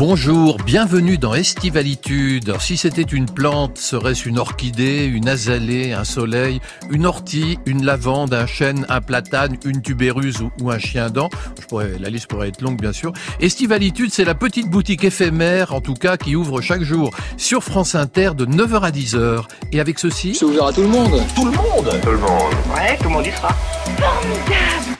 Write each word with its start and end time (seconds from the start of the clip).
Bonjour, 0.00 0.56
bienvenue 0.64 1.18
dans 1.18 1.34
Estivalitude. 1.34 2.48
Alors, 2.48 2.62
si 2.62 2.78
c'était 2.78 3.02
une 3.02 3.26
plante, 3.26 3.76
serait-ce 3.76 4.26
une 4.30 4.38
orchidée, 4.38 5.04
une 5.04 5.28
azalée, 5.28 5.92
un 5.92 6.04
soleil, 6.04 6.62
une 6.90 7.04
ortie, 7.04 7.58
une 7.66 7.84
lavande, 7.84 8.32
un 8.32 8.46
chêne, 8.46 8.86
un 8.88 9.02
platane, 9.02 9.58
une 9.66 9.82
tubéruse 9.82 10.40
ou, 10.62 10.70
un 10.70 10.78
chien 10.78 11.10
dent 11.10 11.28
Je 11.60 11.66
pourrais, 11.66 11.98
La 12.00 12.08
liste 12.08 12.28
pourrait 12.28 12.48
être 12.48 12.62
longue, 12.62 12.80
bien 12.80 12.94
sûr. 12.94 13.12
Estivalitude, 13.40 14.10
c'est 14.10 14.24
la 14.24 14.34
petite 14.34 14.70
boutique 14.70 15.04
éphémère, 15.04 15.74
en 15.74 15.82
tout 15.82 15.92
cas, 15.92 16.16
qui 16.16 16.34
ouvre 16.34 16.62
chaque 16.62 16.82
jour 16.82 17.10
sur 17.36 17.62
France 17.62 17.94
Inter 17.94 18.30
de 18.34 18.46
9h 18.46 18.80
à 18.80 18.90
10h. 18.90 19.42
Et 19.72 19.80
avec 19.80 19.98
ceci... 19.98 20.34
C'est 20.34 20.46
ouvert 20.46 20.68
à 20.68 20.72
tout 20.72 20.80
le 20.80 20.88
monde. 20.88 21.20
Tout 21.36 21.44
le 21.44 21.50
monde 21.50 22.00
Tout 22.00 22.10
le 22.12 22.18
monde. 22.18 22.54
Ouais, 22.74 22.96
tout 22.96 23.04
le 23.04 23.10
monde 23.10 23.26
y 23.26 23.32
sera. 23.32 23.54
Formidable 23.98 24.99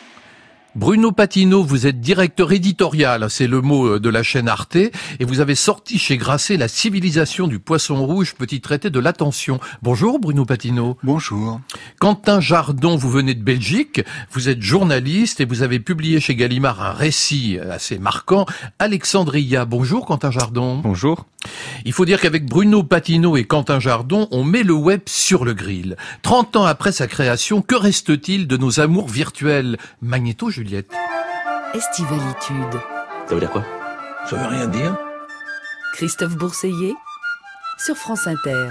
Bruno 0.80 1.12
Patino, 1.12 1.62
vous 1.62 1.86
êtes 1.86 2.00
directeur 2.00 2.52
éditorial, 2.52 3.28
c'est 3.28 3.46
le 3.46 3.60
mot 3.60 3.86
euh, 3.86 4.00
de 4.00 4.08
la 4.08 4.22
chaîne 4.22 4.48
Arte, 4.48 4.76
et 4.76 5.24
vous 5.26 5.40
avez 5.40 5.54
sorti 5.54 5.98
chez 5.98 6.16
Grasset 6.16 6.56
La 6.56 6.68
civilisation 6.68 7.46
du 7.46 7.58
poisson 7.58 8.06
rouge, 8.06 8.34
petit 8.34 8.62
traité 8.62 8.88
de 8.88 8.98
l'attention. 8.98 9.60
Bonjour 9.82 10.18
Bruno 10.18 10.46
Patino. 10.46 10.96
Bonjour. 11.02 11.60
Quentin 12.00 12.40
Jardon, 12.40 12.96
vous 12.96 13.10
venez 13.10 13.34
de 13.34 13.42
Belgique, 13.42 14.02
vous 14.32 14.48
êtes 14.48 14.62
journaliste 14.62 15.42
et 15.42 15.44
vous 15.44 15.62
avez 15.62 15.80
publié 15.80 16.18
chez 16.18 16.34
Gallimard 16.34 16.80
un 16.80 16.92
récit 16.92 17.58
assez 17.58 17.98
marquant, 17.98 18.46
Alexandria. 18.78 19.66
Bonjour 19.66 20.06
Quentin 20.06 20.30
Jardon. 20.30 20.78
Bonjour. 20.78 21.26
Il 21.84 21.92
faut 21.92 22.04
dire 22.04 22.20
qu'avec 22.20 22.46
Bruno 22.46 22.82
Patino 22.82 23.36
et 23.36 23.44
Quentin 23.44 23.80
Jardon, 23.80 24.28
on 24.30 24.44
met 24.44 24.62
le 24.62 24.74
web 24.74 25.00
sur 25.06 25.44
le 25.44 25.54
grill. 25.54 25.96
30 26.22 26.56
ans 26.56 26.64
après 26.64 26.92
sa 26.92 27.06
création, 27.06 27.62
que 27.62 27.74
reste-t-il 27.74 28.46
de 28.46 28.56
nos 28.56 28.80
amours 28.80 29.08
virtuels? 29.08 29.78
Magnéto 30.02 30.50
Juliette. 30.70 30.92
Estivalitude. 31.74 32.80
Ça 33.26 33.34
veut 33.34 33.40
dire 33.40 33.50
quoi? 33.50 33.64
Ça 34.28 34.36
veut 34.36 34.46
rien 34.46 34.68
dire. 34.68 34.96
Christophe 35.94 36.36
Bourseiller 36.36 36.94
sur 37.84 37.96
France 37.96 38.28
Inter. 38.28 38.68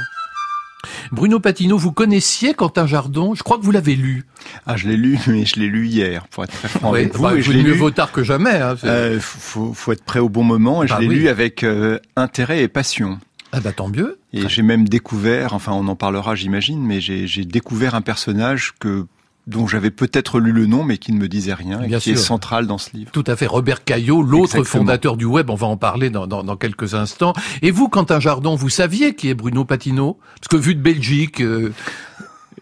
Bruno 1.11 1.41
Patino, 1.41 1.77
vous 1.77 1.91
connaissiez 1.91 2.53
Quentin 2.53 2.87
Jardon? 2.87 3.35
Je 3.35 3.43
crois 3.43 3.57
que 3.57 3.63
vous 3.63 3.71
l'avez 3.71 3.97
lu. 3.97 4.23
Ah, 4.65 4.77
je 4.77 4.87
l'ai 4.87 4.95
lu, 4.95 5.19
mais 5.27 5.43
je 5.45 5.59
l'ai 5.59 5.67
lu 5.67 5.87
hier, 5.87 6.25
pour 6.29 6.45
être 6.45 6.53
très 6.53 6.69
franc 6.69 6.91
Ouais, 6.91 7.01
avec 7.01 7.15
vous. 7.17 7.23
bah, 7.23 7.35
et 7.35 7.41
je 7.41 7.51
mieux 7.51 7.57
l'ai 7.57 7.63
lu. 7.63 7.71
vaut 7.73 7.91
tard 7.91 8.13
que 8.13 8.23
jamais. 8.23 8.55
Hein, 8.61 8.77
Euh, 8.85 9.19
faut, 9.19 9.73
faut 9.73 9.91
être 9.91 10.05
prêt 10.05 10.19
au 10.19 10.29
bon 10.29 10.43
moment. 10.45 10.81
Et 10.83 10.87
Bah 10.87 10.95
je 10.95 11.01
l'ai 11.01 11.07
oui. 11.09 11.15
lu 11.15 11.27
avec 11.27 11.63
euh, 11.65 11.99
intérêt 12.15 12.63
et 12.63 12.69
passion. 12.69 13.19
Ah 13.51 13.59
bah 13.59 13.73
tant 13.73 13.89
mieux. 13.89 14.19
Et 14.31 14.47
j'ai 14.47 14.61
même 14.61 14.87
découvert, 14.87 15.53
enfin 15.53 15.73
on 15.73 15.87
en 15.89 15.95
parlera 15.97 16.35
j'imagine, 16.35 16.81
mais 16.81 17.01
j'ai 17.01 17.43
découvert 17.43 17.93
un 17.95 18.01
personnage 18.01 18.73
que 18.79 19.05
dont 19.49 19.67
j'avais 19.67 19.91
peut-être 19.91 20.39
lu 20.39 20.51
le 20.51 20.65
nom, 20.65 20.83
mais 20.83 20.97
qui 20.97 21.11
ne 21.11 21.17
me 21.17 21.27
disait 21.27 21.53
rien, 21.53 21.81
et 21.81 21.87
Bien 21.87 21.99
qui 21.99 22.11
est 22.11 22.15
central 22.15 22.67
dans 22.67 22.77
ce 22.77 22.95
livre. 22.95 23.11
Tout 23.11 23.23
à 23.27 23.35
fait. 23.35 23.47
Robert 23.47 23.83
Caillot, 23.83 24.21
l'autre 24.21 24.63
fondateur 24.63 25.17
du 25.17 25.25
web, 25.25 25.49
on 25.49 25.55
va 25.55 25.67
en 25.67 25.77
parler 25.77 26.09
dans, 26.09 26.27
dans, 26.27 26.43
dans 26.43 26.55
quelques 26.55 26.93
instants. 26.93 27.33
Et 27.61 27.71
vous, 27.71 27.89
Quentin 27.89 28.19
Jardon, 28.19 28.55
vous 28.55 28.69
saviez 28.69 29.15
qui 29.15 29.29
est 29.29 29.33
Bruno 29.33 29.65
Patino? 29.65 30.17
Parce 30.39 30.47
que 30.49 30.57
vu 30.57 30.75
de 30.75 30.81
Belgique, 30.81 31.41
euh, 31.41 31.73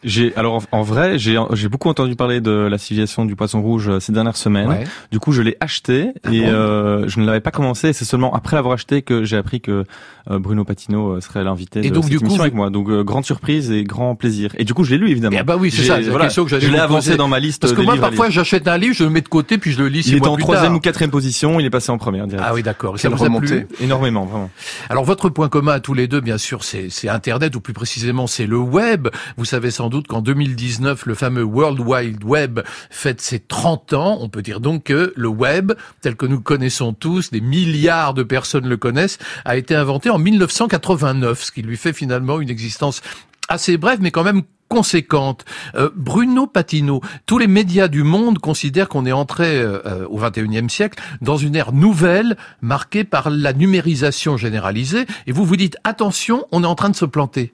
J'ai 0.03 0.35
alors 0.35 0.63
en, 0.71 0.81
vrai, 0.81 1.17
j'ai 1.19 1.37
j'ai 1.53 1.69
beaucoup 1.69 1.89
entendu 1.89 2.15
parler 2.15 2.41
de 2.41 2.51
la 2.51 2.77
civilisation 2.77 3.25
du 3.25 3.35
poisson 3.35 3.61
rouge 3.61 3.89
euh, 3.89 3.99
ces 3.99 4.11
dernières 4.11 4.37
semaines. 4.37 4.69
ouais. 4.69 4.83
Du 5.11 5.19
coup, 5.19 5.31
je 5.31 5.41
l'ai 5.41 5.57
acheté 5.59 6.11
Ah 6.23 6.29
et 6.31 6.41
bon? 6.41 6.47
euh, 6.49 7.03
je 7.07 7.19
ne 7.19 7.25
l'avais 7.25 7.39
pas 7.41 7.51
commencé. 7.51 7.93
C'est 7.93 8.05
seulement 8.05 8.33
après 8.33 8.55
l'avoir 8.55 8.73
acheté 8.73 9.01
que 9.01 9.23
j'ai 9.23 9.37
appris 9.37 9.61
que 9.61 9.83
euh, 10.29 10.39
Bruno 10.39 10.63
Patino 10.65 11.11
euh, 11.13 11.21
serait 11.21 11.43
l'invité 11.43 11.79
Et 11.85 11.89
de 11.89 11.95
donc, 11.95 12.03
cette 12.03 12.11
du 12.11 12.17
coup, 12.19 12.25
émission 12.25 12.37
vous- 12.37 12.41
avec 12.43 12.53
moi. 12.53 12.69
Donc 12.69 12.89
euh, 12.89 13.03
grande 13.03 13.25
surprise 13.25 13.71
et 13.71 13.83
grand 13.83 14.15
plaisir. 14.15 14.51
Et 14.57 14.63
du 14.65 14.73
coup, 14.73 14.83
je 14.83 14.91
l'ai 14.91 14.97
lu 14.97 15.09
évidemment. 15.09 15.37
Eh 15.39 15.43
bah 15.43 15.55
oui, 15.59 15.71
c'est 15.71 15.83
ça, 15.83 15.99
la 15.99 16.19
question 16.25 16.45
que 16.45 16.59
Je 16.59 16.67
l'ai 16.69 16.79
avancé 16.79 17.07
poser. 17.09 17.17
dans 17.17 17.27
ma 17.27 17.39
liste 17.39 17.61
Parce 17.61 17.73
que 17.73 17.79
de 17.81 17.85
moi, 17.85 17.97
parfois, 17.97 18.29
j'achète 18.29 18.67
un 18.67 18.77
livre, 18.77 18.95
je 18.95 19.03
le 19.03 19.09
mets 19.09 19.21
de 19.21 19.27
côté, 19.29 19.57
puis 19.57 19.71
je 19.71 19.79
le 19.79 19.87
lis 19.87 20.01
Il 20.07 20.17
mois 20.19 20.29
en 20.29 20.37
troisième 20.37 20.75
ou 20.75 20.79
quatrième 20.79 21.11
position. 21.11 21.59
Il 21.59 21.65
est 21.65 21.69
passé 21.69 21.91
en 21.91 21.97
première. 21.97 22.27
direct. 22.27 22.45
Ah 22.47 22.53
oui, 22.53 22.63
d'accord. 22.63 22.99
Ça 22.99 23.09
vous 23.09 23.23
a 23.23 23.39
plu. 23.39 23.67
Énormément, 23.79 24.25
vraiment. 24.25 24.49
Alors 24.89 25.03
votre 25.05 25.29
point 25.29 25.49
commun 25.49 25.73
à 25.73 25.79
tous 25.79 25.93
les 25.93 26.07
deux, 26.07 26.21
bien 26.21 26.37
sûr, 26.37 26.63
c'est 26.63 27.09
Internet, 27.09 27.55
ou 27.55 27.61
plus 27.61 27.73
précisément, 27.73 28.27
c'est 28.27 28.45
le 28.47 28.57
web. 28.57 29.07
Vous 29.37 29.45
savez 29.45 29.71
sans 29.71 29.89
doute 29.89 29.96
qu'en 30.05 30.21
2019, 30.21 31.05
le 31.05 31.15
fameux 31.15 31.43
World 31.43 31.79
Wide 31.79 32.23
Web 32.23 32.59
fête 32.91 33.21
ses 33.21 33.39
30 33.39 33.93
ans. 33.93 34.17
On 34.21 34.29
peut 34.29 34.41
dire 34.41 34.59
donc 34.59 34.83
que 34.83 35.13
le 35.15 35.27
web, 35.27 35.73
tel 36.01 36.15
que 36.15 36.25
nous 36.25 36.41
connaissons 36.41 36.93
tous, 36.93 37.31
des 37.31 37.41
milliards 37.41 38.13
de 38.13 38.23
personnes 38.23 38.67
le 38.67 38.77
connaissent, 38.77 39.17
a 39.45 39.57
été 39.57 39.73
inventé 39.73 40.09
en 40.09 40.19
1989, 40.19 41.43
ce 41.43 41.51
qui 41.51 41.61
lui 41.61 41.77
fait 41.77 41.93
finalement 41.93 42.39
une 42.39 42.49
existence 42.49 43.01
assez 43.49 43.77
brève, 43.77 43.99
mais 44.01 44.11
quand 44.11 44.23
même 44.23 44.43
conséquente. 44.67 45.45
Euh, 45.75 45.89
Bruno 45.95 46.47
Patino, 46.47 47.01
tous 47.25 47.37
les 47.37 47.47
médias 47.47 47.87
du 47.87 48.03
monde 48.03 48.39
considèrent 48.39 48.89
qu'on 48.89 49.05
est 49.05 49.11
entré 49.11 49.59
euh, 49.59 50.05
au 50.09 50.19
21e 50.19 50.69
siècle 50.69 51.01
dans 51.21 51.37
une 51.37 51.55
ère 51.55 51.71
nouvelle 51.71 52.37
marquée 52.61 53.03
par 53.03 53.29
la 53.29 53.53
numérisation 53.53 54.37
généralisée 54.37 55.05
et 55.25 55.31
vous 55.31 55.45
vous 55.45 55.55
dites 55.55 55.77
attention, 55.83 56.45
on 56.51 56.63
est 56.63 56.67
en 56.67 56.75
train 56.75 56.89
de 56.89 56.95
se 56.95 57.05
planter. 57.05 57.53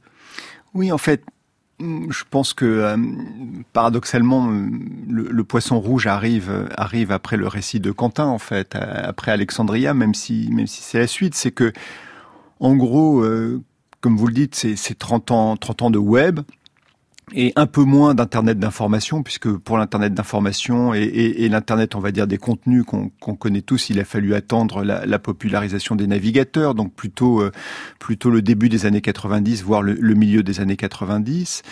Oui, 0.74 0.92
en 0.92 0.98
fait, 0.98 1.24
je 1.80 2.24
pense 2.30 2.54
que 2.54 2.66
euh, 2.66 2.98
paradoxalement, 3.74 4.48
le, 5.10 5.44
poisson 5.44 5.80
rouge 5.80 6.08
arrive 6.08 6.70
arrive 6.78 7.12
après 7.12 7.38
le 7.38 7.48
récit 7.48 7.80
de 7.80 7.92
Quentin, 7.92 8.26
en 8.26 8.40
fait, 8.40 8.76
euh, 8.76 9.02
après 9.04 9.32
Alexandria, 9.32 9.94
même 9.94 10.14
si 10.14 10.50
c'est 10.68 11.00
la 11.00 11.08
suite, 11.08 11.36
c'est 11.36 11.52
que 11.52 11.74
en 12.60 12.76
gros, 12.76 13.22
euh, 13.22 13.62
comme 14.02 14.18
vous 14.18 14.28
le 14.28 14.34
dites, 14.34 14.56
c'est 14.56 14.76
c'est 14.76 14.98
30 14.98 15.32
ans 15.32 15.58
30 15.58 15.82
ans 15.84 15.92
de 15.92 15.98
web 15.98 16.40
et 17.34 17.54
un 17.56 17.66
peu 17.66 17.84
moins 17.84 18.14
d'internet 18.14 18.60
d'information 18.60 19.24
puisque 19.24 19.50
pour 19.58 19.78
l'internet 19.78 20.14
d'information 20.14 20.94
et, 20.94 21.02
et, 21.04 21.46
et 21.46 21.50
l'internet 21.50 21.96
on 21.96 22.00
va 22.00 22.12
dire 22.12 22.28
des 22.28 22.38
contenus 22.38 22.84
qu'on 22.86 23.36
connaît 23.36 23.62
tous 23.62 23.90
il 23.90 24.00
a 24.00 24.06
fallu 24.06 24.36
attendre 24.36 24.84
la, 24.84 25.06
la 25.06 25.20
popularisation 25.20 25.96
des 25.96 26.08
navigateurs 26.08 26.76
donc 26.76 26.94
plutôt 26.94 27.42
euh, 27.42 27.52
plutôt 28.00 28.30
le 28.30 28.42
début 28.42 28.70
des 28.70 28.86
années 28.86 29.02
90 29.02 29.64
voire 29.64 29.82
le 29.82 30.14
milieu 30.14 30.44
des 30.44 30.60
années 30.60 30.78
90 30.78 31.64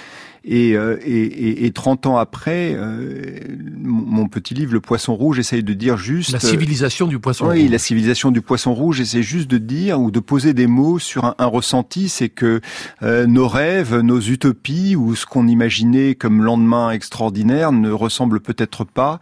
et, 0.44 0.75
euh, 0.75 0.97
et, 1.06 1.22
et, 1.22 1.66
et 1.66 1.72
30 1.72 2.07
ans 2.07 2.18
après 2.18 2.74
euh, 2.75 3.40
mon, 3.78 4.28
petit 4.28 4.53
livre 4.53 4.74
Le 4.74 4.81
Poisson 4.81 5.13
Rouge 5.13 5.38
essaye 5.38 5.63
de 5.63 5.74
dire 5.74 5.97
juste 5.97 6.31
La 6.31 6.40
civilisation 6.40 7.06
du 7.07 7.19
poisson 7.19 7.50
oui, 7.50 7.62
rouge. 7.62 7.72
la 7.72 7.78
civilisation 7.78 8.31
du 8.31 8.41
poisson 8.41 8.74
rouge, 8.74 9.03
c'est 9.03 9.22
juste 9.22 9.50
de 9.50 9.57
dire 9.59 10.00
ou 10.02 10.09
de 10.09 10.19
poser 10.19 10.53
des 10.53 10.68
mots 10.68 10.97
sur 11.00 11.25
un, 11.25 11.35
un 11.38 11.46
ressenti, 11.46 12.09
c'est 12.09 12.29
que 12.29 12.62
euh, 13.03 13.28
nos 13.28 13.47
rêves, 13.47 14.00
nos 14.00 14.19
utopies 14.19 14.96
ou 14.96 15.16
ce 15.16 15.25
qu'on 15.25 15.47
imaginait 15.47 16.16
comme 16.16 16.44
lendemain 16.44 16.91
extraordinaire 16.91 17.72
ne 17.72 17.91
ressemble 17.91 18.40
peut-être 18.40 18.84
pas. 18.84 19.19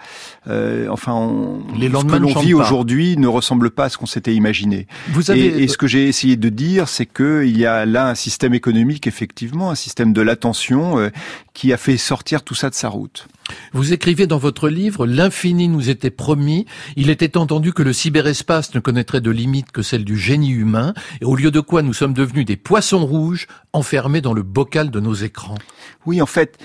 euh, 0.47 0.87
enfin, 0.89 1.13
on, 1.13 1.61
Les 1.77 1.89
ce 1.89 2.05
que 2.05 2.15
l'on 2.15 2.39
vit 2.39 2.53
aujourd'hui 2.53 3.17
ne 3.17 3.27
ressemble 3.27 3.71
pas 3.71 3.85
à 3.85 3.89
ce 3.89 3.97
qu'on 3.97 4.05
s'était 4.05 4.33
imaginé. 4.33 4.87
Vous 5.11 5.31
avez 5.31 5.45
Et, 5.47 5.63
et 5.63 5.67
ce 5.67 5.77
que 5.77 5.87
j'ai 5.87 6.07
essayé 6.07 6.37
de 6.37 6.49
dire, 6.49 6.87
c'est 6.87 7.05
que 7.05 7.43
il 7.45 7.57
y 7.57 7.65
a 7.65 7.85
là 7.85 8.07
un 8.07 8.15
système 8.15 8.53
économique, 8.53 9.07
effectivement, 9.07 9.69
un 9.69 9.75
système 9.75 10.13
de 10.13 10.21
l'attention 10.21 10.97
euh, 10.99 11.08
qui 11.53 11.73
a 11.73 11.77
fait 11.77 11.97
sortir 11.97 12.43
tout 12.43 12.55
ça 12.55 12.69
de 12.69 12.75
sa 12.75 12.89
route. 12.89 13.27
Vous 13.73 13.93
écrivez 13.93 14.27
dans 14.27 14.37
votre 14.37 14.69
livre 14.69 15.05
L'infini 15.05 15.67
nous 15.67 15.89
était 15.89 16.11
promis. 16.11 16.65
Il 16.95 17.09
était 17.09 17.37
entendu 17.37 17.73
que 17.73 17.83
le 17.83 17.93
cyberespace 17.93 18.73
ne 18.75 18.79
connaîtrait 18.79 19.21
de 19.21 19.31
limite 19.31 19.71
que 19.71 19.81
celle 19.81 20.05
du 20.05 20.17
génie 20.17 20.51
humain, 20.51 20.93
et 21.21 21.25
au 21.25 21.35
lieu 21.35 21.51
de 21.51 21.59
quoi 21.59 21.81
nous 21.81 21.93
sommes 21.93 22.13
devenus 22.13 22.45
des 22.45 22.57
poissons 22.57 23.05
rouges 23.05 23.47
enfermés 23.73 24.21
dans 24.21 24.33
le 24.33 24.43
bocal 24.43 24.91
de 24.91 24.99
nos 24.99 25.13
écrans. 25.13 25.57
Oui, 26.05 26.21
en 26.21 26.25
fait, 26.25 26.57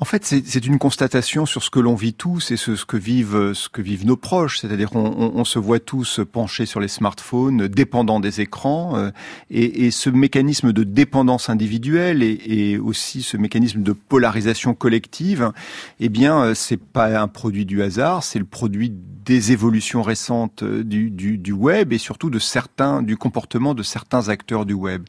en 0.00 0.06
fait, 0.06 0.24
c'est 0.24 0.66
une 0.66 0.78
constatation 0.78 1.44
sur 1.44 1.62
ce 1.62 1.68
que 1.68 1.78
l'on 1.78 1.94
vit 1.94 2.14
tous 2.14 2.52
et 2.52 2.56
ce, 2.56 2.74
ce 2.74 2.86
que 2.86 2.96
vivent 2.96 3.52
ce 3.52 3.68
que 3.68 3.82
vivent 3.82 4.06
nos 4.06 4.16
proches. 4.16 4.58
C'est-à-dire 4.58 4.96
on, 4.96 5.44
se 5.44 5.58
voit 5.58 5.78
tous 5.78 6.20
penchés 6.32 6.64
sur 6.64 6.80
les 6.80 6.88
smartphones, 6.88 7.68
dépendants 7.68 8.18
des 8.18 8.40
écrans, 8.40 8.96
euh, 8.96 9.10
et, 9.50 9.84
et 9.84 9.90
ce 9.90 10.08
mécanisme 10.08 10.72
de 10.72 10.84
dépendance 10.84 11.50
individuelle 11.50 12.22
et, 12.22 12.40
et 12.46 12.78
aussi 12.78 13.22
ce 13.22 13.36
mécanisme 13.36 13.82
de 13.82 13.92
polarisation 13.92 14.72
collective, 14.72 15.52
eh 16.00 16.08
bien, 16.08 16.44
euh, 16.44 16.54
c'est 16.54 16.80
pas 16.80 17.20
un 17.20 17.28
produit 17.28 17.66
du 17.66 17.82
hasard, 17.82 18.24
c'est 18.24 18.38
le 18.38 18.46
produit 18.46 18.90
des 19.30 19.52
évolutions 19.52 20.02
récentes 20.02 20.62
euh, 20.62 20.82
du, 20.82 21.10
du, 21.10 21.38
du 21.38 21.52
web 21.52 21.92
et 21.92 21.98
surtout 21.98 22.30
de 22.30 22.38
certains 22.38 23.02
du 23.02 23.16
comportement 23.16 23.74
de 23.74 23.82
certains 23.82 24.28
acteurs 24.28 24.66
du 24.66 24.74
web. 24.74 25.04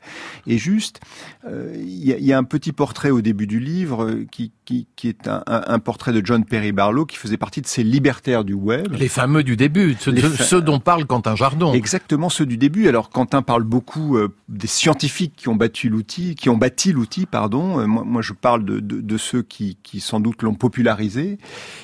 Et 0.46 0.60
juste, 0.60 1.00
euh, 1.48 1.74
il 1.76 2.06
y, 2.06 2.14
a, 2.14 2.20
y 2.20 2.32
a 2.32 2.38
un 2.38 2.44
petit 2.44 2.72
portrait 2.72 3.10
au 3.10 3.22
début 3.22 3.48
du 3.48 3.60
livre 3.60 4.06
euh, 4.06 4.26
qui, 4.30 4.52
qui, 4.82 4.88
qui 4.96 5.08
est 5.10 5.28
un, 5.28 5.44
un, 5.48 5.64
un 5.68 5.80
portrait 5.80 6.14
de 6.14 6.22
John 6.24 6.46
Perry 6.46 6.72
Barlow 6.72 7.06
qui 7.06 7.18
faisait 7.18 7.38
partie 7.38 7.62
de 7.62 7.68
ces 7.68 7.84
libertaires 7.84 8.44
du 8.44 8.54
web. 8.54 8.94
Les 8.98 9.08
fameux 9.08 9.44
du 9.44 9.56
début, 9.56 9.96
ceux, 10.00 10.16
fa- 10.16 10.62
dont 10.62 10.80
parle 10.80 11.06
Quentin 11.06 11.36
Jardon. 11.36 11.74
Exactement 11.74 12.30
ceux 12.30 12.46
du 12.46 12.58
début. 12.58 12.88
Alors 12.88 13.10
Quentin 13.10 13.42
parle 13.42 13.64
beaucoup 13.64 14.18
euh, 14.18 14.30
des 14.50 14.68
scientifiques 14.68 15.34
qui 15.36 15.50
ont 15.50 15.56
battu 15.56 15.90
l'outil, 15.90 16.36
qui 16.36 16.50
ont 16.50 16.58
bâti 16.58 16.92
l'outil, 16.92 17.26
pardon. 17.26 17.80
Euh, 17.80 17.88
moi, 17.88 18.04
moi, 18.06 18.22
je 18.22 18.34
parle 18.34 18.66
de, 18.66 18.80
de, 18.80 19.02
de 19.02 19.18
ceux 19.18 19.42
qui, 19.42 19.78
qui 19.84 20.00
sans 20.00 20.20
doute 20.20 20.42
l'ont 20.44 20.56
popularisé 20.56 21.38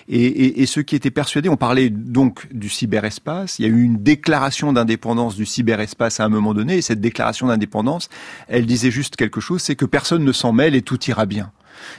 et, 0.08 0.26
et, 0.26 0.62
et 0.62 0.66
ceux 0.66 0.82
qui 0.84 0.96
étaient 0.96 1.12
persuadés. 1.12 1.50
On 1.50 1.58
parlait 1.58 1.90
donc 1.90 2.48
du 2.54 2.70
cyberespace. 2.70 3.60
Il 3.60 3.64
y 3.64 3.66
a 3.66 3.70
eu 3.70 3.82
une 3.82 4.02
déclaration 4.04 4.74
d'indépendance 4.74 5.36
du 5.36 5.46
cyberespace 5.46 6.20
à 6.20 6.26
un 6.26 6.30
moment 6.30 6.54
donné. 6.54 6.78
Et 6.78 6.82
cette 6.82 7.02
déclaration 7.02 7.48
d'indépendance, 7.48 8.10
elle 8.48 8.66
disait 8.66 8.92
juste 8.92 9.16
quelque 9.16 9.42
chose, 9.42 9.62
c'est 9.62 9.76
que 9.76 9.86
personne 9.86 10.24
ne 10.24 10.32
s'en 10.32 10.54
mêle 10.54 10.76
et 10.76 10.82
tout 10.82 11.04
ira 11.06 11.26
bien. 11.26 11.52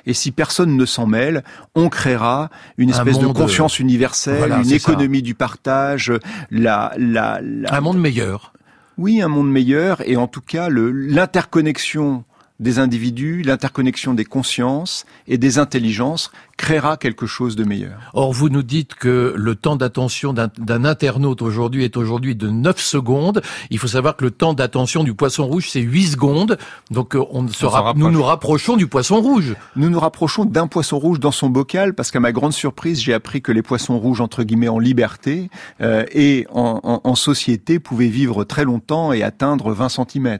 Et 0.06 0.14
si 0.14 0.30
personne 0.30 0.76
ne 0.76 0.84
s'en 0.84 1.06
mêle, 1.06 1.44
on 1.74 1.88
créera 1.88 2.50
une 2.76 2.90
Un 2.90 2.98
espèce 2.98 3.18
de 3.18 3.26
conscience 3.26 3.78
universelle, 3.78 4.38
voilà, 4.38 4.58
une 4.58 4.64
ça. 4.64 4.74
économie 4.76 5.22
du 5.22 5.34
partage, 5.34 6.12
la, 6.50 6.92
la, 6.96 7.40
la, 7.42 7.74
Un 7.74 7.80
monde 7.80 7.98
meilleur. 7.98 8.52
Oui, 8.96 9.22
un 9.22 9.28
monde 9.28 9.50
meilleur 9.50 10.02
et 10.08 10.16
en 10.16 10.26
tout 10.26 10.40
cas 10.40 10.68
l'interconnexion 10.70 12.24
des 12.60 12.80
individus, 12.80 13.42
l'interconnexion 13.42 14.14
des 14.14 14.24
consciences 14.24 15.06
et 15.28 15.38
des 15.38 15.58
intelligences 15.58 16.32
créera 16.58 16.96
quelque 16.98 17.26
chose 17.26 17.56
de 17.56 17.64
meilleur. 17.64 17.98
Or, 18.12 18.32
vous 18.32 18.50
nous 18.50 18.64
dites 18.64 18.94
que 18.94 19.32
le 19.34 19.54
temps 19.54 19.76
d'attention 19.76 20.34
d'un 20.34 20.84
internaute 20.84 21.40
aujourd'hui 21.40 21.84
est 21.84 21.96
aujourd'hui 21.96 22.34
de 22.34 22.48
9 22.48 22.78
secondes. 22.78 23.40
Il 23.70 23.78
faut 23.78 23.86
savoir 23.86 24.16
que 24.16 24.24
le 24.24 24.32
temps 24.32 24.54
d'attention 24.54 25.04
du 25.04 25.14
poisson 25.14 25.46
rouge, 25.46 25.70
c'est 25.70 25.80
8 25.80 26.08
secondes. 26.08 26.58
Donc, 26.90 27.14
euh, 27.14 27.24
on, 27.30 27.46
sera, 27.48 27.94
nous 27.96 28.10
nous 28.10 28.22
rapprochons 28.22 28.76
du 28.76 28.88
poisson 28.88 29.20
rouge. 29.20 29.54
Nous 29.76 29.88
nous 29.88 30.00
rapprochons 30.00 30.44
d'un 30.44 30.66
poisson 30.66 30.98
rouge 30.98 31.20
dans 31.20 31.30
son 31.30 31.48
bocal 31.48 31.94
parce 31.94 32.10
qu'à 32.10 32.20
ma 32.20 32.32
grande 32.32 32.52
surprise, 32.52 33.00
j'ai 33.00 33.14
appris 33.14 33.40
que 33.40 33.52
les 33.52 33.62
poissons 33.62 33.96
rouges, 33.96 34.20
entre 34.20 34.42
guillemets, 34.42 34.68
en 34.68 34.80
liberté 34.80 35.50
euh, 35.80 36.04
et 36.12 36.46
en, 36.50 36.80
en, 36.82 37.00
en, 37.04 37.14
société 37.14 37.78
pouvaient 37.78 38.08
vivre 38.08 38.42
très 38.42 38.64
longtemps 38.64 39.12
et 39.12 39.22
atteindre 39.22 39.72
20 39.72 39.88
cm. 39.88 40.38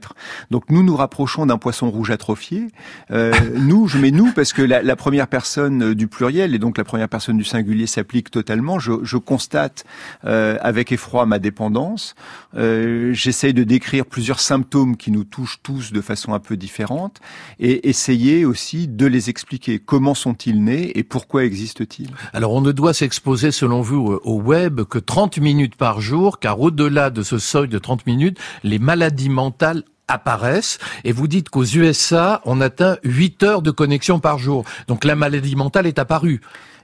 Donc, 0.51 0.65
nous 0.69 0.83
nous 0.83 0.97
rapprochons 0.97 1.45
d'un 1.45 1.57
poisson 1.57 1.89
rouge 1.89 2.11
atrophié. 2.11 2.67
Euh, 3.11 3.31
nous, 3.55 3.87
je 3.87 3.97
mets 3.97 4.11
nous 4.11 4.33
parce 4.33 4.51
que 4.51 4.61
la, 4.61 4.83
la 4.83 4.95
première 4.97 5.27
personne 5.27 5.93
du 5.93 6.08
pluriel 6.09 6.53
et 6.53 6.59
donc 6.59 6.77
la 6.77 6.83
première 6.83 7.09
personne 7.09 7.37
du 7.37 7.43
singulier 7.43 7.87
s'applique 7.87 8.31
totalement. 8.31 8.79
Je, 8.79 9.17
constate 9.17 9.85
euh, 10.25 10.57
avec 10.61 10.91
effroi 10.91 11.25
ma 11.25 11.39
dépendance. 11.39 12.15
Euh, 12.55 13.13
J'essaye 13.13 13.53
de 13.53 13.63
décrire 13.63 14.05
plusieurs 14.05 14.39
symptômes 14.39 14.97
qui 14.97 15.11
nous 15.11 15.23
touchent 15.23 15.59
tous 15.61 15.91
de 15.91 16.01
façon 16.01 16.33
un 16.33 16.39
peu 16.39 16.57
différente 16.57 17.19
et 17.59 17.89
essayer 17.89 18.45
aussi 18.45 18.87
de 18.87 19.05
les 19.05 19.29
expliquer. 19.29 19.79
Comment 19.79 20.13
sont-ils 20.13 20.63
nés 20.63 20.97
et 20.97 21.03
pourquoi 21.03 21.43
existent-ils? 21.43 22.09
Alors 22.33 22.53
on 22.53 22.61
ne 22.61 22.71
doit 22.71 22.93
s'exposer 22.93 23.51
selon 23.51 23.81
vous 23.81 24.19
au 24.23 24.41
web 24.41 24.81
que 24.83 24.99
30 24.99 25.37
minutes 25.39 25.75
par 25.75 26.01
jour 26.01 26.39
car 26.39 26.59
au-delà 26.59 27.09
de 27.09 27.23
ce 27.23 27.37
seuil 27.37 27.67
de 27.67 27.77
30 27.77 28.05
minutes, 28.05 28.39
les 28.63 28.79
maladies 28.79 29.29
mentales 29.29 29.83
apparaissent 30.09 30.79
et 31.03 31.11
vous 31.11 31.27
dites 31.27 31.49
qu'aux 31.49 31.63
USA, 31.63 32.41
on 32.45 32.61
atteint 32.61 32.97
8 33.03 33.43
heures 33.43 33.61
de 33.61 33.71
connexion 33.71 34.19
par 34.19 34.37
jour. 34.37 34.65
Donc 34.87 35.05
la 35.05 35.15
maladie 35.15 35.55
mentale 35.55 35.87
est 35.87 35.99
apparue. 35.99 36.41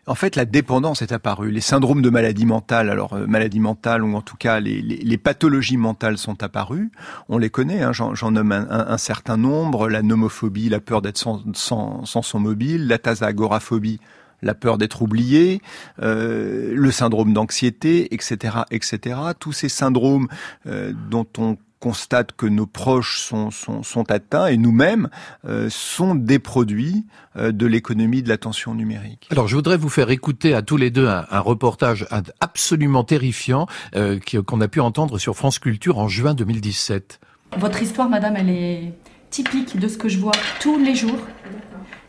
En 0.08 0.14
fait, 0.14 0.36
la 0.36 0.46
dépendance 0.46 1.02
est 1.02 1.12
apparue. 1.12 1.50
Les 1.50 1.62
syndromes 1.62 2.04
de 2.04 2.12
maladie 2.12 2.46
mentale, 2.46 2.92
alors 2.92 3.14
euh, 3.14 3.26
maladie 3.26 3.60
mentale 3.60 4.04
ou 4.04 4.16
en 4.16 4.22
tout 4.22 4.38
cas 4.38 4.60
les, 4.60 4.80
les, 4.82 4.98
les, 4.98 5.18
pathologies 5.18 5.78
mentales 5.78 6.20
sont 6.20 6.44
apparues. 6.44 6.92
On 7.28 7.40
les 7.40 7.50
connaît, 7.50 7.82
hein, 7.82 7.92
j'en 7.92 8.32
nomme 8.32 8.52
un, 8.52 8.68
un, 8.70 8.88
un, 8.88 8.98
certain 9.00 9.38
nombre 9.38 9.90
la 9.90 10.04
nomophobie, 10.04 10.70
la 10.70 10.80
peur 10.80 11.02
d'être 11.02 11.18
sans, 11.18 11.42
sans, 11.54 12.06
sans, 12.06 12.22
son 12.22 12.40
mobile, 12.40 12.88
la 12.88 13.00
tasagoraphobie, 13.00 14.00
la 14.44 14.54
peur 14.54 14.78
d'être 14.78 15.02
oublié, 15.02 15.62
euh, 16.02 16.74
le 16.76 16.92
syndrome 16.92 17.34
d'anxiété, 17.34 18.14
etc., 18.14 18.58
etc. 18.72 19.18
Tous 19.40 19.54
ces 19.54 19.70
syndromes 19.70 20.28
euh, 20.68 20.94
dont 21.10 21.28
on 21.38 21.58
constate 21.80 22.32
que 22.34 22.46
nos 22.46 22.66
proches 22.66 23.20
sont, 23.20 23.52
sont, 23.52 23.84
sont 23.84 24.10
atteints 24.12 24.48
et 24.48 24.58
nous-mêmes 24.58 25.10
euh, 25.46 25.68
sont 25.70 26.16
des 26.16 26.40
produits 26.40 27.06
euh, 27.36 27.52
de 27.52 27.66
l'économie 27.66 28.24
de 28.24 28.30
l'attention 28.30 28.74
numérique. 28.74 29.28
Alors 29.32 29.48
je 29.48 29.56
voudrais 29.56 29.78
vous 29.78 29.90
faire 29.90 30.10
écouter 30.10 30.54
à 30.54 30.62
tous 30.62 30.78
les 30.78 30.90
deux 30.90 31.08
un, 31.08 31.26
un 31.30 31.40
reportage 31.40 32.08
absolument 32.40 33.04
terrifiant 33.04 33.68
euh, 33.96 34.20
qu'on 34.46 34.62
a 34.62 34.68
pu 34.68 34.80
entendre 34.80 35.18
sur 35.18 35.36
France 35.36 35.60
Culture 35.60 36.00
en 36.00 36.08
juin 36.08 36.34
2017. 36.34 37.20
Votre 37.58 37.82
histoire, 37.82 38.10
madame, 38.10 38.36
elle 38.36 38.50
est 38.50 38.94
typique 39.30 39.78
de 39.78 39.88
ce 39.88 39.98
que 39.98 40.10
je 40.10 40.18
vois 40.18 40.34
tous 40.60 40.78
les 40.78 40.96
jours 40.96 41.20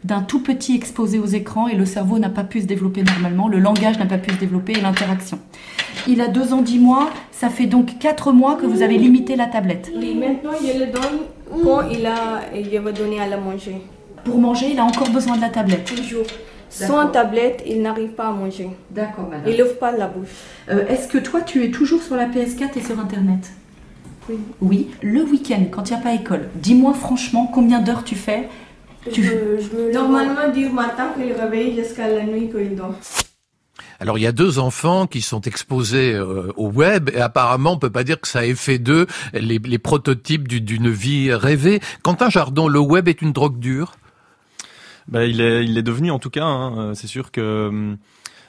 d'un 0.06 0.22
tout 0.22 0.40
petit 0.40 0.76
exposé 0.76 1.18
aux 1.18 1.26
écrans 1.26 1.66
et 1.66 1.74
le 1.74 1.84
cerveau 1.84 2.18
n'a 2.18 2.28
pas 2.28 2.44
pu 2.44 2.60
se 2.60 2.66
développer 2.66 3.02
normalement, 3.02 3.48
le 3.48 3.58
langage 3.58 3.98
n'a 3.98 4.06
pas 4.06 4.18
pu 4.18 4.32
se 4.32 4.38
développer 4.38 4.72
et 4.74 4.80
l'interaction. 4.80 5.38
Il 6.06 6.20
a 6.20 6.28
deux 6.28 6.52
ans, 6.52 6.62
dix 6.62 6.78
mois, 6.78 7.10
ça 7.32 7.48
fait 7.50 7.66
donc 7.66 7.98
quatre 7.98 8.32
mois 8.32 8.54
que 8.54 8.66
vous 8.66 8.82
avez 8.82 8.98
limité 8.98 9.34
la 9.34 9.46
tablette. 9.46 9.90
Oui, 9.96 10.14
maintenant 10.14 10.52
je 10.60 10.78
le 10.78 10.86
donne 10.86 11.64
quand 11.64 11.88
il 11.90 12.06
a, 12.06 12.40
je 12.54 12.78
vais 12.78 12.92
donner 12.92 13.20
à 13.20 13.26
la 13.26 13.36
manger. 13.36 13.76
Pour 14.24 14.38
manger, 14.38 14.68
il 14.72 14.78
a 14.78 14.84
encore 14.84 15.10
besoin 15.10 15.36
de 15.36 15.40
la 15.40 15.48
tablette 15.48 15.84
Toujours. 15.84 16.26
Sans 16.68 17.08
tablette, 17.08 17.62
il 17.66 17.80
n'arrive 17.82 18.10
pas 18.10 18.28
à 18.28 18.32
manger. 18.32 18.68
D'accord, 18.90 19.28
madame. 19.28 19.50
Il 19.50 19.58
n'ouvre 19.58 19.78
pas 19.78 19.92
la 19.92 20.08
bouche. 20.08 20.28
Euh, 20.68 20.86
Est-ce 20.88 21.08
que 21.08 21.18
toi, 21.18 21.40
tu 21.40 21.64
es 21.64 21.70
toujours 21.70 22.02
sur 22.02 22.16
la 22.16 22.26
PS4 22.26 22.76
et 22.76 22.82
sur 22.82 22.98
Internet? 22.98 23.50
Oui. 24.28 24.36
Oui. 24.60 24.88
Le 25.00 25.22
week-end, 25.22 25.62
quand 25.70 25.88
il 25.88 25.94
n'y 25.94 26.00
a 26.00 26.02
pas 26.02 26.12
école, 26.12 26.48
dis-moi 26.56 26.92
franchement 26.92 27.50
combien 27.52 27.80
d'heures 27.80 28.04
tu 28.04 28.16
fais 28.16 28.48
tu... 29.12 29.22
je, 29.22 29.30
je 29.30 29.76
me 29.76 29.92
Normalement, 29.92 30.52
du 30.52 30.68
matin 30.68 31.12
qu'il 31.16 31.32
réveille 31.32 31.76
jusqu'à 31.76 32.08
la 32.08 32.24
nuit 32.24 32.50
qu'il 32.50 32.74
dort. 32.74 32.94
Alors 33.98 34.18
il 34.18 34.22
y 34.22 34.26
a 34.26 34.32
deux 34.32 34.58
enfants 34.58 35.06
qui 35.06 35.22
sont 35.22 35.40
exposés 35.42 36.12
euh, 36.12 36.52
au 36.56 36.68
web 36.68 37.10
et 37.14 37.20
apparemment 37.20 37.72
on 37.72 37.78
peut 37.78 37.90
pas 37.90 38.04
dire 38.04 38.20
que 38.20 38.28
ça 38.28 38.46
ait 38.46 38.54
fait 38.54 38.78
d'eux 38.78 39.06
les, 39.32 39.58
les, 39.58 39.78
prototypes 39.78 40.48
d'une 40.48 40.90
vie 40.90 41.32
rêvée. 41.32 41.80
Quentin 42.02 42.28
Jardon, 42.28 42.68
le 42.68 42.78
web 42.78 43.08
est 43.08 43.22
une 43.22 43.32
drogue 43.32 43.58
dure? 43.58 43.94
Ben, 45.08 45.22
il 45.22 45.40
est, 45.40 45.64
il 45.64 45.78
est 45.78 45.82
devenu 45.82 46.10
en 46.10 46.18
tout 46.18 46.30
cas. 46.30 46.44
Hein, 46.44 46.94
c'est 46.94 47.06
sûr 47.06 47.30
que 47.30 47.68
hum, 47.68 47.96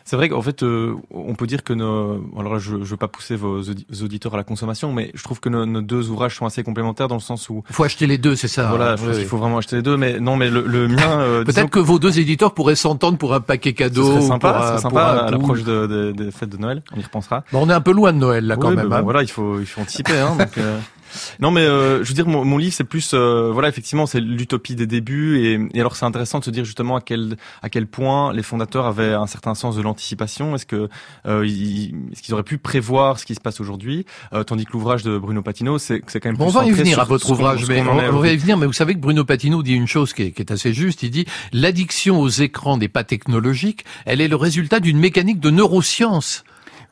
c'est 0.08 0.16
vrai 0.16 0.30
qu'en 0.30 0.42
fait, 0.42 0.64
euh, 0.64 0.96
on 1.12 1.36
peut 1.36 1.48
dire 1.48 1.66
que 1.66 1.74
nos, 1.74 2.24
alors 2.40 2.60
je, 2.60 2.78
je 2.78 2.90
veux 2.92 2.96
pas 2.96 3.10
pousser 3.10 3.36
vos 3.36 3.62
auditeurs 3.62 4.34
à 4.36 4.38
la 4.38 4.46
consommation, 4.46 4.94
mais 4.94 5.12
je 5.14 5.22
trouve 5.22 5.42
que 5.42 5.50
nos, 5.50 5.66
nos 5.66 5.82
deux 5.82 6.10
ouvrages 6.10 6.34
sont 6.38 6.46
assez 6.46 6.64
complémentaires 6.64 7.10
dans 7.10 7.16
le 7.16 7.22
sens 7.22 7.50
où 7.50 7.62
il 7.70 7.76
faut 7.76 7.84
acheter 7.84 8.08
les 8.08 8.18
deux, 8.18 8.38
c'est 8.38 8.48
ça. 8.48 8.70
Voilà, 8.70 8.96
je 8.96 9.02
oui, 9.02 9.08
pense 9.08 9.16
oui. 9.16 9.22
qu'il 9.24 9.30
faut 9.30 9.38
vraiment 9.38 9.58
acheter 9.58 9.76
les 9.76 9.82
deux, 9.82 9.98
mais 9.98 10.22
non, 10.22 10.38
mais 10.38 10.50
le, 10.50 10.62
le 10.62 10.88
mien. 10.88 11.20
Euh, 11.20 11.44
Peut-être 11.46 11.70
que 11.70 11.80
vos 11.80 12.00
deux 12.00 12.20
éditeurs 12.20 12.54
pourraient 12.54 12.78
s'entendre 12.78 13.18
pour 13.18 13.34
un 13.34 13.42
paquet 13.42 13.74
cadeau. 13.74 14.06
Ce 14.06 14.12
serait 14.14 14.28
sympa, 14.28 14.54
pour, 14.54 14.62
un, 14.62 14.78
sympa 14.78 15.04
à 15.04 15.30
l'approche 15.30 15.64
de, 15.64 15.88
de, 15.88 16.12
des 16.14 16.32
fêtes 16.32 16.52
de 16.52 16.58
Noël. 16.58 16.84
On 16.96 16.98
y 16.98 17.04
repensera. 17.04 17.44
Bon, 17.52 17.66
on 17.66 17.70
est 17.70 17.74
un 17.74 17.82
peu 17.82 17.92
loin 17.92 18.14
de 18.14 18.20
Noël 18.20 18.48
là 18.48 18.56
quand 18.56 18.70
oui, 18.70 18.78
même. 18.78 18.88
Bon, 18.88 18.96
hein. 18.96 19.02
Voilà, 19.02 19.24
il 19.24 19.30
faut 19.30 19.60
il 19.60 19.66
faut 19.66 19.82
anticiper. 19.82 20.18
Hein, 20.18 20.38
donc, 20.40 20.58
euh... 20.58 20.80
Non, 21.40 21.52
mais 21.52 21.62
euh, 21.62 22.04
je 22.04 22.10
veux 22.10 22.14
dire, 22.14 22.28
mon, 22.28 22.46
mon 22.46 22.58
livre, 22.58 22.74
c'est 22.74 22.84
plus, 22.84 23.12
euh, 23.14 23.52
voilà, 23.52 23.70
effectivement, 23.70 24.06
c'est 24.06 24.20
l'utopie 24.20 24.76
des 24.76 24.88
débuts, 24.88 25.40
et, 25.40 25.60
et 25.74 25.80
alors 25.80 25.96
c'est 25.96 26.06
intéressant 26.06 26.40
de 26.40 26.46
se 26.46 26.52
dire 26.52 26.66
justement 26.66 26.96
à 26.96 27.02
quel 27.02 27.38
à 27.62 27.70
quel 27.70 27.88
point 27.88 28.34
les 28.34 28.44
fondateurs 28.44 28.86
avaient 28.86 29.14
un 29.14 29.28
certain 29.28 29.56
sens 29.56 29.76
de 29.76 29.82
l'anticipation. 29.82 30.56
Est-ce 30.56 30.66
que 30.66 30.90
euh, 31.26 31.46
ils, 31.46 31.96
est-ce 32.12 32.22
qu'ils 32.22 32.34
auraient 32.34 32.44
pu 32.44 32.58
prévoir 32.58 33.20
ce 33.20 33.26
qui 33.26 33.36
se 33.36 33.40
passe 33.40 33.60
aujourd'hui, 33.60 34.06
euh, 34.34 34.44
tandis 34.44 34.66
que 34.66 34.74
l'ouvrage 34.74 35.04
de 35.04 35.18
Bruno 35.18 35.42
Patino, 35.42 35.78
c'est 35.78 36.02
c'est 36.08 36.20
quand 36.20 36.30
même. 36.30 36.38
Bon, 36.38 36.46
plus 36.46 36.58
on 36.58 36.60
va 36.62 36.66
y 36.66 36.72
venir 36.72 37.00
à 37.00 37.04
votre 37.04 37.30
ouvrage, 37.30 37.68
mais 37.68 37.82
on, 37.82 38.16
on, 38.16 38.20
va 38.20 38.30
y 38.30 38.38
venir. 38.38 38.58
Mais 38.58 38.66
vous 38.66 38.74
savez 38.74 38.94
que 38.94 39.00
Bruno 39.00 39.26
Patino 39.26 39.64
dit 39.64 39.74
une 39.74 39.88
chose 39.88 40.14
qui 40.14 40.24
est, 40.24 40.32
qui 40.32 40.42
est 40.42 40.52
assez 40.52 40.74
juste. 40.74 41.04
Il 41.04 41.12
dit 41.12 41.26
l'addiction 41.54 42.20
aux 42.20 42.30
écrans 42.30 42.78
n'est 42.78 42.88
pas 42.88 43.04
technologique, 43.04 43.86
elle 44.06 44.22
est 44.22 44.28
le 44.28 44.36
résultat 44.36 44.80
d'une 44.80 45.00
mécanique 45.00 45.40
de 45.40 45.50
neurosciences. 45.50 46.44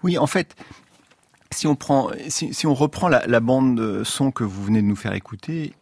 Oui, 0.03 0.17
en 0.17 0.27
fait, 0.27 0.55
si 1.55 2.67
on 2.67 2.73
reprend 2.73 3.07
la, 3.07 3.39
bande 3.39 4.03
son 4.03 4.31
que 4.31 4.43
vous 4.43 4.63
venez 4.63 4.81
de 4.81 4.87
nous 4.87 4.95
faire 4.95 5.13
écouter, 5.13 5.73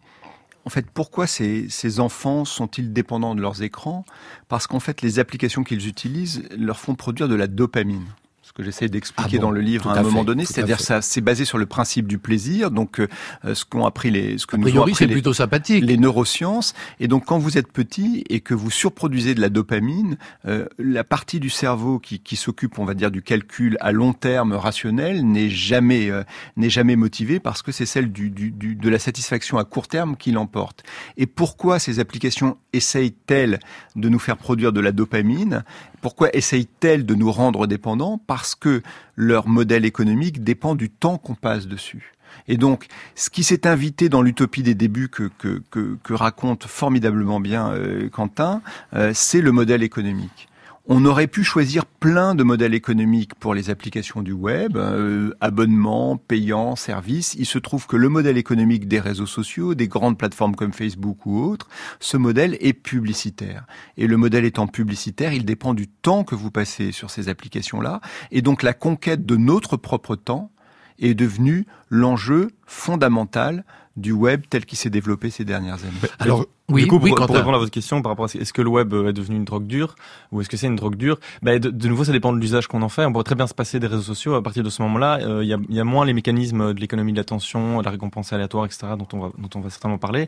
en 0.65 0.69
fait, 0.69 0.85
pourquoi 0.89 1.27
ces 1.27 1.99
enfants 1.99 2.45
sont-ils 2.45 2.93
dépendants 2.93 3.35
de 3.35 3.41
leurs 3.41 3.63
écrans? 3.63 4.05
Parce 4.47 4.67
qu'en 4.67 4.79
fait, 4.79 5.01
les 5.01 5.19
applications 5.19 5.63
qu'ils 5.63 5.87
utilisent 5.87 6.43
leur 6.57 6.79
font 6.79 6.95
produire 6.95 7.27
de 7.27 7.35
la 7.35 7.47
dopamine 7.47 8.05
ce 8.53 8.61
que 8.61 8.63
j'essaie 8.63 8.87
d'expliquer 8.87 9.37
ah 9.37 9.37
bon, 9.37 9.47
dans 9.47 9.51
le 9.51 9.61
livre 9.61 9.89
à 9.89 9.97
un 9.97 10.03
moment 10.03 10.19
fait, 10.19 10.25
donné, 10.25 10.45
c'est-à-dire 10.45 10.79
ça 10.79 11.01
c'est 11.01 11.21
basé 11.21 11.43
sur 11.43 11.57
le 11.57 11.65
principe 11.65 12.05
du 12.05 12.19
plaisir, 12.19 12.69
donc 12.69 12.99
euh, 12.99 13.07
ce 13.55 13.65
qu'ont 13.65 13.87
appris 13.87 14.11
les 14.11 14.37
ce 14.37 14.45
que 14.45 14.57
a 14.57 14.59
nous 14.59 14.77
ont 14.77 14.83
appris 14.83 15.07
les, 15.07 15.13
plutôt 15.13 15.33
sympathique. 15.33 15.83
les 15.83 15.97
neurosciences 15.97 16.75
et 16.99 17.07
donc 17.07 17.25
quand 17.25 17.39
vous 17.39 17.57
êtes 17.57 17.71
petit 17.71 18.23
et 18.29 18.41
que 18.41 18.53
vous 18.53 18.69
surproduisez 18.69 19.33
de 19.33 19.41
la 19.41 19.49
dopamine, 19.49 20.17
euh, 20.45 20.67
la 20.77 21.03
partie 21.03 21.39
du 21.39 21.49
cerveau 21.49 21.97
qui, 21.97 22.19
qui 22.19 22.35
s'occupe, 22.35 22.77
on 22.77 22.85
va 22.85 22.93
dire, 22.93 23.09
du 23.09 23.23
calcul 23.23 23.75
à 23.79 23.91
long 23.91 24.13
terme 24.13 24.53
rationnel 24.53 25.25
n'est 25.25 25.49
jamais 25.49 26.11
euh, 26.11 26.21
n'est 26.55 26.69
jamais 26.69 26.95
motivée 26.95 27.39
parce 27.39 27.63
que 27.63 27.71
c'est 27.71 27.87
celle 27.87 28.11
du, 28.11 28.29
du, 28.29 28.51
du, 28.51 28.75
de 28.75 28.89
la 28.89 28.99
satisfaction 28.99 29.57
à 29.57 29.63
court 29.63 29.87
terme 29.87 30.15
qui 30.15 30.31
l'emporte. 30.31 30.83
Et 31.17 31.25
pourquoi 31.25 31.79
ces 31.79 31.99
applications 31.99 32.57
essayent-elles 32.71 33.57
de 33.95 34.09
nous 34.09 34.19
faire 34.19 34.37
produire 34.37 34.71
de 34.73 34.79
la 34.79 34.91
dopamine? 34.91 35.63
Pourquoi 36.03 36.35
essayent-elles 36.35 37.05
de 37.05 37.15
nous 37.15 37.31
rendre 37.31 37.65
dépendants? 37.65 38.19
Parce 38.27 38.55
que 38.55 38.83
leur 39.15 39.47
modèle 39.47 39.85
économique 39.85 40.43
dépend 40.43 40.75
du 40.75 40.89
temps 40.89 41.17
qu'on 41.17 41.33
passe 41.33 41.65
dessus. 41.65 42.11
Et 42.49 42.57
donc, 42.57 42.87
ce 43.15 43.29
qui 43.29 43.41
s'est 43.41 43.65
invité 43.65 44.09
dans 44.09 44.21
l'utopie 44.21 44.63
des 44.63 44.75
débuts 44.75 45.07
que, 45.07 45.97
raconte 46.09 46.65
formidablement 46.65 47.39
bien 47.39 47.71
euh, 47.71 48.09
Quentin, 48.09 48.61
euh, 48.93 49.11
c'est 49.15 49.39
le 49.39 49.53
modèle 49.53 49.81
économique. 49.81 50.49
On 50.85 51.05
aurait 51.05 51.27
pu 51.27 51.45
choisir 51.45 51.85
plein 51.85 52.35
de 52.35 52.43
modèles 52.43 52.73
économiques 52.73 53.35
pour 53.35 53.53
les 53.53 53.69
applications 53.69 54.21
du 54.21 54.33
web, 54.33 54.75
euh, 54.75 55.31
abonnement, 55.39 56.17
payant, 56.17 56.75
service. 56.75 57.35
Il 57.35 57.45
se 57.45 57.57
trouve 57.57 57.87
que 57.87 57.95
le 57.95 58.09
modèle 58.09 58.37
économique 58.37 58.89
des 58.89 58.99
réseaux 58.99 59.25
sociaux, 59.25 59.75
des 59.75 59.87
grandes 59.87 60.17
plateformes 60.17 60.55
comme 60.55 60.73
Facebook 60.73 61.25
ou 61.25 61.41
autres, 61.41 61.69
ce 62.01 62.17
modèle 62.17 62.57
est 62.59 62.73
publicitaire. 62.73 63.65
Et 63.95 64.07
le 64.07 64.17
modèle 64.17 64.43
étant 64.43 64.67
publicitaire, 64.67 65.31
il 65.31 65.45
dépend 65.45 65.73
du 65.73 65.87
temps 65.87 66.25
que 66.25 66.35
vous 66.35 66.51
passez 66.51 66.91
sur 66.91 67.09
ces 67.09 67.29
applications-là. 67.29 68.01
Et 68.31 68.41
donc 68.41 68.61
la 68.61 68.73
conquête 68.73 69.25
de 69.25 69.37
notre 69.37 69.77
propre 69.77 70.17
temps 70.17 70.51
est 70.99 71.13
devenue 71.13 71.65
l'enjeu 71.89 72.49
fondamental 72.65 73.63
du 73.95 74.11
web 74.11 74.41
tel 74.49 74.65
qu'il 74.65 74.77
s'est 74.77 74.89
développé 74.89 75.29
ces 75.29 75.45
dernières 75.45 75.79
années. 75.83 76.41
Oui, 76.73 76.83
du 76.83 76.87
coup, 76.87 76.99
pour, 76.99 77.07
répondre 77.07 77.53
à 77.53 77.57
votre 77.57 77.71
question 77.71 78.01
par 78.01 78.11
rapport 78.11 78.25
à 78.25 78.37
est-ce 78.37 78.53
que 78.53 78.61
le 78.61 78.69
web 78.69 78.93
est 78.93 79.13
devenu 79.13 79.37
une 79.37 79.45
drogue 79.45 79.67
dure 79.67 79.95
ou 80.31 80.41
est-ce 80.41 80.49
que 80.49 80.57
c'est 80.57 80.67
une 80.67 80.75
drogue 80.75 80.95
dure? 80.95 81.19
Ben, 81.41 81.59
de, 81.59 81.87
nouveau, 81.87 82.03
ça 82.03 82.11
dépend 82.11 82.33
de 82.33 82.39
l'usage 82.39 82.67
qu'on 82.67 82.81
en 82.81 82.89
fait. 82.89 83.05
On 83.05 83.11
pourrait 83.11 83.23
très 83.23 83.35
bien 83.35 83.47
se 83.47 83.53
passer 83.53 83.79
des 83.79 83.87
réseaux 83.87 84.01
sociaux. 84.01 84.35
À 84.35 84.43
partir 84.43 84.63
de 84.63 84.69
ce 84.69 84.81
moment-là, 84.81 85.19
il 85.41 85.47
y, 85.47 85.53
a, 85.53 85.57
y, 85.69 85.79
a, 85.79 85.83
moins 85.83 86.05
les 86.05 86.13
mécanismes 86.13 86.73
de 86.73 86.79
l'économie 86.79 87.13
de 87.13 87.17
l'attention, 87.17 87.79
de 87.79 87.85
la 87.85 87.91
récompense 87.91 88.33
aléatoire, 88.33 88.65
etc., 88.65 88.87
dont 88.97 89.07
on 89.13 89.19
va, 89.19 89.31
dont 89.37 89.49
on 89.55 89.59
va 89.59 89.69
certainement 89.69 89.97
parler, 89.97 90.27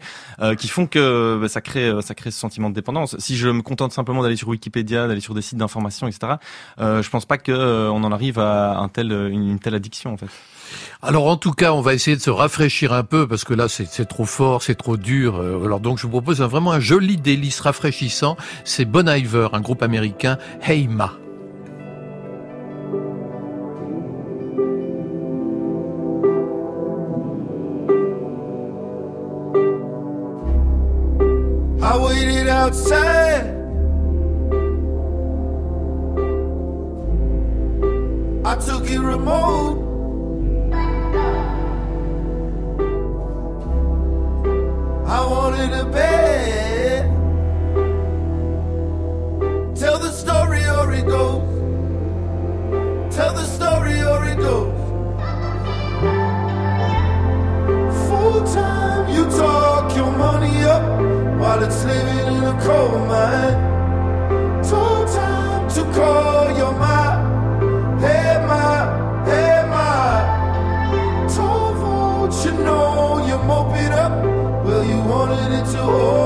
qui 0.57 0.67
font 0.67 0.87
que 0.87 1.37
ben, 1.41 1.47
ça 1.47 1.61
crée, 1.61 1.91
ça 2.01 2.15
crée 2.15 2.31
ce 2.31 2.39
sentiment 2.39 2.69
de 2.69 2.75
dépendance. 2.75 3.17
Si 3.19 3.35
je 3.35 3.49
me 3.49 3.61
contente 3.61 3.91
simplement 3.91 4.21
d'aller 4.21 4.35
sur 4.35 4.49
Wikipédia, 4.49 5.07
d'aller 5.07 5.21
sur 5.21 5.33
des 5.33 5.41
sites 5.41 5.57
d'information, 5.57 6.07
etc., 6.07 6.33
euh, 6.79 7.01
je 7.01 7.09
pense 7.09 7.25
pas 7.25 7.37
qu'on 7.37 7.53
on 7.53 8.03
en 8.03 8.11
arrive 8.11 8.39
à 8.39 8.79
un 8.79 8.89
tel, 8.89 9.11
une 9.11 9.59
telle 9.59 9.75
addiction 9.75 10.13
en 10.13 10.17
fait. 10.17 10.27
Alors 11.01 11.27
en 11.27 11.37
tout 11.37 11.51
cas, 11.51 11.73
on 11.73 11.81
va 11.81 11.93
essayer 11.93 12.17
de 12.17 12.21
se 12.21 12.29
rafraîchir 12.29 12.93
un 12.93 13.03
peu 13.03 13.27
parce 13.27 13.43
que 13.43 13.53
là 13.53 13.67
c'est 13.69 14.05
trop 14.05 14.25
fort, 14.25 14.63
c'est 14.63 14.75
trop 14.75 14.97
dur. 14.97 15.37
Euh, 15.37 15.63
alors 15.65 15.79
donc 15.79 15.97
je 15.97 16.03
vous 16.03 16.09
propose 16.09 16.41
vraiment 16.41 16.71
un 16.71 16.79
joli 16.79 17.17
délice 17.17 17.59
rafraîchissant. 17.59 18.37
C'est 18.63 18.85
Bon 18.85 19.07
Iver, 19.07 19.49
un 19.53 19.61
groupe 19.61 19.83
américain, 19.83 20.37
Hey 20.61 20.87
Ma. 20.87 21.13
I 38.45 38.57
it 38.91 38.99
remote. 38.99 39.94
A 45.73 45.85
bed. 45.85 47.05
Tell 49.75 49.97
the 49.99 50.11
story 50.11 50.63
or 50.65 50.93
it 50.93 51.05
goes. 51.05 51.41
Tell 53.15 53.33
the 53.33 53.45
story 53.45 54.01
or 54.01 54.25
it 54.25 54.37
goes. 54.37 54.73
Full 58.07 58.43
time, 58.53 59.09
you 59.15 59.25
talk 59.25 59.95
your 59.95 60.11
money 60.11 60.63
up 60.63 60.83
while 61.39 61.63
it's 61.63 61.83
living 61.83 62.35
in 62.35 62.43
a 62.43 62.55
coal 62.61 62.99
mine. 63.11 64.63
Full 64.63 65.05
time 65.05 65.69
to 65.69 65.83
call 65.93 66.57
your 66.57 66.73
mind. 66.73 67.04
Oh. 75.97 76.24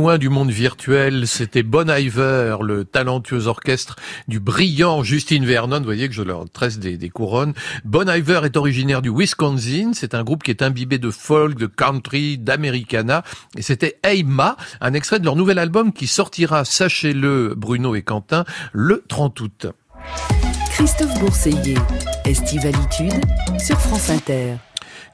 Loin 0.00 0.16
du 0.16 0.30
monde 0.30 0.50
virtuel, 0.50 1.26
c'était 1.26 1.62
Bon 1.62 1.90
Iver, 1.90 2.56
le 2.62 2.86
talentueux 2.86 3.48
orchestre 3.48 3.96
du 4.28 4.40
brillant 4.40 5.02
Justin 5.02 5.44
Vernon. 5.44 5.80
Vous 5.80 5.84
voyez 5.84 6.08
que 6.08 6.14
je 6.14 6.22
leur 6.22 6.48
tresse 6.48 6.78
des, 6.78 7.10
couronnes. 7.10 7.52
Bon 7.84 8.08
Iver 8.08 8.40
est 8.44 8.56
originaire 8.56 9.02
du 9.02 9.10
Wisconsin. 9.14 9.90
C'est 9.92 10.14
un 10.14 10.24
groupe 10.24 10.42
qui 10.42 10.52
est 10.52 10.62
imbibé 10.62 10.96
de 10.96 11.10
folk, 11.10 11.58
de 11.58 11.66
country, 11.66 12.38
d'americana. 12.38 13.24
Et 13.58 13.62
c'était 13.62 13.98
Eyma, 14.02 14.56
un 14.80 14.94
extrait 14.94 15.18
de 15.18 15.26
leur 15.26 15.36
nouvel 15.36 15.58
album 15.58 15.92
qui 15.92 16.06
sortira, 16.06 16.64
sachez-le, 16.64 17.52
Bruno 17.54 17.94
et 17.94 18.00
Quentin, 18.00 18.46
le 18.72 19.04
30 19.06 19.38
août. 19.40 19.66
Christophe 20.70 21.20
Bourseiller, 21.20 21.76
Estivalitude 22.24 23.20
sur 23.58 23.78
France 23.78 24.08
Inter. 24.08 24.54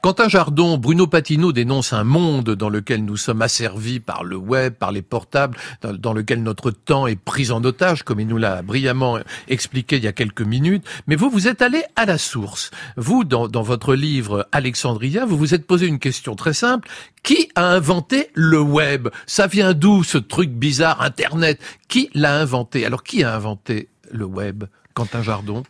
Quentin 0.01 0.29
Jardon, 0.29 0.77
Bruno 0.77 1.07
Patino 1.07 1.51
dénonce 1.51 1.91
un 1.91 2.03
monde 2.03 2.51
dans 2.51 2.69
lequel 2.69 3.03
nous 3.03 3.17
sommes 3.17 3.41
asservis 3.41 3.99
par 3.99 4.23
le 4.23 4.35
web, 4.35 4.73
par 4.73 4.91
les 4.91 5.01
portables, 5.01 5.57
dans, 5.81 5.93
dans 5.93 6.13
lequel 6.13 6.43
notre 6.43 6.71
temps 6.71 7.07
est 7.07 7.15
pris 7.15 7.51
en 7.51 7.63
otage, 7.63 8.03
comme 8.03 8.19
il 8.19 8.27
nous 8.27 8.37
l'a 8.37 8.61
brillamment 8.61 9.19
expliqué 9.47 9.97
il 9.97 10.03
y 10.03 10.07
a 10.07 10.13
quelques 10.13 10.41
minutes. 10.41 10.85
Mais 11.07 11.15
vous, 11.15 11.29
vous 11.29 11.47
êtes 11.47 11.61
allé 11.61 11.83
à 11.95 12.05
la 12.05 12.17
source. 12.17 12.69
Vous, 12.95 13.23
dans, 13.23 13.47
dans 13.47 13.63
votre 13.63 13.95
livre 13.95 14.47
Alexandria, 14.51 15.25
vous 15.25 15.37
vous 15.37 15.53
êtes 15.53 15.65
posé 15.65 15.87
une 15.87 15.99
question 15.99 16.35
très 16.35 16.53
simple. 16.53 16.87
Qui 17.23 17.49
a 17.55 17.65
inventé 17.65 18.29
le 18.33 18.61
web? 18.61 19.09
Ça 19.25 19.47
vient 19.47 19.73
d'où 19.73 20.03
ce 20.03 20.19
truc 20.19 20.51
bizarre, 20.51 21.01
Internet? 21.01 21.59
Qui 21.87 22.09
l'a 22.13 22.37
inventé? 22.37 22.85
Alors, 22.85 23.03
qui 23.03 23.23
a 23.23 23.35
inventé 23.35 23.89
le 24.11 24.25
web 24.25 24.63
Quentin 24.93 25.23
Jardon 25.23 25.63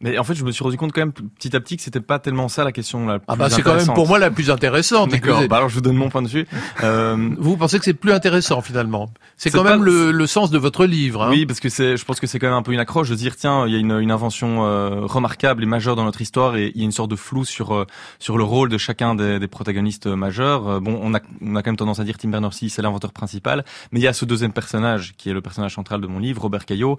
Mais 0.00 0.16
en 0.16 0.24
fait, 0.24 0.34
je 0.34 0.44
me 0.44 0.52
suis 0.52 0.62
rendu 0.62 0.76
compte 0.76 0.92
quand 0.92 1.00
même 1.00 1.12
petit 1.12 1.56
à 1.56 1.60
petit 1.60 1.76
que 1.76 1.82
c'était 1.82 2.00
pas 2.00 2.20
tellement 2.20 2.48
ça 2.48 2.62
la 2.62 2.70
question 2.70 3.04
la 3.06 3.18
plus 3.18 3.24
Ah 3.26 3.34
bah 3.34 3.50
c'est 3.50 3.62
quand 3.62 3.74
même 3.74 3.94
pour 3.94 4.06
moi 4.06 4.18
la 4.18 4.30
plus 4.30 4.50
intéressante. 4.50 5.10
D'accord. 5.10 5.42
Bah 5.48 5.56
alors 5.56 5.68
je 5.68 5.74
vous 5.74 5.80
donne 5.80 5.96
mon 5.96 6.08
point 6.08 6.22
de 6.22 6.28
vue. 6.28 6.46
Euh... 6.84 7.16
Vous 7.38 7.56
pensez 7.56 7.78
que 7.78 7.84
c'est 7.84 7.94
plus 7.94 8.12
intéressant 8.12 8.60
finalement? 8.60 9.10
C'est 9.36 9.50
quand 9.50 9.64
même 9.64 9.82
le, 9.82 10.12
le, 10.12 10.26
sens 10.26 10.50
de 10.50 10.58
votre 10.58 10.84
livre. 10.84 11.24
Hein 11.24 11.30
oui, 11.30 11.44
parce 11.44 11.60
que 11.60 11.68
c'est, 11.68 11.96
je 11.96 12.04
pense 12.04 12.20
que 12.20 12.26
c'est 12.26 12.38
quand 12.38 12.46
même 12.46 12.56
un 12.56 12.62
peu 12.62 12.72
une 12.72 12.78
accroche 12.78 13.08
de 13.08 13.14
dire 13.14 13.36
tiens, 13.36 13.66
il 13.66 13.72
y 13.72 13.76
a 13.76 13.78
une, 13.78 13.92
une 13.92 14.10
invention 14.10 14.64
euh, 14.64 15.00
remarquable 15.02 15.62
et 15.62 15.66
majeure 15.66 15.96
dans 15.96 16.04
notre 16.04 16.20
histoire 16.20 16.56
et 16.56 16.70
il 16.74 16.80
y 16.80 16.82
a 16.82 16.84
une 16.84 16.92
sorte 16.92 17.10
de 17.10 17.16
flou 17.16 17.44
sur 17.44 17.74
euh, 17.74 17.86
sur 18.20 18.38
le 18.38 18.44
rôle 18.44 18.68
de 18.68 18.78
chacun 18.78 19.14
des, 19.14 19.40
des 19.40 19.48
protagonistes 19.48 20.06
majeurs. 20.06 20.68
Euh, 20.68 20.80
bon, 20.80 21.00
on 21.02 21.14
a 21.14 21.20
on 21.40 21.56
a 21.56 21.62
quand 21.62 21.70
même 21.70 21.76
tendance 21.76 21.98
à 21.98 22.04
dire 22.04 22.16
Tim 22.16 22.28
Berners-Lee 22.28 22.70
c'est 22.70 22.82
l'inventeur 22.82 23.12
principal, 23.12 23.64
mais 23.90 23.98
il 23.98 24.02
y 24.04 24.08
a 24.08 24.12
ce 24.12 24.24
deuxième 24.24 24.52
personnage 24.52 25.14
qui 25.16 25.30
est 25.30 25.34
le 25.34 25.40
personnage 25.40 25.74
central 25.74 26.00
de 26.00 26.06
mon 26.06 26.20
livre, 26.20 26.42
Robert 26.42 26.64
Caillot, 26.64 26.96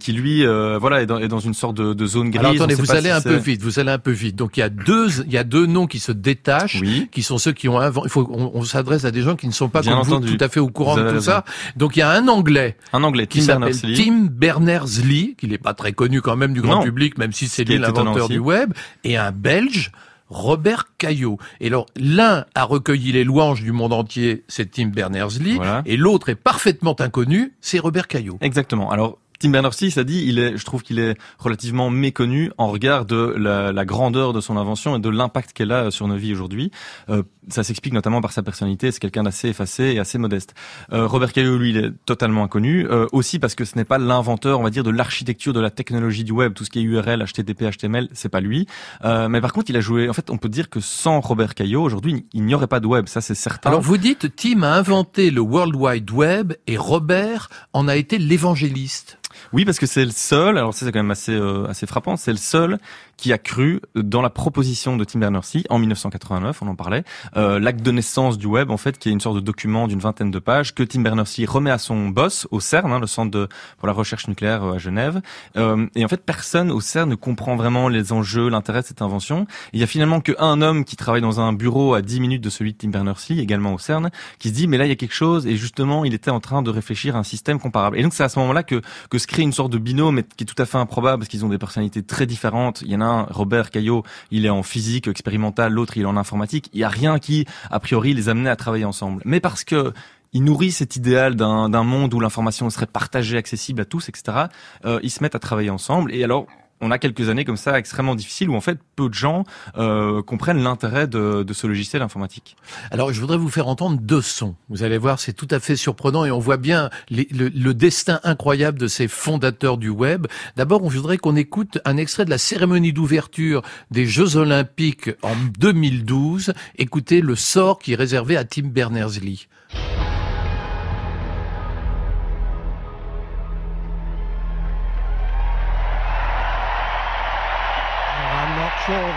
qui 0.00 0.12
lui 0.12 0.44
voilà 0.44 1.02
est 1.02 1.06
dans, 1.06 1.18
est 1.18 1.28
dans 1.28 1.40
une 1.40 1.54
sorte 1.54 1.76
de, 1.76 1.92
de 1.92 2.06
zone 2.06 2.31
grise. 2.32 2.40
Alors 2.40 2.52
attendez, 2.52 2.74
vous 2.74 2.90
allez 2.92 3.10
un 3.10 3.20
peu 3.20 3.36
vite, 3.36 3.62
vous 3.62 3.78
allez 3.78 3.90
un 3.90 3.98
peu 3.98 4.10
vite. 4.10 4.36
Donc 4.36 4.56
il 4.56 4.60
y 4.60 4.62
a 4.62 4.68
deux, 4.68 5.22
il 5.24 5.32
y 5.32 5.38
a 5.38 5.44
deux 5.44 5.66
noms 5.66 5.86
qui 5.86 5.98
se 5.98 6.12
détachent, 6.12 6.82
qui 7.10 7.22
sont 7.22 7.38
ceux 7.38 7.52
qui 7.52 7.68
ont 7.68 7.78
inventé. 7.78 8.08
Il 8.08 8.10
faut, 8.10 8.28
on, 8.30 8.62
s'adresse 8.64 9.04
à 9.04 9.10
des 9.10 9.22
gens 9.22 9.36
qui 9.36 9.46
ne 9.46 9.52
sont 9.52 9.68
pas 9.68 9.82
comme 9.82 10.02
vous, 10.02 10.20
tout 10.20 10.44
à 10.44 10.48
fait 10.48 10.60
au 10.60 10.68
courant 10.68 10.96
de 10.96 11.10
tout 11.10 11.20
ça. 11.20 11.44
Donc 11.76 11.96
il 11.96 12.00
y 12.00 12.02
a 12.02 12.10
un 12.10 12.28
Anglais, 12.28 12.76
un 12.92 13.02
Anglais, 13.02 13.26
qui 13.26 13.42
s'appelle 13.42 13.78
Tim 13.80 14.28
Berners-Lee, 14.30 15.36
qui 15.38 15.48
n'est 15.48 15.58
pas 15.58 15.74
très 15.74 15.92
connu 15.92 16.20
quand 16.20 16.36
même 16.36 16.52
du 16.52 16.62
grand 16.62 16.82
public, 16.82 17.18
même 17.18 17.32
si 17.32 17.48
c'est 17.48 17.64
lui 17.64 17.78
l'inventeur 17.78 18.28
du 18.28 18.38
web, 18.38 18.72
et 19.04 19.16
un 19.16 19.32
Belge. 19.32 19.92
Robert 20.32 20.86
Caillot. 20.96 21.38
Et 21.60 21.66
alors, 21.66 21.86
l'un 21.94 22.46
a 22.54 22.64
recueilli 22.64 23.12
les 23.12 23.22
louanges 23.22 23.62
du 23.62 23.70
monde 23.70 23.92
entier, 23.92 24.44
c'est 24.48 24.70
Tim 24.70 24.86
Berners-Lee, 24.86 25.58
et 25.84 25.96
l'autre 25.96 26.30
est 26.30 26.34
parfaitement 26.36 26.96
inconnu, 26.98 27.52
c'est 27.60 27.78
Robert 27.78 28.08
Caillot. 28.08 28.38
Exactement. 28.40 28.90
Alors, 28.90 29.18
Tim 29.42 29.50
Berners-Lee, 29.50 29.90
ça 29.90 30.04
dit, 30.04 30.22
il 30.28 30.38
est, 30.38 30.56
je 30.56 30.64
trouve 30.64 30.84
qu'il 30.84 31.00
est 31.00 31.18
relativement 31.36 31.90
méconnu 31.90 32.52
en 32.58 32.68
regard 32.68 33.04
de 33.06 33.34
la, 33.36 33.84
grandeur 33.84 34.32
de 34.32 34.40
son 34.40 34.56
invention 34.56 34.94
et 34.94 35.00
de 35.00 35.08
l'impact 35.08 35.52
qu'elle 35.52 35.72
a 35.72 35.90
sur 35.90 36.06
nos 36.06 36.14
vies 36.14 36.32
aujourd'hui. 36.32 36.70
Euh, 37.10 37.24
ça 37.48 37.64
s'explique 37.64 37.92
notamment 37.92 38.20
par 38.20 38.30
sa 38.30 38.44
personnalité. 38.44 38.92
C'est 38.92 39.00
quelqu'un 39.00 39.24
d'assez 39.24 39.48
effacé 39.48 39.82
et 39.94 39.98
assez 39.98 40.16
modeste. 40.16 40.54
Euh, 40.92 41.08
Robert 41.08 41.32
Caillot, 41.32 41.58
lui, 41.58 41.70
il 41.70 41.76
est 41.76 41.90
totalement 42.06 42.44
inconnu. 42.44 42.86
Euh, 42.88 43.06
aussi 43.10 43.40
parce 43.40 43.56
que 43.56 43.64
ce 43.64 43.76
n'est 43.76 43.84
pas 43.84 43.98
l'inventeur, 43.98 44.60
on 44.60 44.62
va 44.62 44.70
dire, 44.70 44.84
de 44.84 44.90
l'architecture 44.90 45.52
de 45.52 45.58
la 45.58 45.70
technologie 45.70 46.22
du 46.22 46.30
web, 46.30 46.54
tout 46.54 46.64
ce 46.64 46.70
qui 46.70 46.78
est 46.78 46.82
URL, 46.82 47.24
HTTP, 47.24 47.64
HTML, 47.64 48.08
c'est 48.12 48.28
pas 48.28 48.40
lui. 48.40 48.68
Euh, 49.04 49.28
mais 49.28 49.40
par 49.40 49.52
contre, 49.52 49.70
il 49.70 49.76
a 49.76 49.80
joué. 49.80 50.08
En 50.08 50.12
fait, 50.12 50.30
on 50.30 50.38
peut 50.38 50.48
dire 50.48 50.70
que 50.70 50.78
sans 50.78 51.20
Robert 51.20 51.54
Caillot, 51.56 51.82
aujourd'hui, 51.82 52.26
il 52.32 52.44
n'y 52.44 52.54
aurait 52.54 52.68
pas 52.68 52.78
de 52.78 52.86
web. 52.86 53.08
Ça, 53.08 53.20
c'est 53.20 53.34
certain. 53.34 53.70
Alors, 53.70 53.82
vous 53.82 53.98
dites, 53.98 54.36
Tim 54.36 54.62
a 54.62 54.76
inventé 54.76 55.32
le 55.32 55.40
World 55.40 55.74
Wide 55.74 56.10
Web 56.12 56.52
et 56.68 56.76
Robert 56.76 57.48
en 57.72 57.88
a 57.88 57.96
été 57.96 58.18
l'évangéliste. 58.18 59.18
Oui, 59.52 59.64
parce 59.64 59.78
que 59.78 59.86
c'est 59.86 60.04
le 60.04 60.10
seul. 60.10 60.58
Alors 60.58 60.74
ça, 60.74 60.86
c'est 60.86 60.92
quand 60.92 61.00
même 61.00 61.10
assez 61.10 61.34
euh, 61.34 61.66
assez 61.68 61.86
frappant. 61.86 62.16
C'est 62.16 62.32
le 62.32 62.38
seul 62.38 62.78
qui 63.22 63.32
a 63.32 63.38
cru 63.38 63.80
dans 63.94 64.20
la 64.20 64.30
proposition 64.30 64.96
de 64.96 65.04
Tim 65.04 65.20
Berners-Lee 65.20 65.64
en 65.70 65.78
1989, 65.78 66.60
on 66.60 66.66
en 66.66 66.74
parlait, 66.74 67.04
euh, 67.36 67.60
l'acte 67.60 67.80
de 67.80 67.92
naissance 67.92 68.36
du 68.36 68.48
web 68.48 68.72
en 68.72 68.76
fait, 68.76 68.98
qui 68.98 69.10
est 69.10 69.12
une 69.12 69.20
sorte 69.20 69.36
de 69.36 69.40
document 69.40 69.86
d'une 69.86 70.00
vingtaine 70.00 70.32
de 70.32 70.40
pages 70.40 70.74
que 70.74 70.82
Tim 70.82 71.02
Berners-Lee 71.02 71.46
remet 71.46 71.70
à 71.70 71.78
son 71.78 72.08
boss 72.08 72.48
au 72.50 72.58
CERN, 72.58 72.90
hein, 72.90 72.98
le 72.98 73.06
centre 73.06 73.48
pour 73.78 73.86
la 73.86 73.92
recherche 73.92 74.26
nucléaire 74.26 74.64
euh, 74.64 74.74
à 74.74 74.78
Genève. 74.78 75.22
Euh, 75.56 75.86
et 75.94 76.04
en 76.04 76.08
fait, 76.08 76.20
personne 76.26 76.72
au 76.72 76.80
CERN 76.80 77.08
ne 77.10 77.14
comprend 77.14 77.54
vraiment 77.54 77.88
les 77.88 78.12
enjeux, 78.12 78.48
l'intérêt 78.48 78.80
de 78.80 78.86
cette 78.86 79.02
invention. 79.02 79.46
il 79.72 79.78
y 79.78 79.84
a 79.84 79.86
finalement 79.86 80.20
qu'un 80.20 80.60
homme 80.60 80.84
qui 80.84 80.96
travaille 80.96 81.22
dans 81.22 81.38
un 81.38 81.52
bureau 81.52 81.94
à 81.94 82.02
10 82.02 82.18
minutes 82.18 82.42
de 82.42 82.50
celui 82.50 82.72
de 82.72 82.78
Tim 82.78 82.88
Berners-Lee, 82.88 83.38
également 83.38 83.72
au 83.72 83.78
CERN, 83.78 84.10
qui 84.40 84.48
se 84.48 84.54
dit 84.54 84.66
mais 84.66 84.78
là 84.78 84.86
il 84.86 84.88
y 84.88 84.92
a 84.92 84.96
quelque 84.96 85.14
chose 85.14 85.46
et 85.46 85.54
justement 85.54 86.04
il 86.04 86.12
était 86.12 86.32
en 86.32 86.40
train 86.40 86.62
de 86.62 86.70
réfléchir 86.70 87.14
à 87.14 87.20
un 87.20 87.22
système 87.22 87.60
comparable. 87.60 88.00
Et 88.00 88.02
donc 88.02 88.14
c'est 88.14 88.24
à 88.24 88.28
ce 88.28 88.40
moment-là 88.40 88.64
que 88.64 88.82
que 89.10 89.18
se 89.18 89.28
crée 89.28 89.42
une 89.42 89.52
sorte 89.52 89.70
de 89.70 89.78
binôme 89.78 90.24
qui 90.36 90.42
est 90.42 90.46
tout 90.46 90.60
à 90.60 90.66
fait 90.66 90.78
improbable 90.78 91.20
parce 91.20 91.28
qu'ils 91.28 91.44
ont 91.44 91.50
des 91.50 91.58
personnalités 91.58 92.02
très 92.02 92.26
différentes. 92.26 92.82
Il 92.82 92.90
y 92.90 92.96
en 92.96 93.00
a 93.00 93.11
Robert 93.30 93.70
Caillot, 93.70 94.04
il 94.30 94.46
est 94.46 94.50
en 94.50 94.62
physique 94.62 95.08
expérimentale, 95.08 95.72
l'autre 95.72 95.96
il 95.96 96.02
est 96.02 96.06
en 96.06 96.16
informatique. 96.16 96.70
Il 96.72 96.80
y 96.80 96.84
a 96.84 96.88
rien 96.88 97.18
qui, 97.18 97.46
a 97.70 97.80
priori, 97.80 98.14
les 98.14 98.28
amenait 98.28 98.50
à 98.50 98.56
travailler 98.56 98.84
ensemble. 98.84 99.22
Mais 99.24 99.40
parce 99.40 99.64
que 99.64 99.92
il 100.32 100.44
nourrit 100.44 100.72
cet 100.72 100.96
idéal 100.96 101.36
d'un 101.36 101.82
monde 101.82 102.14
où 102.14 102.20
l'information 102.20 102.68
serait 102.70 102.86
partagée, 102.86 103.36
accessible 103.36 103.82
à 103.82 103.84
tous, 103.84 104.08
etc. 104.08 104.46
Euh, 104.86 104.98
ils 105.02 105.10
se 105.10 105.22
mettent 105.22 105.34
à 105.34 105.38
travailler 105.38 105.68
ensemble. 105.68 106.14
Et 106.14 106.24
alors, 106.24 106.46
on 106.82 106.90
a 106.90 106.98
quelques 106.98 107.28
années 107.30 107.44
comme 107.44 107.56
ça 107.56 107.78
extrêmement 107.78 108.14
difficiles 108.14 108.50
où 108.50 108.56
en 108.56 108.60
fait 108.60 108.78
peu 108.96 109.08
de 109.08 109.14
gens 109.14 109.44
euh, 109.78 110.20
comprennent 110.20 110.62
l'intérêt 110.62 111.06
de, 111.06 111.46
ce 111.52 111.66
logiciel 111.66 112.02
informatique. 112.02 112.56
Alors 112.90 113.12
je 113.12 113.20
voudrais 113.20 113.36
vous 113.36 113.48
faire 113.48 113.68
entendre 113.68 113.98
deux 114.00 114.20
sons. 114.20 114.56
Vous 114.68 114.82
allez 114.82 114.98
voir, 114.98 115.20
c'est 115.20 115.32
tout 115.32 115.48
à 115.50 115.60
fait 115.60 115.76
surprenant 115.76 116.24
et 116.24 116.30
on 116.30 116.40
voit 116.40 116.56
bien 116.56 116.90
le, 117.10 117.72
destin 117.72 118.20
incroyable 118.24 118.78
de 118.78 118.88
ces 118.88 119.06
fondateurs 119.08 119.78
du 119.78 119.88
web. 119.88 120.26
D'abord, 120.56 120.82
on 120.82 120.88
voudrait 120.88 121.18
qu'on 121.18 121.36
écoute 121.36 121.78
un 121.84 121.96
extrait 121.96 122.24
de 122.24 122.30
la 122.30 122.38
cérémonie 122.38 122.92
d'ouverture 122.92 123.62
des 123.90 124.06
Jeux 124.06 124.36
Olympiques 124.36 125.10
en 125.22 125.34
2012. 125.58 126.52
Écoutez 126.76 127.20
le 127.20 127.36
sort 127.36 127.78
qui 127.78 127.92
est 127.92 127.96
réservé 127.96 128.36
à 128.36 128.44
Tim 128.44 128.66
Berners-Lee. 128.66 129.46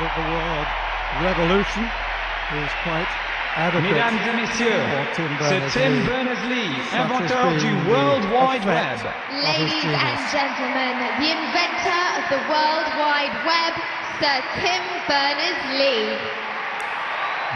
That 0.06 0.14
the 0.14 0.28
word 0.30 0.68
revolution 1.26 1.84
is 2.62 2.74
quite 2.86 3.10
Mesdames 3.82 4.20
et 4.20 4.36
messieurs, 4.36 4.82
c'est 5.40 5.80
Tim 5.80 5.96
Berners-Lee, 6.06 6.76
inventeur 6.94 7.56
du 7.58 7.72
World 7.90 8.26
Wide 8.26 8.66
Web. 8.66 9.00
Ladies 9.32 9.72
and 9.86 10.20
gentlemen, 10.30 10.96
the 11.18 11.32
inventor 11.32 12.04
of 12.18 12.26
the 12.30 12.42
World 12.50 12.88
Wide 13.00 13.38
Web, 13.46 13.74
Sir 14.20 14.44
Tim 14.60 14.84
Berners-Lee. 15.08 16.18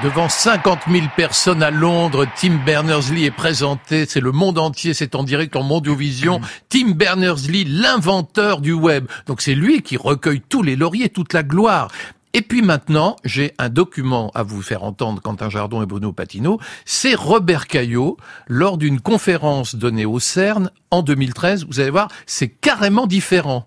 Devant 0.01 0.29
50 0.29 0.83
000 0.89 1.07
personnes 1.17 1.61
à 1.61 1.69
Londres, 1.69 2.25
Tim 2.39 2.61
Berners-Lee 2.65 3.25
est 3.25 3.31
présenté. 3.31 4.05
C'est 4.05 4.21
le 4.21 4.31
monde 4.31 4.57
entier, 4.57 4.93
c'est 4.93 5.15
en 5.15 5.23
direct 5.23 5.57
en 5.57 5.63
Mondiovision. 5.63 6.39
Tim 6.69 6.91
Berners-Lee, 6.91 7.65
l'inventeur 7.65 8.61
du 8.61 8.71
web. 8.71 9.05
Donc 9.27 9.41
c'est 9.41 9.55
lui 9.55 9.81
qui 9.81 9.97
recueille 9.97 10.41
tous 10.47 10.63
les 10.63 10.77
lauriers, 10.77 11.09
toute 11.09 11.33
la 11.33 11.43
gloire. 11.43 11.89
Et 12.33 12.41
puis 12.43 12.61
maintenant, 12.61 13.15
j'ai 13.25 13.53
un 13.57 13.69
document 13.69 14.29
à 14.35 14.43
vous 14.43 14.61
faire 14.61 14.83
entendre, 14.83 15.19
Quentin 15.21 15.49
Jardon 15.49 15.81
et 15.81 15.87
Bruno 15.87 16.13
Patino. 16.13 16.59
C'est 16.85 17.15
Robert 17.15 17.65
Caillot, 17.65 18.17
lors 18.47 18.77
d'une 18.77 19.01
conférence 19.01 19.75
donnée 19.75 20.05
au 20.05 20.19
CERN 20.19 20.69
en 20.91 21.01
2013. 21.01 21.65
Vous 21.65 21.79
allez 21.79 21.89
voir, 21.89 22.11
c'est 22.27 22.49
carrément 22.49 23.07
différent. 23.07 23.65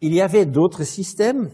Il 0.00 0.14
y 0.14 0.20
avait 0.20 0.46
d'autres 0.46 0.84
systèmes 0.84 1.50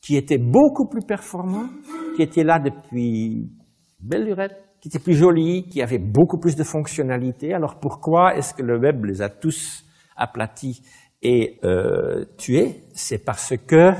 qui 0.00 0.16
était 0.16 0.38
beaucoup 0.38 0.88
plus 0.88 1.04
performant, 1.04 1.68
qui 2.16 2.22
était 2.22 2.44
là 2.44 2.60
depuis 2.60 3.50
belle 3.98 4.26
lurette, 4.26 4.56
qui 4.80 4.88
était 4.88 4.98
plus 4.98 5.14
joli, 5.14 5.66
qui 5.68 5.82
avait 5.82 5.98
beaucoup 5.98 6.38
plus 6.38 6.54
de 6.54 6.64
fonctionnalités. 6.64 7.52
Alors 7.52 7.80
pourquoi 7.80 8.36
est-ce 8.36 8.54
que 8.54 8.62
le 8.62 8.78
web 8.78 9.04
les 9.04 9.20
a 9.20 9.28
tous 9.28 9.84
aplatis 10.16 10.82
et 11.22 11.58
euh, 11.64 12.24
tués? 12.38 12.82
C'est 12.94 13.24
parce 13.24 13.54
que 13.66 13.90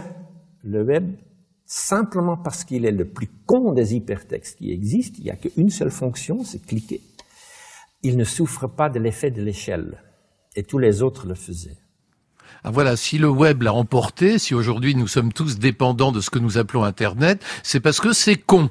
le 0.62 0.84
web, 0.84 1.16
simplement 1.70 2.36
parce 2.36 2.64
qu'il 2.64 2.84
est 2.84 2.90
le 2.90 3.04
plus 3.04 3.28
con 3.46 3.72
des 3.72 3.94
hypertextes 3.94 4.58
qui 4.58 4.72
existent, 4.72 5.18
il 5.18 5.24
n'y 5.24 5.30
a 5.30 5.36
qu'une 5.36 5.70
seule 5.70 5.92
fonction, 5.92 6.42
c'est 6.42 6.58
cliquer. 6.58 7.00
Il 8.02 8.16
ne 8.16 8.24
souffre 8.24 8.66
pas 8.66 8.90
de 8.90 8.98
l'effet 8.98 9.30
de 9.30 9.40
l'échelle. 9.40 10.02
Et 10.56 10.64
tous 10.64 10.78
les 10.78 11.00
autres 11.00 11.28
le 11.28 11.36
faisaient. 11.36 11.78
Ah, 12.64 12.72
voilà, 12.72 12.96
si 12.96 13.18
le 13.18 13.28
web 13.28 13.62
l'a 13.62 13.72
emporté, 13.72 14.40
si 14.40 14.52
aujourd'hui 14.52 14.96
nous 14.96 15.06
sommes 15.06 15.32
tous 15.32 15.60
dépendants 15.60 16.10
de 16.10 16.20
ce 16.20 16.28
que 16.28 16.40
nous 16.40 16.58
appelons 16.58 16.82
Internet, 16.82 17.40
c'est 17.62 17.78
parce 17.78 18.00
que 18.00 18.12
c'est 18.12 18.36
con. 18.36 18.68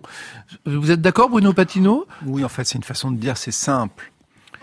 Vous 0.66 0.92
êtes 0.92 1.02
d'accord, 1.02 1.30
Bruno 1.30 1.54
Patino? 1.54 2.06
Oui, 2.26 2.44
en 2.44 2.50
fait, 2.50 2.66
c'est 2.66 2.78
une 2.78 2.84
façon 2.84 3.12
de 3.12 3.18
dire 3.18 3.38
c'est 3.38 3.52
simple. 3.52 4.12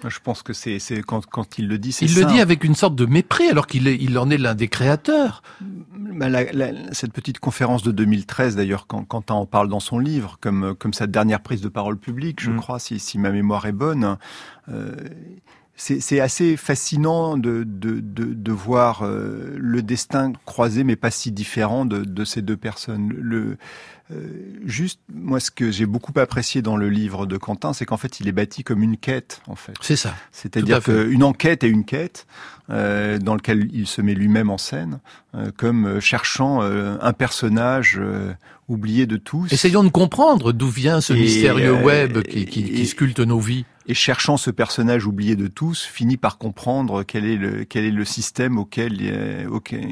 Je 0.08 0.20
pense 0.20 0.42
que 0.42 0.52
c'est 0.52 0.78
quand, 1.06 1.26
quand 1.26 1.58
il 1.58 1.68
le 1.68 1.78
dit, 1.78 1.92
c'est 1.92 2.06
Il 2.06 2.14
le 2.14 2.24
dit 2.24 2.40
avec 2.40 2.64
une 2.64 2.74
sorte 2.74 2.94
de 2.94 3.06
mépris, 3.06 3.48
alors 3.48 3.66
qu'il 3.66 3.86
il 3.86 4.18
en 4.18 4.30
est 4.30 4.38
l'un 4.38 4.54
des 4.54 4.68
créateurs. 4.68 5.42
Bah, 5.60 6.28
cette 6.92 7.12
petite 7.12 7.38
conférence 7.38 7.82
de 7.82 7.92
2013, 7.92 8.56
d'ailleurs, 8.56 8.86
quand 8.86 9.04
Quentin 9.04 9.34
en 9.34 9.46
parle 9.46 9.68
dans 9.68 9.80
son 9.80 9.98
livre, 9.98 10.38
comme, 10.40 10.74
comme 10.78 10.92
sa 10.92 11.06
dernière 11.06 11.40
prise 11.40 11.60
de 11.60 11.68
parole 11.68 11.98
publique, 11.98 12.42
je 12.42 12.50
mm. 12.50 12.56
crois, 12.56 12.78
si, 12.78 12.98
si 12.98 13.18
ma 13.18 13.30
mémoire 13.30 13.66
est 13.66 13.72
bonne, 13.72 14.16
euh, 14.68 14.94
c'est 15.78 16.20
assez 16.20 16.56
fascinant 16.56 17.36
de, 17.36 17.62
de, 17.66 18.00
de, 18.00 18.32
de 18.32 18.52
voir 18.52 19.02
euh, 19.02 19.54
le 19.58 19.82
destin 19.82 20.32
croisé, 20.46 20.84
mais 20.84 20.96
pas 20.96 21.10
si 21.10 21.32
différent 21.32 21.84
de, 21.84 22.02
de 22.02 22.24
ces 22.24 22.40
deux 22.40 22.56
personnes. 22.56 23.12
Le, 23.12 23.58
euh, 24.12 24.60
juste, 24.64 25.00
moi, 25.12 25.40
ce 25.40 25.50
que 25.50 25.72
j'ai 25.72 25.86
beaucoup 25.86 26.12
apprécié 26.18 26.62
dans 26.62 26.76
le 26.76 26.88
livre 26.88 27.26
de 27.26 27.36
Quentin, 27.36 27.72
c'est 27.72 27.84
qu'en 27.84 27.96
fait, 27.96 28.20
il 28.20 28.28
est 28.28 28.32
bâti 28.32 28.62
comme 28.62 28.82
une 28.82 28.96
quête, 28.96 29.42
en 29.48 29.56
fait. 29.56 29.74
C'est 29.80 29.96
ça. 29.96 30.14
C'est-à-dire 30.30 30.82
qu'une 30.82 31.24
enquête 31.24 31.64
est 31.64 31.68
une 31.68 31.84
quête 31.84 32.26
euh, 32.70 33.18
dans 33.18 33.34
lequel 33.34 33.68
il 33.72 33.86
se 33.86 34.00
met 34.02 34.14
lui-même 34.14 34.48
en 34.48 34.58
scène, 34.58 35.00
euh, 35.34 35.50
comme 35.56 35.98
cherchant 36.00 36.60
un 36.60 37.12
personnage 37.12 38.00
oublié 38.68 39.06
de 39.06 39.16
tous. 39.16 39.52
Essayons 39.52 39.82
de 39.82 39.88
comprendre 39.88 40.52
d'où 40.52 40.68
vient 40.68 41.00
ce 41.00 41.12
mystérieux 41.12 41.82
web 41.82 42.22
qui, 42.22 42.46
qui, 42.46 42.64
qui 42.64 42.86
sculpte 42.86 43.20
nos 43.20 43.40
vies 43.40 43.64
et 43.88 43.94
cherchant 43.94 44.36
ce 44.36 44.50
personnage 44.50 45.06
oublié 45.06 45.36
de 45.36 45.46
tous, 45.46 45.82
finit 45.82 46.16
par 46.16 46.38
comprendre 46.38 47.02
quel 47.02 47.24
est 47.24 47.36
le, 47.36 47.64
quel 47.64 47.84
est 47.84 47.92
le 47.92 48.04
système 48.04 48.58
auquel, 48.58 49.46
auquel, 49.48 49.86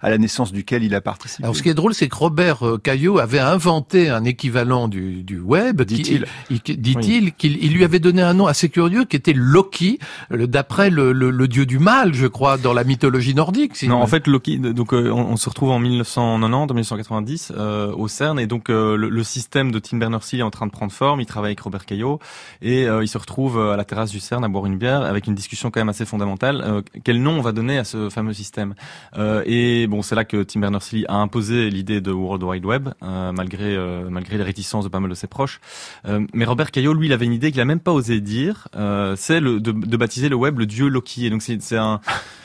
à 0.00 0.10
la 0.10 0.18
naissance 0.18 0.52
duquel 0.52 0.84
il 0.84 0.94
a 0.94 1.00
participé. 1.00 1.44
Alors 1.44 1.56
ce 1.56 1.62
qui 1.62 1.68
est 1.68 1.74
drôle, 1.74 1.94
c'est 1.94 2.08
que 2.08 2.16
Robert 2.16 2.66
euh, 2.66 2.78
Caillot 2.78 3.18
avait 3.18 3.38
inventé 3.38 4.08
un 4.08 4.24
équivalent 4.24 4.88
du, 4.88 5.22
du 5.22 5.40
web, 5.40 5.82
dit-il, 5.82 6.26
dit-il, 6.50 7.32
qu'il 7.32 7.72
lui 7.72 7.84
avait 7.84 7.98
donné 7.98 8.22
un 8.22 8.34
nom 8.34 8.46
assez 8.46 8.68
curieux 8.68 9.04
qui 9.04 9.16
était 9.16 9.32
Loki, 9.34 9.98
d'après 10.30 10.90
le, 10.90 11.12
le, 11.12 11.30
le, 11.30 11.48
dieu 11.48 11.66
du 11.66 11.78
mal, 11.78 12.14
je 12.14 12.26
crois, 12.26 12.58
dans 12.58 12.72
la 12.72 12.84
mythologie 12.84 13.34
nordique. 13.34 13.82
non, 13.84 14.02
en 14.02 14.06
fait, 14.06 14.26
Loki, 14.26 14.58
donc 14.58 14.92
on, 14.92 14.96
on, 14.96 15.36
se 15.36 15.48
retrouve 15.48 15.70
en 15.70 15.78
1990, 15.78 16.74
1990 16.74 17.52
euh, 17.56 17.92
au 17.94 18.08
CERN, 18.08 18.38
et 18.38 18.46
donc 18.46 18.68
le, 18.68 18.96
le, 18.96 19.22
système 19.22 19.72
de 19.72 19.78
Tim 19.78 19.98
Berners-Lee 19.98 20.40
est 20.40 20.42
en 20.42 20.50
train 20.50 20.66
de 20.66 20.72
prendre 20.72 20.92
forme. 20.92 21.20
Il 21.20 21.26
travaille 21.26 21.50
avec 21.50 21.60
Robert 21.60 21.84
Caillot 21.84 22.18
et 22.62 22.84
il 22.84 23.08
se 23.08 23.18
retrouve 23.18 23.60
à 23.60 23.76
la 23.76 23.84
terrasse 23.84 24.10
du 24.10 24.20
CERN 24.20 24.44
à 24.44 24.48
boire 24.48 24.66
une 24.66 24.78
bière 24.78 25.02
avec 25.02 25.26
une 25.26 25.34
discussion 25.34 25.70
quand 25.70 25.80
même 25.80 25.88
assez 25.88 26.04
fondamentale. 26.04 26.82
quel 27.04 27.22
nom 27.22 27.38
on 27.38 27.42
va 27.42 27.52
donner 27.52 27.78
à 27.78 27.84
ce 27.84 28.08
fameux 28.08 28.32
système? 28.32 28.74
Et 29.16 29.67
bon, 29.88 30.02
c'est 30.02 30.14
là 30.14 30.24
que 30.24 30.42
Tim 30.42 30.60
Berners-Lee 30.60 31.04
a 31.08 31.16
imposé 31.16 31.70
l'idée 31.70 32.00
de 32.00 32.12
World 32.12 32.42
Wide 32.42 32.64
Web, 32.64 32.88
euh, 33.02 33.32
malgré 33.32 33.76
euh, 33.76 34.08
malgré 34.10 34.36
les 34.36 34.44
réticences 34.44 34.84
de 34.84 34.88
pas 34.88 35.00
mal 35.00 35.10
de 35.10 35.14
ses 35.14 35.26
proches. 35.26 35.60
Euh, 36.06 36.26
mais 36.34 36.44
Robert 36.44 36.70
Caillot, 36.70 36.94
lui, 36.94 37.06
il 37.06 37.12
avait 37.12 37.26
une 37.26 37.32
idée 37.32 37.50
qu'il 37.50 37.60
a 37.60 37.64
même 37.64 37.80
pas 37.80 37.92
osé 37.92 38.20
dire, 38.20 38.68
c'est 39.16 39.40
de, 39.40 39.58
de, 39.58 39.96
baptiser 39.96 40.28
le 40.28 40.36
web 40.36 40.58
le 40.58 40.66
dieu 40.66 40.88
Loki. 40.88 41.26
Et 41.26 41.30
donc 41.30 41.42
c'est 41.42 41.76
un 41.76 42.00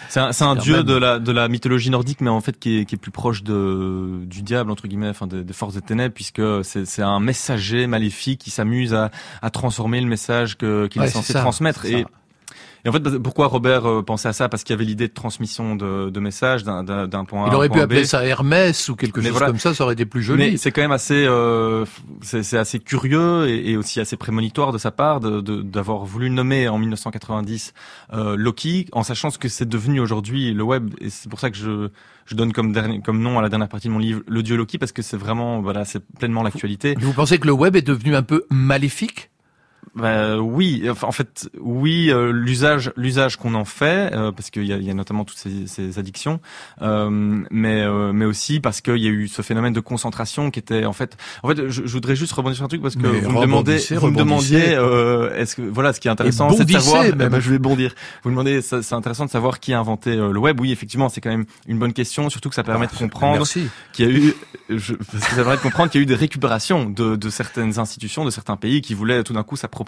c'est 0.10 0.20
un, 0.20 0.32
un 0.42 0.56
dieu 0.56 0.84
de 0.84 0.94
la 0.94 1.20
de 1.20 1.32
la 1.32 1.48
mythologie 1.48 1.90
nordique, 1.90 2.22
mais 2.22 2.30
en 2.30 2.42
fait 2.42 2.60
qui 2.60 2.80
est, 2.80 2.86
qui 2.86 2.96
est 2.96 2.98
plus 2.98 3.12
proche 3.12 3.44
de 3.44 4.24
du 4.26 4.42
diable 4.42 4.72
entre 4.72 4.88
guillemets, 4.88 5.10
enfin 5.10 5.28
des, 5.28 5.44
des 5.44 5.54
forces 5.54 5.74
des 5.76 5.82
ténèbres, 5.82 6.14
puisque 6.14 6.42
c'est 6.64 6.86
c'est 6.86 7.02
un 7.02 7.20
messager 7.20 7.88
maléfique 7.88 8.42
qui 8.42 8.52
s'amuse 8.52 8.94
à, 8.94 9.12
à 9.42 9.50
transformer 9.50 10.02
le 10.02 10.08
message 10.08 10.58
que 10.58 10.88
qu'il 10.88 11.02
est 11.02 11.08
censé 11.08 11.34
transmettre. 11.34 11.86
Et 11.86 12.06
et 12.86 12.90
en 12.90 12.92
fait, 12.92 13.18
pourquoi 13.20 13.48
Robert 13.48 13.86
euh, 13.86 14.02
pensait 14.04 14.28
à 14.28 14.34
ça? 14.34 14.50
Parce 14.50 14.64
qu'il 14.64 14.74
y 14.74 14.76
avait 14.76 14.84
l'idée 14.84 15.08
de 15.08 15.14
transmission 15.14 15.76
de, 15.76 16.10
de 16.10 16.20
messages 16.20 16.64
d'un 16.64 17.26
point 17.26 17.46
A. 17.46 17.48
Il 17.48 17.56
aurait 17.56 17.70
pu 17.70 17.80
appeler 17.80 18.04
ça 18.04 18.26
Hermès 18.26 18.90
ou 18.90 18.96
quelque 18.96 19.22
chose 19.22 19.40
comme 19.40 19.60
ça, 19.60 19.74
ça 19.74 19.84
aurait 19.86 19.94
été 19.94 20.06
plus 20.06 20.22
joli. 20.22 20.52
Mais 20.52 20.58
c'est 20.58 20.72
quand 20.72 20.82
même 20.82 20.92
assez, 20.92 21.26
euh, 21.26 21.86
c'est 22.22 22.58
assez 22.58 22.80
curieux 22.80 23.48
et, 23.48 23.72
et, 23.72 23.78
aussi 23.78 24.02
assez 24.02 24.18
prémonitoire 24.18 24.74
de 24.74 24.78
sa 24.78 24.92
part 24.92 25.22
d'avoir 25.22 26.02
de, 26.02 26.08
voulu 26.08 26.30
nommer 26.30 26.68
en 26.68 26.78
1990 26.78 27.74
euh, 28.14 28.36
Loki, 28.36 28.88
en 28.92 29.04
sachant 29.04 29.30
ce 29.30 29.38
que 29.38 29.48
c'est 29.48 29.68
devenu 29.68 30.02
aujourd'hui 30.02 30.54
le 30.54 30.64
web. 30.64 30.94
Et 31.00 31.10
c'est 31.10 31.30
pour 31.30 31.40
ça 31.40 31.50
que 31.50 31.58
je 31.58 31.90
je 32.26 32.36
donne 32.36 32.54
comme 32.54 32.72
dernier, 32.72 33.02
comme 33.02 33.22
nom 33.22 33.38
à 33.38 33.42
la 33.42 33.50
dernière 33.50 33.68
partie 33.68 33.88
de 33.88 33.94
mon 33.94 34.00
livre 34.00 34.22
le 34.28 34.44
dieu 34.44 34.56
Loki 34.56 34.78
parce 34.78 34.94
que 34.94 35.02
c'est 35.02 35.18
vraiment 35.18 35.62
voilà 35.62 35.86
c'est 35.86 36.02
pleinement 36.18 36.44
l'actualité. 36.44 36.96
Vous 37.00 37.14
pensez 37.14 37.38
que 37.38 37.48
le 37.48 37.54
web 37.54 37.76
est 37.76 37.82
devenu 37.82 38.16
un 38.16 38.24
peu 38.24 38.46
maléfique? 38.50 39.30
Bah, 39.96 40.38
oui, 40.40 40.90
en 41.04 41.12
fait, 41.12 41.50
oui, 41.60 42.10
euh, 42.10 42.32
l'usage, 42.32 42.92
l'usage 42.98 43.38
qu'on 43.38 43.54
en 43.54 43.66
fait, 43.66 44.12
euh, 44.12 44.32
parce 44.32 44.50
qu'il 44.50 44.66
y 44.66 44.74
a, 44.74 44.78
y 44.78 44.90
a, 44.90 44.94
notamment 44.96 45.24
toutes 45.24 45.38
ces, 45.38 45.68
ces 45.68 46.00
addictions, 46.00 46.40
euh, 46.82 47.10
mais 47.52 47.84
euh, 47.84 48.12
mais 48.12 48.26
aussi 48.26 48.60
parce 48.60 48.82
qu'il 48.82 48.98
y 48.98 49.06
a 49.06 49.12
eu 49.12 49.28
ce 49.28 49.44
phénomène 49.44 49.72
de 49.72 49.80
concentration 49.80 50.50
qui 50.50 50.58
était 50.58 50.86
en 50.86 50.94
fait, 50.94 51.16
en 51.44 51.50
fait, 51.50 51.70
je, 51.70 51.86
je 51.86 51.94
voudrais 51.94 52.16
juste 52.16 52.34
rebondir 52.34 52.56
sur 52.56 52.66
un 52.66 52.70
truc 52.70 52.82
parce 52.82 52.96
que 52.96 53.06
vous 53.06 53.32
me 53.32 53.42
demandez, 53.42 53.78
vous 53.92 54.10
me 54.10 54.18
demandiez, 54.18 54.80
est-ce 55.36 55.56
que 55.58 55.62
voilà, 55.62 55.94
ce 55.94 56.00
qui 56.00 56.08
est 56.08 56.12
intéressant, 56.12 56.50
c'est 56.54 56.66
de 56.66 56.72
savoir, 56.72 57.06
eh 57.06 57.12
ben, 57.12 57.40
je 57.40 57.52
vais 57.52 57.60
bondir. 57.60 57.94
Vous 58.24 58.32
me 58.32 58.34
demandez, 58.36 58.62
c'est 58.64 58.94
intéressant 58.94 59.26
de 59.26 59.30
savoir 59.32 59.60
qui 59.60 59.74
a 59.74 59.80
inventé 59.80 60.16
le 60.16 60.40
web. 60.40 60.60
Oui, 60.60 60.72
effectivement, 60.72 61.08
c'est 61.08 61.22
quand 61.22 61.30
même 61.30 61.46
une 61.68 61.78
bonne 61.78 61.94
question, 61.94 62.32
surtout 62.32 62.50
que 62.50 62.56
ça 62.56 62.64
permet 62.64 62.88
de 62.88 62.98
comprendre 62.98 63.46
qu'il 63.94 64.06
y 64.06 64.08
a 64.08 64.12
eu, 64.12 64.34
je, 64.70 64.96
parce 64.96 65.24
que 65.24 65.30
ça 65.30 65.36
permet 65.36 65.58
de 65.58 65.62
comprendre 65.62 65.92
qu'il 65.92 66.02
y 66.02 66.02
a 66.02 66.06
eu 66.06 66.08
des 66.08 66.16
récupérations 66.16 66.90
de, 66.90 67.16
de 67.16 67.30
certaines 67.30 67.78
institutions, 67.78 68.26
de 68.26 68.32
certains 68.32 68.56
pays 68.58 68.82
qui 68.82 68.96
voulaient 68.96 69.24
tout 69.24 69.34
d'un 69.34 69.44
coup 69.44 69.56
s'approprier 69.56 69.83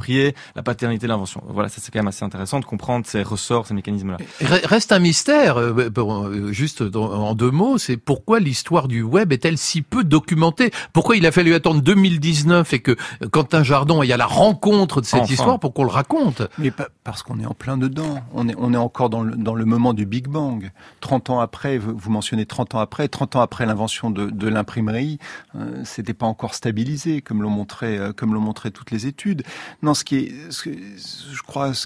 la 0.55 0.63
paternité 0.63 1.07
de 1.07 1.11
l'invention. 1.11 1.41
Voilà, 1.47 1.69
ça 1.69 1.81
c'est 1.81 1.91
quand 1.91 1.99
même 1.99 2.07
assez 2.07 2.23
intéressant 2.23 2.59
de 2.59 2.65
comprendre 2.65 3.05
ces 3.05 3.23
ressorts, 3.23 3.67
ces 3.67 3.73
mécanismes-là. 3.73 4.17
Reste 4.41 4.91
un 4.91 4.99
mystère, 4.99 5.57
euh, 5.57 5.89
euh, 5.97 6.51
juste 6.51 6.83
en 6.95 7.35
deux 7.35 7.51
mots, 7.51 7.77
c'est 7.77 7.97
pourquoi 7.97 8.39
l'histoire 8.39 8.87
du 8.87 9.01
web 9.01 9.31
est-elle 9.31 9.57
si 9.57 9.81
peu 9.81 10.03
documentée? 10.03 10.71
Pourquoi 10.93 11.17
il 11.17 11.25
a 11.25 11.31
fallu 11.31 11.53
attendre 11.53 11.81
2019 11.81 12.73
et 12.73 12.79
que 12.79 12.95
Quentin 13.31 13.63
Jardon 13.63 14.03
y 14.03 14.13
a 14.13 14.17
la 14.17 14.25
rencontre 14.25 15.01
de 15.01 15.05
cette 15.05 15.29
histoire 15.29 15.59
pour 15.59 15.73
qu'on 15.73 15.83
le 15.83 15.89
raconte? 15.89 16.41
Mais 16.57 16.71
parce 17.03 17.23
qu'on 17.23 17.39
est 17.39 17.45
en 17.45 17.53
plein 17.53 17.77
dedans. 17.77 18.19
On 18.33 18.47
est, 18.47 18.55
on 18.57 18.73
est 18.73 18.77
encore 18.77 19.09
dans 19.09 19.21
le, 19.21 19.35
dans 19.35 19.55
le 19.55 19.65
moment 19.65 19.93
du 19.93 20.05
Big 20.05 20.27
Bang. 20.27 20.71
30 21.01 21.29
ans 21.29 21.39
après, 21.39 21.77
vous 21.77 22.09
mentionnez 22.09 22.45
30 22.45 22.75
ans 22.75 22.79
après, 22.79 23.07
30 23.07 23.35
ans 23.35 23.41
après 23.41 23.65
l'invention 23.65 24.09
de, 24.09 24.29
de 24.29 24.47
l'imprimerie, 24.47 25.19
euh, 25.55 25.81
c'était 25.83 26.13
pas 26.13 26.25
encore 26.25 26.55
stabilisé 26.55 27.21
comme 27.21 27.41
l'ont 27.41 27.49
montré, 27.49 27.99
comme 28.15 28.33
l'ont 28.33 28.41
montré 28.41 28.71
toutes 28.71 28.91
les 28.91 29.07
études. 29.07 29.43
Non, 29.85 29.93
ce 29.93 30.03
qui 30.03 30.15
est, 30.15 30.33
je 30.49 31.43
crois, 31.43 31.75
ce 31.75 31.85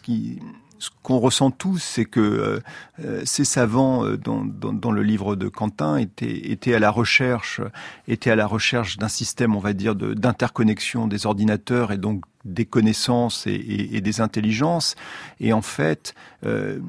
ce 0.79 0.89
qu'on 1.03 1.19
ressent 1.19 1.51
tous, 1.51 1.79
c'est 1.79 2.05
que 2.05 2.21
euh, 2.21 2.59
euh, 3.03 3.21
ces 3.25 3.43
savants 3.43 4.05
euh, 4.05 4.17
dans, 4.17 4.91
le 4.91 5.03
livre 5.03 5.35
de 5.35 5.49
Quentin 5.49 5.97
étaient, 5.97 6.73
à 6.73 6.79
la 6.79 6.91
recherche, 6.91 7.59
à 8.25 8.35
la 8.35 8.47
recherche 8.47 8.97
d'un 8.97 9.09
système, 9.09 9.53
on 9.53 9.59
va 9.59 9.73
dire, 9.73 9.95
d'interconnexion 9.95 11.07
des 11.07 11.25
ordinateurs 11.25 11.91
et 11.91 11.97
donc 11.97 12.23
des 12.45 12.63
connaissances 12.63 13.45
et, 13.47 13.89
et, 13.91 13.99
des 13.99 14.21
intelligences. 14.21 14.95
Et 15.41 15.51
en 15.51 15.62
fait, 15.62 16.15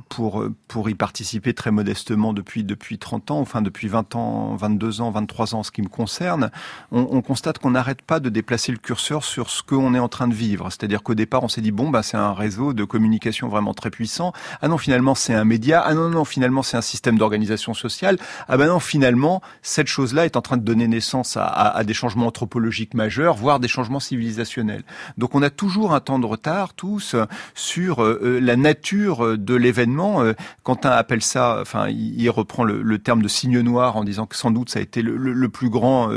pour, 0.08 0.44
pour 0.68 0.88
y 0.90 0.94
participer 0.94 1.54
très 1.54 1.70
modestement 1.70 2.32
depuis, 2.32 2.64
depuis 2.64 2.98
30 2.98 3.30
ans, 3.30 3.40
enfin 3.40 3.62
depuis 3.62 3.88
20 3.88 4.14
ans, 4.14 4.54
22 4.56 5.00
ans, 5.00 5.10
23 5.10 5.54
ans, 5.54 5.62
ce 5.62 5.70
qui 5.70 5.82
me 5.82 5.88
concerne, 5.88 6.50
on, 6.92 7.08
on 7.10 7.22
constate 7.22 7.58
qu'on 7.58 7.72
n'arrête 7.72 8.02
pas 8.02 8.20
de 8.20 8.28
déplacer 8.28 8.72
le 8.72 8.78
curseur 8.78 9.24
sur 9.24 9.50
ce 9.50 9.62
qu'on 9.62 9.94
est 9.94 9.98
en 9.98 10.08
train 10.08 10.28
de 10.28 10.34
vivre. 10.34 10.68
C'est-à-dire 10.70 11.02
qu'au 11.02 11.14
départ, 11.14 11.42
on 11.42 11.48
s'est 11.48 11.60
dit, 11.60 11.72
bon, 11.72 11.90
bah, 11.90 12.02
c'est 12.02 12.16
un 12.16 12.32
réseau 12.32 12.72
de 12.72 12.84
communication 12.84 13.48
vraiment 13.48 13.74
très 13.74 13.90
puissant. 13.90 14.32
Ah 14.62 14.68
non, 14.68 14.78
finalement, 14.78 15.14
c'est 15.14 15.34
un 15.34 15.44
média. 15.44 15.82
Ah 15.84 15.94
non, 15.94 16.08
non, 16.10 16.24
finalement, 16.24 16.62
c'est 16.62 16.76
un 16.76 16.82
système 16.82 17.18
d'organisation 17.18 17.74
sociale. 17.74 18.18
Ah 18.48 18.56
ben 18.56 18.66
non, 18.66 18.80
finalement, 18.80 19.42
cette 19.62 19.86
chose-là 19.86 20.24
est 20.24 20.36
en 20.36 20.42
train 20.42 20.56
de 20.56 20.64
donner 20.64 20.88
naissance 20.88 21.36
à, 21.36 21.44
à, 21.44 21.76
à 21.76 21.84
des 21.84 21.94
changements 21.94 22.26
anthropologiques 22.26 22.94
majeurs, 22.94 23.34
voire 23.34 23.60
des 23.60 23.68
changements 23.68 24.00
civilisationnels. 24.00 24.82
Donc 25.18 25.34
on 25.34 25.42
a 25.42 25.50
toujours 25.50 25.94
un 25.94 26.00
temps 26.00 26.18
de 26.18 26.26
retard, 26.26 26.74
tous, 26.74 27.16
sur 27.54 28.02
euh, 28.02 28.20
euh, 28.22 28.40
la 28.40 28.56
nature 28.56 29.36
de 29.44 29.54
l'événement. 29.54 30.22
Euh, 30.22 30.32
Quentin 30.62 30.90
appelle 30.90 31.22
ça, 31.22 31.58
enfin, 31.60 31.88
il, 31.88 32.28
reprend 32.30 32.64
le, 32.64 32.98
terme 32.98 33.22
de 33.22 33.28
signe 33.28 33.60
noir 33.60 33.96
en 33.96 34.04
disant 34.04 34.26
que 34.26 34.36
sans 34.36 34.50
doute 34.50 34.70
ça 34.70 34.78
a 34.78 34.82
été 34.82 35.02
le, 35.02 35.48
plus 35.48 35.70
grand 35.70 36.10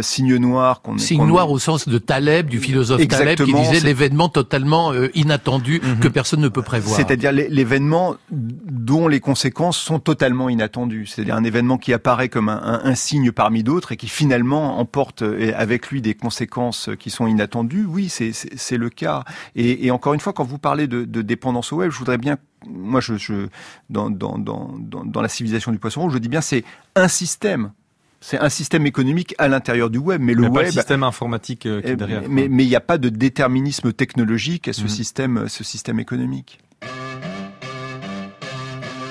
signe 0.00 0.36
noir 0.36 0.82
qu'on 0.82 0.98
Signe 0.98 1.24
noir 1.24 1.50
au 1.50 1.58
sens 1.58 1.88
de 1.88 1.98
Taleb, 1.98 2.48
du 2.48 2.58
philosophe 2.58 3.06
Taleb, 3.06 3.38
qui 3.38 3.52
disait 3.52 3.80
l'événement 3.80 4.28
totalement 4.28 4.92
inattendu 5.14 5.80
mhm. 5.82 6.00
que 6.00 6.08
personne 6.08 6.40
ne 6.40 6.48
peut 6.48 6.62
prévoir. 6.62 6.96
C'est-à-dire 6.96 7.30
l'événement 7.32 8.16
dont 8.30 9.06
les 9.06 9.20
conséquences 9.20 9.78
sont 9.78 10.00
totalement 10.00 10.48
inattendues. 10.48 11.06
C'est-à-dire 11.06 11.36
un 11.36 11.44
événement 11.44 11.78
qui 11.78 11.92
apparaît 11.92 12.28
comme 12.28 12.48
un, 12.48 12.80
un 12.82 12.94
signe 12.94 13.32
parmi 13.32 13.62
d'autres 13.62 13.92
et 13.92 13.96
qui 13.96 14.08
finalement 14.08 14.78
emporte 14.78 15.22
avec 15.56 15.90
lui 15.90 16.02
des 16.02 16.14
conséquences 16.14 16.90
qui 16.98 17.10
sont 17.10 17.26
inattendues. 17.26 17.86
Oui, 17.88 18.08
c'est 18.08 18.32
c'est 18.32 18.76
le 18.76 18.90
cas. 18.90 19.24
Et, 19.54 19.86
et, 19.86 19.90
encore 19.90 20.14
une 20.14 20.20
fois, 20.20 20.32
quand 20.32 20.44
vous 20.44 20.58
parlez 20.58 20.86
de, 20.86 21.04
de, 21.04 21.22
dépendance 21.22 21.72
au 21.72 21.76
web, 21.76 21.90
je 21.90 21.98
voudrais 21.98 22.18
bien, 22.18 22.36
moi, 22.66 23.00
je, 23.00 23.16
je 23.16 23.48
dans, 23.88 24.10
dans, 24.10 24.38
dans, 24.38 24.76
dans 24.78 25.22
la 25.22 25.28
civilisation 25.28 25.72
du 25.72 25.78
poisson 25.78 26.02
rouge, 26.02 26.14
je 26.14 26.18
dis 26.18 26.28
bien, 26.28 26.40
c'est 26.40 26.64
un 26.94 27.08
système 27.08 27.72
c'est 28.20 28.38
un 28.38 28.50
système 28.50 28.86
économique 28.86 29.34
à 29.38 29.48
l'intérieur 29.48 29.88
du 29.88 29.98
web, 29.98 30.20
mais 30.20 30.34
le 30.34 30.42
web, 30.42 30.52
pas 30.52 30.62
le 30.64 30.70
système 30.70 31.02
informatique 31.02 31.64
euh, 31.66 31.80
qui 31.80 31.88
est 31.88 31.96
derrière. 31.96 32.22
Mais 32.28 32.44
il 32.44 32.68
n'y 32.68 32.76
a 32.76 32.80
pas 32.80 32.98
de 32.98 33.08
déterminisme 33.08 33.92
technologique 33.92 34.68
à 34.68 34.72
ce 34.72 34.82
mhm. 34.82 34.88
système, 34.88 35.48
ce 35.48 35.64
système 35.64 35.98
économique. 35.98 36.60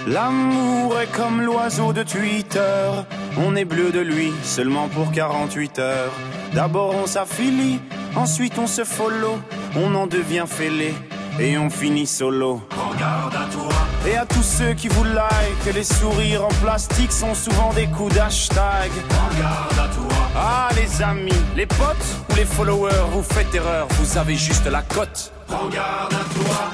L'amour 0.08 1.00
est 1.00 1.12
comme 1.12 1.42
l'oiseau 1.42 1.92
de 1.94 2.04
Twitter, 2.04 2.92
on 3.38 3.56
est 3.56 3.66
bleu 3.66 3.92
de 3.92 4.00
lui 4.00 4.32
seulement 4.44 4.88
pour 4.88 5.12
48 5.12 5.80
heures. 5.80 6.14
D'abord 6.54 6.96
on 6.96 7.06
s'affilie, 7.06 7.80
ensuite 8.16 8.58
on 8.58 8.66
se 8.66 8.84
follow, 8.84 9.40
on 9.76 9.94
en 9.96 10.08
devient 10.08 10.46
fêlé 10.48 10.94
et 11.40 11.58
on 11.58 11.70
finit 11.70 12.08
solo. 12.08 12.62
Regarde 12.72 13.36
à 13.36 13.52
toi. 13.52 13.70
Et 14.08 14.16
à 14.16 14.26
tous 14.26 14.44
ceux 14.44 14.74
qui 14.74 14.88
vous 14.88 15.04
like, 15.04 15.74
les 15.74 15.84
sourires 15.84 16.46
en 16.46 16.54
plastique 16.64 17.12
sont 17.12 17.34
souvent 17.34 17.74
des 17.74 17.88
coups 17.88 18.16
d'hashtag. 18.16 18.92
Regarde 19.32 19.74
à 19.74 19.94
toi. 19.94 20.18
Ah 20.36 20.70
les 20.76 21.02
amis, 21.02 21.32
les 21.56 21.66
potes 21.66 22.16
ou 22.30 22.36
les 22.36 22.46
followers, 22.46 23.06
vous 23.12 23.24
faites 23.24 23.54
erreur, 23.54 23.88
vous 24.00 24.18
avez 24.18 24.36
juste 24.36 24.66
la 24.68 24.82
cote. 24.82 25.32
Regarde 25.48 26.14
à 26.14 26.24
toi, 26.34 26.72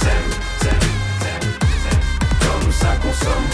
qu'on 0.00 0.06
s'aime, 0.06 0.80
comme 2.40 2.72
ça 2.72 2.88
qu'on 3.02 3.12
somme, 3.12 3.48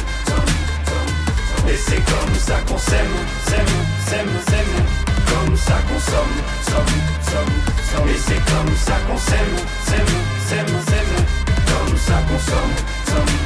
et 1.69 1.77
c'est 1.77 2.05
comme 2.05 2.35
ça 2.39 2.55
qu'on 2.67 2.79
s'aime, 2.79 3.17
s'aime, 3.47 3.75
s'aime, 4.07 4.29
s'aime, 4.49 4.75
comme 5.27 5.57
ça 5.57 5.75
qu'on 5.89 5.99
somme, 5.99 6.37
somme, 6.63 6.97
somme, 7.23 7.55
somme, 7.91 8.09
et 8.09 8.19
c'est 8.19 8.45
comme 8.45 8.77
ça 8.77 8.95
qu'on 9.09 9.19
s'aime, 9.19 9.57
s'aime, 9.87 10.15
s'aime, 10.49 10.67
s'aime, 10.67 11.25
comme 11.67 11.97
ça 11.97 12.23
qu'on 12.29 12.39
somme, 12.39 12.75
somme, 13.09 13.46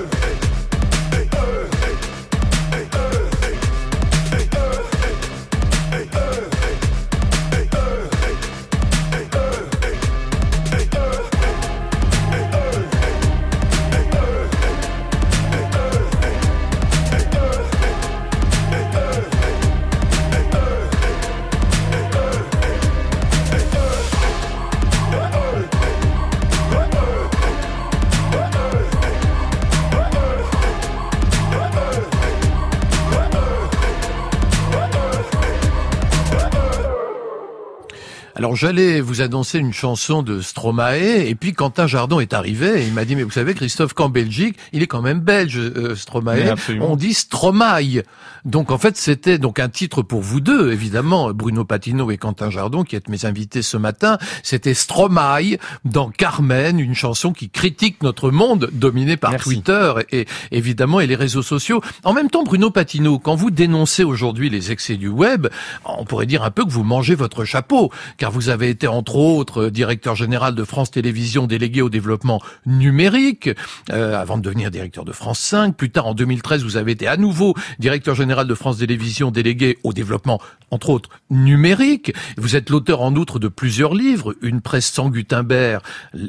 Alors 38.51 38.57
j'allais 38.57 38.99
vous 38.99 39.21
annoncer 39.21 39.59
une 39.59 39.71
chanson 39.71 40.23
de 40.23 40.41
Stromae 40.41 41.25
et 41.25 41.35
puis 41.35 41.53
Quentin 41.53 41.87
Jardon 41.87 42.19
est 42.19 42.33
arrivé 42.33 42.81
et 42.81 42.85
il 42.85 42.91
m'a 42.91 43.05
dit 43.05 43.15
mais 43.15 43.23
vous 43.23 43.31
savez 43.31 43.53
Christophe 43.53 43.93
qu'en 43.93 44.09
Belgique 44.09 44.57
il 44.73 44.83
est 44.83 44.87
quand 44.87 45.01
même 45.01 45.21
belge 45.21 45.57
euh, 45.57 45.95
Stromae. 45.95 46.53
On 46.81 46.97
dit 46.97 47.13
Stromae. 47.13 48.03
Donc 48.43 48.71
en 48.71 48.77
fait 48.77 48.97
c'était 48.97 49.37
donc 49.37 49.59
un 49.59 49.69
titre 49.69 50.01
pour 50.01 50.19
vous 50.19 50.41
deux 50.41 50.73
évidemment 50.73 51.31
Bruno 51.31 51.63
Patino 51.63 52.11
et 52.11 52.17
Quentin 52.17 52.49
Jardon 52.49 52.83
qui 52.83 52.97
êtes 52.97 53.07
mes 53.07 53.25
invités 53.25 53.61
ce 53.61 53.77
matin. 53.77 54.17
C'était 54.43 54.73
Stromae 54.73 55.55
dans 55.85 56.09
Carmen 56.09 56.77
une 56.77 56.93
chanson 56.93 57.31
qui 57.31 57.49
critique 57.49 58.03
notre 58.03 58.31
monde 58.31 58.69
dominé 58.73 59.15
par 59.15 59.31
Merci. 59.31 59.45
Twitter 59.45 59.93
et 60.11 60.27
évidemment 60.51 60.99
et 60.99 61.07
les 61.07 61.15
réseaux 61.15 61.41
sociaux. 61.41 61.79
En 62.03 62.11
même 62.11 62.29
temps 62.29 62.43
Bruno 62.43 62.69
Patino 62.69 63.17
quand 63.17 63.35
vous 63.35 63.49
dénoncez 63.49 64.03
aujourd'hui 64.03 64.49
les 64.49 64.73
excès 64.73 64.97
du 64.97 65.07
web 65.07 65.47
on 65.85 66.03
pourrait 66.03 66.25
dire 66.25 66.43
un 66.43 66.51
peu 66.51 66.65
que 66.65 66.71
vous 66.71 66.83
mangez 66.83 67.15
votre 67.15 67.45
chapeau 67.45 67.93
car 68.17 68.29
vous 68.29 68.40
avez 68.49 68.69
été 68.69 68.87
entre 68.87 69.15
autres 69.15 69.67
directeur 69.67 70.15
général 70.15 70.55
de 70.55 70.63
France 70.63 70.91
Télévisions 70.91 71.47
délégué 71.47 71.81
au 71.81 71.89
développement 71.89 72.41
numérique, 72.65 73.49
euh, 73.91 74.19
avant 74.19 74.37
de 74.37 74.41
devenir 74.41 74.71
directeur 74.71 75.05
de 75.05 75.11
France 75.11 75.39
5. 75.39 75.75
Plus 75.75 75.89
tard, 75.89 76.07
en 76.07 76.13
2013, 76.13 76.63
vous 76.63 76.77
avez 76.77 76.91
été 76.93 77.07
à 77.07 77.17
nouveau 77.17 77.55
directeur 77.79 78.15
général 78.15 78.47
de 78.47 78.55
France 78.55 78.77
Télévisions 78.77 79.31
délégué 79.31 79.77
au 79.83 79.93
développement, 79.93 80.41
entre 80.69 80.89
autres, 80.89 81.09
numérique. 81.29 82.13
Vous 82.37 82.55
êtes 82.55 82.69
l'auteur 82.69 83.01
en 83.01 83.15
outre 83.15 83.39
de 83.39 83.47
plusieurs 83.47 83.93
livres, 83.93 84.35
Une 84.41 84.61
presse 84.61 84.91
sans 84.91 85.09
Gutenberg 85.09 85.81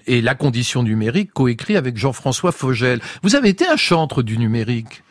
et 0.07 0.21
La 0.21 0.35
condition 0.35 0.83
numérique, 0.83 1.33
coécrit 1.33 1.77
avec 1.77 1.97
Jean-François 1.97 2.53
Fogel. 2.53 3.01
Vous 3.23 3.37
avez 3.37 3.49
été 3.49 3.67
un 3.67 3.77
chantre 3.77 4.23
du 4.23 4.39
numérique. 4.39 5.03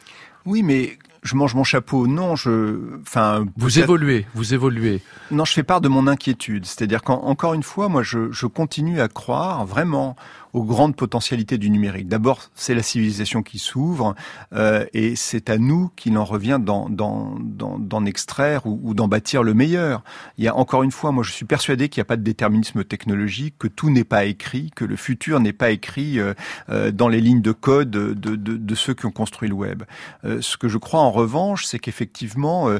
Oui, 0.45 0.63
mais 0.63 0.97
je 1.23 1.35
mange 1.35 1.53
mon 1.55 1.63
chapeau. 1.63 2.07
Non, 2.07 2.35
je, 2.35 2.99
enfin, 3.01 3.45
Vous 3.57 3.79
évoluez, 3.79 4.25
vous 4.33 4.53
évoluez. 4.53 5.01
Non, 5.29 5.45
je 5.45 5.53
fais 5.53 5.63
part 5.63 5.81
de 5.81 5.87
mon 5.87 6.07
inquiétude. 6.07 6.65
C'est-à-dire 6.65 7.03
qu'encore 7.03 7.53
une 7.53 7.63
fois, 7.63 7.89
moi, 7.89 8.03
je, 8.03 8.31
je 8.31 8.45
continue 8.47 9.01
à 9.01 9.07
croire 9.07 9.65
vraiment 9.65 10.15
aux 10.53 10.63
grandes 10.63 10.95
potentialités 10.95 11.57
du 11.57 11.69
numérique. 11.69 12.07
D'abord, 12.07 12.49
c'est 12.55 12.75
la 12.75 12.83
civilisation 12.83 13.43
qui 13.43 13.59
s'ouvre, 13.59 14.15
euh, 14.53 14.85
et 14.93 15.15
c'est 15.15 15.49
à 15.49 15.57
nous 15.57 15.91
qu'il 15.95 16.17
en 16.17 16.25
revient 16.25 16.59
d'en, 16.61 18.05
extraire 18.05 18.65
ou, 18.65 18.79
ou 18.83 18.93
d'en 18.93 19.07
bâtir 19.07 19.43
le 19.43 19.53
meilleur. 19.53 20.03
Il 20.37 20.43
y 20.43 20.47
a 20.47 20.55
encore 20.55 20.83
une 20.83 20.91
fois, 20.91 21.11
moi, 21.11 21.23
je 21.23 21.31
suis 21.31 21.45
persuadé 21.45 21.89
qu'il 21.89 22.01
n'y 22.01 22.05
a 22.05 22.05
pas 22.05 22.17
de 22.17 22.23
déterminisme 22.23 22.83
technologique, 22.83 23.55
que 23.59 23.67
tout 23.67 23.89
n'est 23.89 24.03
pas 24.03 24.25
écrit, 24.25 24.71
que 24.75 24.85
le 24.85 24.95
futur 24.95 25.39
n'est 25.39 25.53
pas 25.53 25.71
écrit 25.71 26.19
euh, 26.19 26.33
euh, 26.69 26.91
dans 26.91 27.07
les 27.07 27.21
lignes 27.21 27.41
de 27.41 27.51
code 27.51 27.91
de, 27.91 28.13
de, 28.13 28.35
de 28.35 28.75
ceux 28.75 28.93
qui 28.93 29.05
ont 29.05 29.11
construit 29.11 29.49
le 29.49 29.55
web. 29.55 29.83
Euh, 30.25 30.41
ce 30.41 30.57
que 30.57 30.67
je 30.67 30.77
crois 30.77 31.01
en 31.01 31.11
revanche, 31.11 31.65
c'est 31.65 31.79
qu'effectivement, 31.79 32.69
euh, 32.69 32.79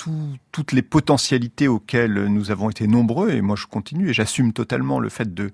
tout- 0.00 0.38
toutes 0.50 0.72
les 0.72 0.80
potentialités 0.80 1.68
auxquelles 1.68 2.24
nous 2.28 2.50
avons 2.50 2.70
été 2.70 2.86
nombreux, 2.86 3.32
et 3.32 3.42
moi 3.42 3.54
je 3.54 3.66
continue 3.66 4.08
et 4.08 4.12
j'assume 4.14 4.54
totalement 4.54 4.98
le 4.98 5.10
fait 5.10 5.34
de, 5.34 5.50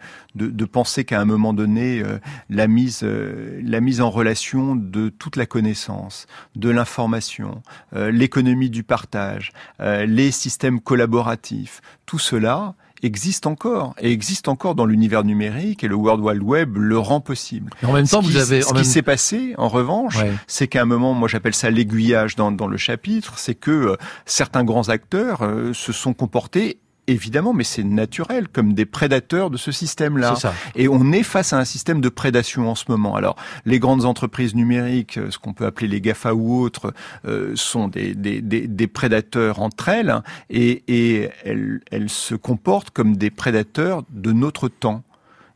penser 0.66 1.04
qu'à 1.04 1.20
un 1.20 1.24
moment 1.24 1.52
donné, 1.52 2.00
euh, 2.00 2.18
la, 2.48 2.68
mise, 2.68 3.00
euh, 3.02 3.61
la 3.64 3.80
mise 3.80 4.00
en 4.00 4.09
relation 4.09 4.76
de 4.76 5.09
toute 5.09 5.35
la 5.35 5.46
connaissance, 5.46 6.28
de 6.54 6.70
l'information, 6.70 7.61
euh, 7.94 8.12
l'économie 8.12 8.70
du 8.70 8.85
partage, 8.85 9.52
les 9.80 10.30
systèmes 10.30 10.80
collaboratifs, 10.80 11.80
tout 12.04 12.20
cela 12.20 12.76
existe 13.02 13.46
encore 13.46 13.94
et 14.00 14.11
existe 14.12 14.48
encore 14.48 14.74
dans 14.74 14.87
l'univers 14.87 15.24
numérique 15.24 15.85
et 15.85 15.88
le 15.88 15.94
World 15.94 16.22
Wide 16.24 16.42
Web 16.42 16.76
le 16.76 16.98
rend 16.98 17.20
possible. 17.20 17.70
Mais 17.82 17.88
en 17.88 17.92
même 17.92 18.06
temps, 18.09 18.22
ce 18.22 18.26
qui, 18.26 18.32
vous 18.32 18.38
avez... 18.38 18.62
ce 18.62 18.72
qui 18.74 18.85
s'est 18.85 19.02
passé, 19.02 19.54
en 19.59 19.68
revanche, 19.68 20.16
Ouais. 20.18 20.32
c'est 20.46 20.68
qu'à 20.68 20.82
un 20.82 20.87
moment, 20.87 21.12
moi 21.14 21.28
j'appelle 21.28 21.54
ça 21.54 21.70
l'aiguillage 21.70 22.37
dans, 22.37 22.52
dans 22.52 22.66
le 22.68 22.76
chapitre, 22.76 23.38
c'est 23.38 23.54
que 23.54 23.70
euh, 23.70 23.96
certains 24.24 24.64
grands 24.64 24.88
acteurs 24.88 25.42
euh, 25.42 25.72
se 25.72 25.92
sont 25.92 26.14
comportés 26.14 26.78
évidemment, 27.07 27.53
mais 27.53 27.64
c'est 27.64 27.85
naturel, 27.85 28.49
comme 28.49 28.75
des 28.75 28.87
prédateurs 28.87 29.51
de 29.51 29.57
ce 29.57 29.73
système-là. 29.73 30.35
Et 30.75 30.88
on 30.88 31.12
est 31.12 31.23
face 31.23 31.53
à 31.53 31.59
un 31.59 31.64
système 31.64 32.01
de 32.01 32.09
prédation 32.09 32.71
en 32.71 32.75
ce 32.75 32.85
moment. 32.88 33.16
Alors, 33.16 33.37
les 33.64 33.79
grandes 33.79 34.05
entreprises 34.05 34.55
numériques, 34.55 35.19
euh, 35.19 35.31
ce 35.31 35.38
qu'on 35.38 35.53
peut 35.53 35.66
appeler 35.66 35.88
les 35.88 36.01
GAFA 36.01 36.35
ou 36.35 36.61
autres, 36.61 36.92
euh, 37.27 37.53
sont 37.55 37.88
des, 37.88 38.14
des, 38.14 38.40
des, 38.40 38.66
des 38.66 38.87
prédateurs 38.87 39.61
entre 39.61 39.88
elles, 39.88 40.11
hein, 40.11 40.23
et, 40.51 40.83
et 40.88 41.31
elles, 41.45 41.81
elles 41.90 42.11
se 42.11 42.35
comportent 42.35 42.90
comme 42.90 43.16
des 43.16 43.31
prédateurs 43.31 44.03
de 44.11 44.33
notre 44.33 44.69
temps. 44.69 45.03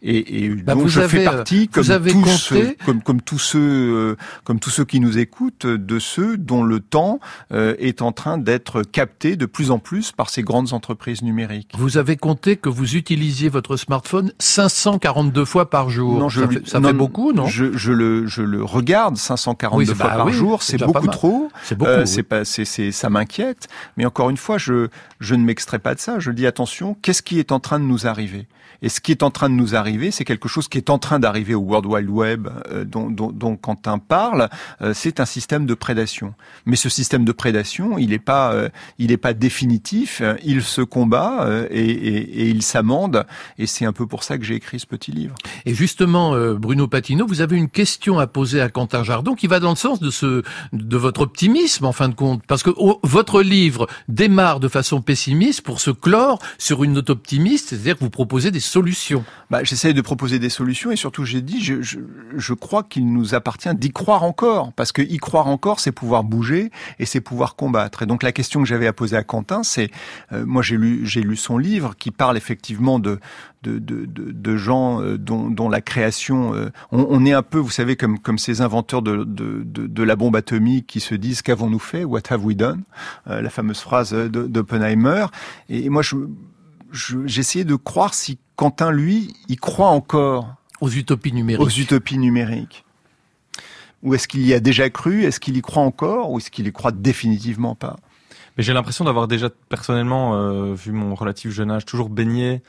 Et, 0.03 0.45
et 0.45 0.49
Bah, 0.49 0.75
dont 0.75 0.89
je 0.89 1.01
avez, 1.01 1.09
fais 1.09 1.27
euh, 1.27 1.31
partie, 1.31 1.69
comme 1.69 1.83
vous 1.85 1.91
avez 1.91 2.13
tous, 2.13 2.23
compté- 2.23 2.39
ceux- 2.39 2.77
comme, 2.87 3.03
comme 3.03 3.21
tous 3.21 3.39
ceux, 3.39 3.59
euh, 3.61 4.17
comme 4.45 4.59
tous 4.59 4.71
ceux 4.71 4.85
qui 4.87 4.99
nous 5.01 5.19
écoutent, 5.19 5.67
de 5.67 5.99
ceux 5.99 6.37
dont 6.39 6.63
le 6.63 6.81
temps 6.81 7.21
euh, 7.53 7.75
est 7.79 8.01
en 8.01 8.13
train 8.13 8.39
d'être 8.39 8.83
capté 8.83 9.37
de 9.37 9.45
plus 9.47 9.71
en 9.71 9.79
plus 9.79 10.13
par 10.13 10.31
ces 10.31 10.43
grandes 10.43 10.73
entreprises 10.73 11.21
numériques. 11.23 11.71
Vous 11.77 11.99
avez 11.99 12.17
compté 12.17 12.57
que 12.57 12.69
vous 12.71 12.97
utilisiez 12.97 13.49
votre 13.51 13.77
smartphone 13.77 14.33
542 14.39 15.45
fois 15.45 15.69
par 15.69 15.91
jour. 15.91 16.19
Non, 16.19 16.29
je 16.29 16.41
ça 16.41 16.49
fait, 16.49 16.69
ça 16.69 16.81
non, 16.81 16.89
fait 16.89 16.95
beaucoup, 16.95 17.33
non? 17.33 17.47
je, 17.47 17.77
je 17.77 17.93
le, 17.93 18.27
je 18.27 18.43
le 18.43 18.65
regarde 18.65 19.17
542 19.17 19.79
Oui, 19.79 19.87
fois 19.97 20.07
bah 20.09 20.17
par 20.17 20.27
oui, 20.27 20.33
jour, 20.33 20.63
c'est 20.63 20.79
beaucoup 20.79 21.07
trop. 21.09 21.51
C'est 21.63 21.77
beaucoup. 21.77 21.91
Euh, 21.91 22.01
oui. 22.03 22.09
c'est 22.09 22.23
pas, 22.23 22.45
c'est, 22.45 22.65
c'est, 22.65 22.91
ça 22.93 23.11
m'inquiète. 23.11 23.69
Mais 23.97 24.07
encore 24.07 24.31
une 24.31 24.37
fois, 24.39 24.57
je, 24.59 24.89
je 25.21 25.35
ne 25.35 25.45
m'extrais 25.45 25.79
pas 25.79 25.95
de 25.95 26.01
ça. 26.01 26.19
Je 26.19 26.31
dis 26.31 26.47
attention, 26.47 26.97
qu'est-ce 27.03 27.23
qui 27.23 27.39
est 27.39 27.53
en 27.53 27.61
train 27.61 27.79
de 27.79 27.85
nous 27.85 28.07
arriver? 28.07 28.47
Et 28.83 28.89
ce 28.89 29.01
qui 29.01 29.11
est 29.13 29.23
en 29.23 29.31
train 29.31 29.51
de 29.51 29.55
nous 29.55 29.75
arriver 29.75 29.89
d'arriver, 29.90 30.12
c'est 30.12 30.24
quelque 30.24 30.48
chose 30.48 30.68
qui 30.68 30.79
est 30.79 30.88
en 30.88 30.98
train 30.98 31.18
d'arriver 31.18 31.55
au 31.55 31.62
World 31.62 31.87
Wide 31.87 32.09
Web 32.09 32.48
euh, 32.70 32.85
dont, 32.85 33.11
dont, 33.11 33.33
dont, 33.33 33.57
Quentin 33.57 33.98
parle, 33.98 34.48
euh, 34.83 34.92
c'est 34.94 35.18
un 35.18 35.24
système 35.24 35.66
de 35.66 35.74
prédation. 35.74 36.35
Mais 36.64 36.76
ce 36.76 36.88
système 36.88 37.24
de 37.24 37.33
prédation, 37.33 37.98
il 37.98 38.11
n'est 38.11 38.20
pas, 38.20 38.53
euh, 38.53 38.68
il 38.98 39.11
est 39.11 39.16
pas 39.16 39.33
définitif, 39.33 40.22
il 40.44 40.62
se 40.62 40.81
combat 40.81 41.48
et, 41.70 41.81
et, 41.81 42.42
et, 42.42 42.48
il 42.48 42.62
s'amende, 42.62 43.26
et 43.59 43.66
c'est 43.66 43.85
un 43.85 43.92
peu 43.92 44.07
pour 44.07 44.22
ça 44.22 44.38
que 44.38 44.44
j'ai 44.44 44.55
écrit 44.55 44.79
ce 44.79 44.87
petit 44.87 45.11
livre. 45.11 45.35
Et 45.66 45.74
justement, 45.74 46.35
Bruno 46.55 46.87
Patino, 46.87 47.26
vous 47.26 47.40
avez 47.40 47.57
une 47.57 47.68
question 47.68 48.20
à 48.20 48.29
poser 48.29 48.61
à 48.61 48.68
Quentin 48.68 49.03
Jardon 49.03 49.35
qui 49.35 49.48
va 49.48 49.59
dans 49.59 49.70
le 49.70 49.76
sens 49.76 49.98
de 49.98 50.11
ce, 50.11 50.42
de 50.72 50.96
votre 50.96 51.22
optimisme 51.22 51.85
en 51.85 51.92
fin 51.92 52.09
de 52.09 52.14
compte, 52.14 52.42
parce 52.46 52.62
que 52.62 52.70
oh, 52.76 53.00
votre 53.03 53.42
livre 53.42 53.88
démarre 54.09 54.61
de 54.61 54.68
façon 54.68 55.03
pessimiste 55.03 55.62
pour 55.62 55.81
se 55.81 55.90
clore 55.90 56.38
sur 56.59 56.85
une 56.85 56.92
note 56.92 57.11
optimiste, 57.11 57.70
c'est-à-dire 57.70 57.96
que 57.96 58.05
vous 58.05 58.11
proposez 58.11 58.53
des 58.53 58.61
solutions. 58.61 59.24
Bah, 59.50 59.64
j'essaye 59.81 59.95
de 59.95 60.03
proposer 60.03 60.38
des 60.38 60.51
solutions 60.51 60.90
et 60.90 60.97
surtout 60.97 61.25
j'ai 61.25 61.40
dit, 61.40 61.64
je, 61.64 61.77
je, 61.81 62.55
crois 62.55 62.83
qu'il 62.83 63.11
nous 63.11 63.35
appartient 63.35 63.75
d'y 63.75 63.90
croire 63.90 64.25
encore, 64.25 64.75
parce 64.75 64.93
que 64.93 65.01
y 65.01 65.16
croire 65.16 65.47
encore, 65.47 65.81
c'est 65.81 65.90
pouvoir 65.90 66.23
bouger 66.23 66.71
et 66.99 67.07
c'est 67.07 67.23
pouvoir 67.23 67.57
combattre. 67.57 68.03
Et 68.03 68.07
donc 68.07 68.23
la 68.23 68.33
question 68.33 68.61
que 68.61 68.69
j'avais 68.69 68.87
à 68.87 68.93
poser 68.93 69.16
à 69.16 69.23
Quentin, 69.23 69.62
c'est, 69.62 69.90
euh, 70.33 70.45
moi 70.45 70.61
j'ai 70.61 70.77
lu, 70.77 71.07
j'ai 71.07 71.23
lu 71.23 71.35
son 71.35 71.57
livre 71.57 71.95
qui 71.99 72.11
parle 72.11 72.37
effectivement 72.37 72.99
de 72.99 73.21
de, 73.62 73.79
de, 73.79 74.07
de, 74.07 74.57
gens 74.57 75.03
euh, 75.03 75.19
dont, 75.19 75.51
dont, 75.51 75.69
la 75.69 75.83
création, 75.83 76.55
euh, 76.55 76.71
on, 76.93 77.07
on, 77.11 77.27
est 77.27 77.35
un 77.35 77.43
peu, 77.43 77.59
vous 77.59 77.71
savez, 77.71 77.95
comme 77.95 78.19
comme 78.19 78.38
ces 78.38 78.62
inventeurs 78.62 79.03
de 79.03 79.25
de, 79.25 79.62
de, 79.64 80.03
la 80.03 80.16
bombe 80.16 80.37
atomique 80.37 80.87
qui 80.87 81.01
se 81.01 81.14
disent 81.14 81.43
qu'avons-nous 81.43 81.79
fait, 81.79 82.05
what 82.05 82.23
have 82.31 82.43
we 82.45 82.57
done, 82.57 82.85
la 83.27 83.51
fameuse 83.51 83.81
phrase 83.81 84.14
d'Oppenheimer. 84.14 85.27
Et, 85.69 85.85
et 85.85 85.88
moi 85.90 86.01
je 86.01 86.16
j'essayais 86.92 87.64
de 87.64 87.74
croire 87.74 88.14
si 88.14 88.38
Quentin, 88.57 88.90
lui, 88.90 89.35
y 89.48 89.57
croit 89.57 89.88
encore. 89.88 90.55
Aux 90.81 90.90
utopies 90.90 91.33
numériques. 91.33 91.66
Aux 91.66 91.70
utopies 91.70 92.18
numériques. 92.18 92.85
Ou 94.03 94.14
est-ce 94.14 94.29
qu'il 94.29 94.46
y 94.46 94.55
a 94.55 94.61
déjà 94.61 94.88
cru? 94.90 95.24
Est-ce 95.24 95.40
qu'il 95.40 95.57
y 95.57 95.62
croit 95.62 95.83
encore? 95.83 96.31
Ou 96.31 96.38
est-ce 96.38 96.50
qu'il 96.50 96.66
y 96.66 96.72
croit 96.72 96.92
définitivement 96.92 97.74
pas? 97.74 97.96
Mais 98.57 98.62
j'ai 98.62 98.72
l'impression 98.72 99.05
d'avoir 99.05 99.29
déjà 99.29 99.50
personnellement, 99.68 100.35
euh, 100.35 100.74
vu 100.74 100.92
mon 100.92 101.14
relatif 101.14 101.50
jeune 101.50 101.70
âge, 101.70 101.85
toujours 101.85 102.09
baigné 102.09 102.62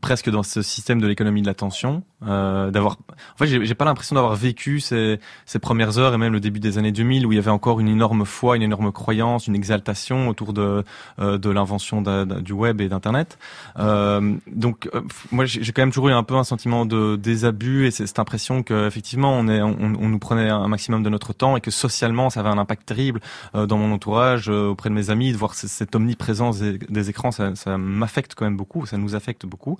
presque 0.00 0.30
dans 0.30 0.42
ce 0.42 0.62
système 0.62 1.00
de 1.00 1.06
l'économie 1.06 1.42
de 1.42 1.46
l'attention, 1.46 2.02
euh, 2.26 2.70
d'avoir. 2.70 2.98
En 3.34 3.38
fait, 3.38 3.46
j'ai 3.46 3.74
pas 3.74 3.84
l'impression 3.84 4.14
d'avoir 4.14 4.34
vécu 4.34 4.80
ces, 4.80 5.20
ces 5.46 5.58
premières 5.58 5.98
heures 5.98 6.14
et 6.14 6.18
même 6.18 6.32
le 6.32 6.40
début 6.40 6.60
des 6.60 6.78
années 6.78 6.92
2000 6.92 7.26
où 7.26 7.32
il 7.32 7.36
y 7.36 7.38
avait 7.38 7.50
encore 7.50 7.80
une 7.80 7.88
énorme 7.88 8.24
foi, 8.24 8.56
une 8.56 8.62
énorme 8.62 8.92
croyance, 8.92 9.46
une 9.46 9.54
exaltation 9.54 10.28
autour 10.28 10.52
de 10.52 10.84
euh, 11.18 11.38
de 11.38 11.50
l'invention 11.50 12.02
du 12.02 12.52
web 12.52 12.80
et 12.80 12.88
d'internet. 12.88 13.38
Euh, 13.78 14.34
donc, 14.50 14.88
euh, 14.94 15.02
moi, 15.30 15.44
j'ai 15.44 15.72
quand 15.72 15.82
même 15.82 15.90
toujours 15.90 16.08
eu 16.08 16.12
un 16.12 16.22
peu 16.22 16.36
un 16.36 16.44
sentiment 16.44 16.86
de 16.86 17.16
désabus 17.16 17.86
et 17.86 17.90
cette 17.90 18.18
impression 18.18 18.62
que 18.62 18.86
effectivement 18.86 19.32
on 19.32 19.48
est, 19.48 19.62
on, 19.62 19.76
on, 19.78 20.08
nous 20.08 20.18
prenait 20.18 20.48
un 20.48 20.68
maximum 20.68 21.02
de 21.02 21.08
notre 21.08 21.32
temps 21.32 21.56
et 21.56 21.60
que 21.60 21.70
socialement 21.70 22.30
ça 22.30 22.40
avait 22.40 22.48
un 22.48 22.58
impact 22.58 22.86
terrible 22.86 23.20
euh, 23.54 23.66
dans 23.66 23.78
mon 23.78 23.92
entourage, 23.92 24.48
auprès 24.48 24.90
de 24.90 24.94
mes 24.94 25.10
amis, 25.10 25.32
de 25.32 25.36
voir 25.36 25.54
cette 25.54 25.94
omniprésence 25.94 26.58
des, 26.58 26.78
des 26.78 27.10
écrans, 27.10 27.30
ça, 27.30 27.54
ça 27.54 27.78
m'affecte 27.78 28.34
quand 28.34 28.44
même 28.44 28.56
beaucoup, 28.56 28.86
ça 28.86 28.96
nous 28.96 29.14
affecte 29.14 29.46
beaucoup. 29.46 29.78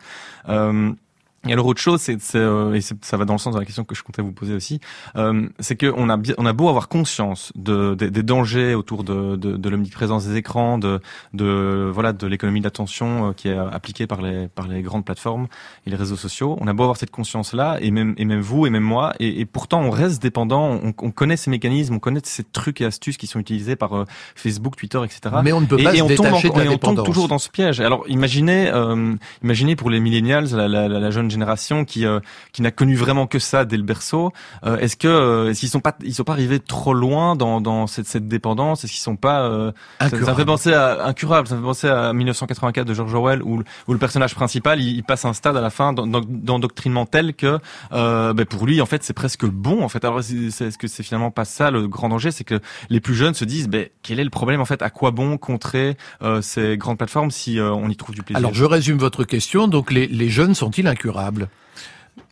Euh, 0.49 0.93
et 1.47 1.53
alors 1.53 1.67
autre 1.67 1.81
chose, 1.81 2.01
c'est, 2.01 2.19
euh, 2.37 2.75
et 2.75 2.81
ça 2.81 3.17
va 3.17 3.25
dans 3.25 3.35
le 3.35 3.39
sens 3.39 3.55
de 3.55 3.61
la 3.61 3.65
question 3.65 3.85
que 3.85 3.95
je 3.95 4.03
comptais 4.03 4.23
vous 4.23 4.33
poser 4.33 4.55
aussi, 4.55 4.81
euh, 5.17 5.47
c'est 5.59 5.77
qu'on 5.77 6.09
a 6.11 6.19
on 6.39 6.47
a 6.47 6.53
beau 6.53 6.69
avoir 6.69 6.89
conscience 6.89 7.53
de, 7.55 7.95
des 7.95 8.23
dangers 8.23 8.75
autour 8.75 9.05
de, 9.05 9.37
de, 9.37 9.57
de 9.57 9.69
l'omniprésence 9.69 10.27
des 10.27 10.37
écrans, 10.37 10.79
de, 10.79 11.01
de 11.33 11.91
voilà 11.93 12.13
de 12.13 12.27
l'économie 12.27 12.61
d'attention 12.61 13.31
euh, 13.31 13.33
qui 13.33 13.49
est 13.49 13.57
appliquée 13.57 14.07
par 14.07 14.23
les 14.23 14.49
par 14.49 14.69
les 14.69 14.83
grandes 14.83 15.05
plateformes 15.05 15.49
et 15.87 15.91
les 15.91 15.97
réseaux 15.97 16.17
sociaux. 16.17 16.57
On 16.61 16.67
a 16.67 16.73
beau 16.73 16.85
avoir 16.85 16.97
cette 16.97 17.11
conscience 17.11 17.53
là, 17.53 17.79
et 17.81 17.91
même 17.91 18.15
et 18.17 18.25
même 18.25 18.41
vous 18.41 18.67
et 18.67 18.71
même 18.71 18.83
moi, 18.83 19.13
et, 19.21 19.41
et 19.41 19.45
pourtant 19.45 19.83
on 19.83 19.91
reste 19.91 20.23
dépendant. 20.23 20.81
On, 20.83 20.95
on, 20.99 21.11
connaît 21.11 21.37
ces 21.37 21.51
mécanismes, 21.51 21.95
on 21.95 21.99
connaît 21.99 22.21
ces 22.25 22.45
trucs 22.45 22.81
et 22.81 22.85
astuces 22.85 23.17
qui 23.17 23.27
sont 23.27 23.39
utilisés 23.39 23.77
par 23.77 23.97
euh, 23.97 24.05
Facebook, 24.35 24.77
Twitter, 24.77 25.01
etc. 25.05 25.37
Mais 25.43 25.53
on 25.53 25.61
ne 25.61 25.67
peut 25.67 25.77
pas 25.77 25.95
et, 25.95 25.99
se 25.99 26.03
on 26.03 26.07
détacher 26.07 26.49
tombe, 26.49 26.59
de 26.59 26.65
la 26.65 26.71
on 26.73 26.79
tombe 26.79 27.05
toujours 27.05 27.29
dans 27.29 27.39
ce 27.39 27.51
piège. 27.51 27.81
Alors 27.81 28.05
imaginez 28.09 28.69
euh, 28.69 29.15
imaginez 29.43 29.77
pour 29.77 29.91
les 29.91 30.01
millennials, 30.01 30.49
la, 30.53 30.69
la, 30.69 30.89
la 30.89 31.11
jeune 31.11 31.31
génération 31.35 31.85
qui 31.85 32.07
euh, 32.07 32.21
qui 32.53 32.63
n'a 32.63 32.71
connu 32.71 32.97
vraiment 32.97 33.27
que 33.27 33.39
ça 33.39 33.65
dès 33.65 33.77
le 33.77 33.83
berceau. 33.83 34.33
Euh, 34.65 34.79
est-ce 34.79 34.97
que 34.97 35.09
euh, 35.09 35.51
est-ce 35.51 35.61
qu'ils 35.61 35.69
sont 35.69 35.81
pas 35.81 35.97
ils 36.03 36.15
sont 36.15 36.25
pas 36.25 36.33
arrivés 36.33 36.61
trop 36.61 36.95
loin 36.95 37.37
dans 37.37 37.61
dans 37.61 37.87
cette 37.87 38.07
cette 38.07 38.29
dépendance? 38.29 38.85
Est-ce 38.85 38.93
qu'ils 38.93 39.03
sont 39.03 39.17
pas 39.17 39.73
ça, 40.01 40.09
ça, 40.09 40.35
fait 40.35 40.45
penser 40.45 40.73
à 40.73 41.07
incurable. 41.07 41.49
Ça 41.49 41.57
fait 41.57 41.63
penser 41.63 41.89
à 41.89 42.13
1984 42.13 42.87
de 42.87 42.95
George 42.95 43.15
Orwell 43.15 43.43
où 43.43 43.63
où 43.87 43.93
le 43.93 43.99
personnage 43.99 44.35
principal 44.35 44.81
il, 44.81 45.03
passe 45.05 45.25
un 45.25 45.33
stade 45.33 45.57
à 45.57 45.61
la 45.61 45.71
fin 45.71 45.93
d'endoctrinement 45.93 47.07
tel 47.07 47.35
que 47.35 47.59
ben 47.91 48.45
pour 48.47 48.67
lui 48.67 48.81
en 48.81 48.87
fait 48.87 49.03
c'est 49.03 49.13
presque 49.13 49.45
bon 49.45 49.83
en 49.83 49.89
fait. 49.89 50.05
Alors 50.05 50.21
est-ce 50.21 50.79
que 50.79 50.87
c'est 50.87 51.03
finalement 51.03 51.31
pas 51.31 51.45
ça 51.45 51.71
le 51.71 51.87
grand 51.89 52.09
danger, 52.09 52.31
c'est 52.31 52.45
que 52.45 52.61
les 52.89 53.01
plus 53.01 53.15
jeunes 53.15 53.35
se 53.35 53.45
disent 53.45 53.69
ben 53.69 53.89
quel 54.03 54.21
est 54.21 54.25
le 54.25 54.31
problème 54.31 54.61
en 54.61 54.65
fait? 54.65 54.83
À 54.83 54.91
quoi 54.91 55.11
bon 55.11 55.37
contrer 55.37 55.97
ces 56.41 56.77
grandes 56.77 56.99
plateformes 56.99 57.31
si 57.31 57.59
on 57.61 57.89
y 57.89 57.97
trouve 57.97 58.15
du 58.15 58.23
plaisir? 58.23 58.39
Alors 58.39 58.55
je 58.55 58.65
résume 58.65 58.99
votre 58.99 59.25
question. 59.25 59.69
Donc 59.69 59.91
les 59.91 60.07
les 60.07 60.29
jeunes 60.29 60.55
sont-ils 60.55 60.87
incurables? 60.87 61.24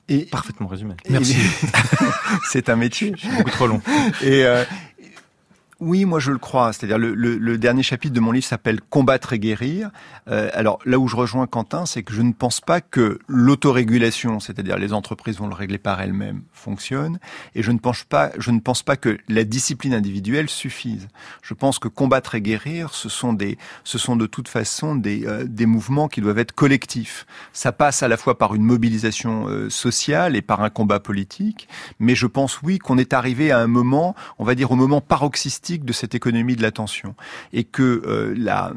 Et 0.08 0.26
Parfaitement 0.26 0.66
résumé. 0.66 0.94
Merci. 1.08 1.36
C'est 2.50 2.68
un 2.68 2.76
métier. 2.76 3.14
Beaucoup 3.36 3.50
trop 3.50 3.66
long. 3.66 3.80
Et, 4.22 4.44
euh, 4.44 4.64
oui, 5.82 6.04
moi 6.04 6.20
je 6.20 6.30
le 6.30 6.38
crois. 6.38 6.72
C'est-à-dire 6.72 6.98
le, 6.98 7.12
le, 7.12 7.36
le, 7.36 7.58
dernier 7.58 7.82
chapitre 7.82 8.14
de 8.14 8.20
mon 8.20 8.30
livre 8.30 8.46
s'appelle 8.46 8.80
Combattre 8.80 9.32
et 9.32 9.40
guérir. 9.40 9.90
Euh, 10.28 10.48
alors 10.54 10.78
là 10.84 10.98
où 10.98 11.08
je 11.08 11.16
rejoins 11.16 11.48
Quentin, 11.48 11.86
c'est 11.86 12.04
que 12.04 12.14
je 12.14 12.22
ne 12.22 12.32
pense 12.32 12.60
pas 12.60 12.80
que 12.80 13.18
l'autorégulation, 13.26 14.38
c'est-à-dire 14.38 14.78
les 14.78 14.92
entreprises 14.92 15.38
vont 15.38 15.48
le 15.48 15.54
régler 15.54 15.78
par 15.78 16.00
elles-mêmes, 16.00 16.42
fonctionne. 16.52 17.18
Et 17.56 17.64
je 17.64 17.72
ne 17.72 17.78
pense 17.78 18.04
pas, 18.04 18.30
je 18.38 18.52
ne 18.52 18.60
pense 18.60 18.84
pas 18.84 18.96
que 18.96 19.18
la 19.28 19.42
discipline 19.42 19.92
individuelle 19.92 20.48
suffise. 20.48 21.08
Je 21.42 21.52
pense 21.52 21.80
que 21.80 21.88
combattre 21.88 22.36
et 22.36 22.40
guérir, 22.40 22.94
ce 22.94 23.08
sont 23.08 23.32
des, 23.32 23.58
ce 23.82 23.98
sont 23.98 24.14
de 24.14 24.26
toute 24.26 24.48
façon 24.48 24.94
des, 24.94 25.26
euh, 25.26 25.44
des 25.44 25.66
mouvements 25.66 26.06
qui 26.06 26.20
doivent 26.20 26.38
être 26.38 26.52
collectifs. 26.52 27.26
Ça 27.52 27.72
passe 27.72 28.04
à 28.04 28.08
la 28.08 28.16
fois 28.16 28.38
par 28.38 28.54
une 28.54 28.62
mobilisation 28.62 29.48
euh, 29.48 29.68
sociale 29.68 30.36
et 30.36 30.42
par 30.42 30.62
un 30.62 30.70
combat 30.70 31.00
politique. 31.00 31.66
Mais 31.98 32.14
je 32.14 32.28
pense 32.28 32.62
oui 32.62 32.78
qu'on 32.78 32.98
est 32.98 33.12
arrivé 33.12 33.50
à 33.50 33.58
un 33.58 33.66
moment, 33.66 34.14
on 34.38 34.44
va 34.44 34.54
dire 34.54 34.70
au 34.70 34.76
moment 34.76 35.00
paroxystique 35.00 35.71
de 35.78 35.92
cette 35.92 36.14
économie 36.14 36.56
de 36.56 36.62
l'attention. 36.62 37.14
Et 37.52 37.64
que 37.64 38.02
euh, 38.06 38.34
la, 38.36 38.72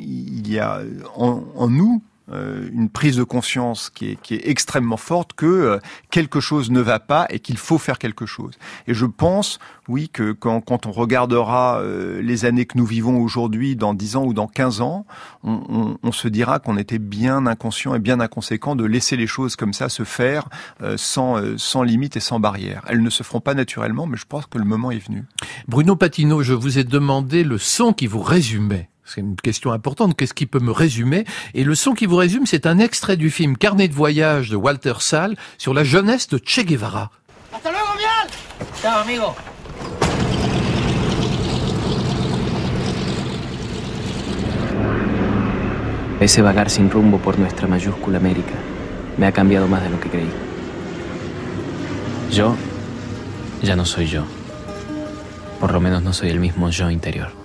il 0.00 0.50
y 0.50 0.58
a 0.58 0.82
en, 1.14 1.68
nous 1.68 2.02
une 2.32 2.88
prise 2.88 3.16
de 3.16 3.24
conscience 3.24 3.90
qui 3.90 4.12
est, 4.12 4.20
qui 4.20 4.34
est 4.34 4.48
extrêmement 4.48 4.96
forte 4.96 5.32
que 5.34 5.46
euh, 5.46 5.78
quelque 6.10 6.40
chose 6.40 6.70
ne 6.70 6.80
va 6.80 6.98
pas 6.98 7.26
et 7.30 7.40
qu'il 7.40 7.58
faut 7.58 7.78
faire 7.78 7.98
quelque 7.98 8.26
chose. 8.26 8.54
Et 8.86 8.94
je 8.94 9.06
pense, 9.06 9.58
oui, 9.88 10.08
que 10.08 10.32
quand, 10.32 10.60
quand 10.60 10.86
on 10.86 10.92
regardera 10.92 11.80
euh, 11.80 12.20
les 12.22 12.44
années 12.44 12.66
que 12.66 12.76
nous 12.78 12.86
vivons 12.86 13.20
aujourd'hui, 13.20 13.76
dans 13.76 13.94
10 13.94 14.16
ans 14.16 14.24
ou 14.24 14.34
dans 14.34 14.46
15 14.46 14.80
ans, 14.80 15.06
on, 15.42 15.62
on, 15.68 15.98
on 16.02 16.12
se 16.12 16.28
dira 16.28 16.58
qu'on 16.58 16.76
était 16.76 16.98
bien 16.98 17.46
inconscient 17.46 17.94
et 17.94 17.98
bien 17.98 18.20
inconséquent 18.20 18.76
de 18.76 18.84
laisser 18.84 19.16
les 19.16 19.26
choses 19.26 19.56
comme 19.56 19.72
ça 19.72 19.88
se 19.88 20.04
faire 20.04 20.48
sans, 20.96 21.58
sans 21.58 21.82
limite 21.82 22.16
et 22.16 22.20
sans 22.20 22.40
barrière. 22.40 22.84
Elles 22.88 23.02
ne 23.02 23.10
se 23.10 23.22
feront 23.22 23.40
pas 23.40 23.54
naturellement, 23.54 24.06
mais 24.06 24.16
je 24.16 24.26
pense 24.26 24.46
que 24.46 24.58
le 24.58 24.64
moment 24.64 24.90
est 24.90 24.98
venu. 24.98 25.24
Bruno 25.68 25.96
Patino, 25.96 26.42
je 26.42 26.54
vous 26.54 26.78
ai 26.78 26.84
demandé 26.84 27.44
le 27.44 27.58
son 27.58 27.92
qui 27.92 28.06
vous 28.06 28.22
résumait. 28.22 28.89
C'est 29.12 29.22
une 29.22 29.34
question 29.34 29.72
importante. 29.72 30.16
Qu'est-ce 30.16 30.34
qui 30.34 30.46
peut 30.46 30.60
me 30.60 30.70
résumer? 30.70 31.24
Et 31.54 31.64
le 31.64 31.74
son 31.74 31.94
qui 31.94 32.06
vous 32.06 32.14
résume, 32.14 32.46
c'est 32.46 32.64
un 32.64 32.78
extrait 32.78 33.16
du 33.16 33.28
film 33.28 33.56
Carnet 33.56 33.88
de 33.88 33.94
voyage 33.94 34.50
de 34.50 34.56
Walter 34.56 34.94
Sall 35.00 35.36
sur 35.58 35.74
la 35.74 35.82
jeunesse 35.82 36.28
de 36.28 36.38
Che 36.38 36.62
Guevara. 36.62 37.10
Hasta 37.52 37.72
luego, 37.72 37.88
Mial 37.96 38.30
Ciao, 38.80 39.00
amigo. 39.00 39.34
Ese 46.20 46.40
vagar 46.42 46.70
sin 46.70 46.88
rumbo 46.88 47.18
por 47.18 47.36
nuestra 47.36 47.66
mayúscula 47.66 48.18
América 48.18 48.54
me 49.16 49.26
ha 49.26 49.32
cambiado 49.32 49.66
más 49.66 49.82
de 49.82 49.90
lo 49.90 49.98
que 49.98 50.08
creí. 50.08 50.30
Yo 52.30 52.54
ya 53.60 53.74
no 53.74 53.84
soy 53.84 54.06
yo. 54.06 54.22
Por 55.58 55.72
lo 55.72 55.80
menos 55.80 56.00
no 56.04 56.12
soy 56.12 56.28
el 56.28 56.38
mismo 56.38 56.70
yo 56.70 56.90
interior. 56.90 57.39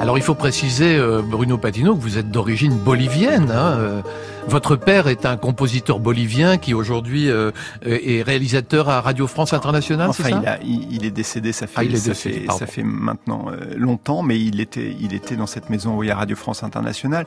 Alors 0.00 0.16
il 0.16 0.24
faut 0.24 0.34
préciser, 0.34 0.96
euh, 0.96 1.20
Bruno 1.22 1.58
Patino, 1.58 1.94
que 1.94 2.00
vous 2.00 2.16
êtes 2.16 2.30
d'origine 2.30 2.74
bolivienne. 2.74 3.50
Hein, 3.50 3.76
euh, 3.78 4.02
votre 4.48 4.74
père 4.74 5.08
est 5.08 5.26
un 5.26 5.36
compositeur 5.36 6.00
bolivien 6.00 6.56
qui 6.56 6.72
aujourd'hui 6.72 7.30
euh, 7.30 7.50
est 7.84 8.22
réalisateur 8.22 8.88
à 8.88 9.02
Radio 9.02 9.26
France 9.26 9.52
Internationale, 9.52 10.08
enfin, 10.08 10.22
ça 10.22 10.30
il, 10.30 10.48
a, 10.48 10.58
il, 10.62 10.92
il, 10.92 11.04
est 11.04 11.10
décédé, 11.10 11.52
ça 11.52 11.66
fait, 11.66 11.74
ah, 11.76 11.84
il 11.84 11.94
est 11.94 11.98
ça, 11.98 12.14
fait 12.14 12.46
ça 12.58 12.66
fait 12.66 12.82
maintenant 12.82 13.48
euh, 13.50 13.74
longtemps, 13.76 14.22
mais 14.22 14.40
il 14.40 14.60
était, 14.60 14.96
il 14.98 15.14
était 15.14 15.36
dans 15.36 15.46
cette 15.46 15.68
maison 15.68 15.96
où 15.96 16.02
il 16.02 16.08
y 16.08 16.10
a 16.10 16.16
Radio 16.16 16.34
France 16.34 16.62
Internationale. 16.62 17.26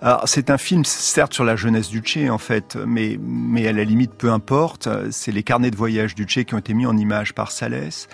Alors, 0.00 0.22
c'est 0.26 0.50
un 0.50 0.58
film, 0.58 0.84
certes, 0.84 1.34
sur 1.34 1.44
la 1.44 1.56
jeunesse 1.56 1.88
du 1.88 2.00
Tché, 2.00 2.30
en 2.30 2.38
fait, 2.38 2.76
mais, 2.86 3.18
mais 3.20 3.66
à 3.66 3.72
la 3.72 3.82
limite, 3.82 4.12
peu 4.12 4.30
importe. 4.30 4.88
C'est 5.10 5.32
les 5.32 5.42
carnets 5.42 5.72
de 5.72 5.76
voyage 5.76 6.14
du 6.14 6.24
Tché 6.24 6.44
qui 6.44 6.54
ont 6.54 6.58
été 6.58 6.72
mis 6.72 6.86
en 6.86 6.96
image 6.96 7.34
par 7.34 7.50
Salès. 7.50 8.08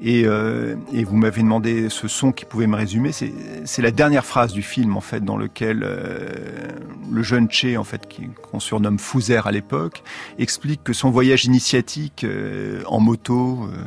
Et, 0.00 0.26
euh, 0.26 0.76
et 0.92 1.02
vous 1.02 1.16
m'avez 1.16 1.42
demandé 1.42 1.88
ce 1.88 2.06
son 2.06 2.30
qui 2.30 2.44
pouvait 2.44 2.68
me 2.68 2.76
résumer. 2.76 3.10
C'est 3.12 3.82
la 3.82 3.90
dernière 3.90 4.24
phrase 4.24 4.52
du 4.52 4.62
film, 4.62 4.96
en 4.96 5.00
fait, 5.00 5.24
dans 5.24 5.36
lequel 5.36 5.82
euh, 5.82 6.28
le 7.10 7.22
jeune 7.22 7.50
Che, 7.50 7.76
en 7.76 7.82
fait, 7.82 8.08
qu'on 8.40 8.60
surnomme 8.60 8.98
Fouzer 8.98 9.46
à 9.46 9.50
l'époque, 9.50 10.04
explique 10.38 10.84
que 10.84 10.92
son 10.92 11.10
voyage 11.10 11.46
initiatique 11.46 12.22
euh, 12.22 12.82
en 12.86 13.00
moto, 13.00 13.64
euh, 13.64 13.84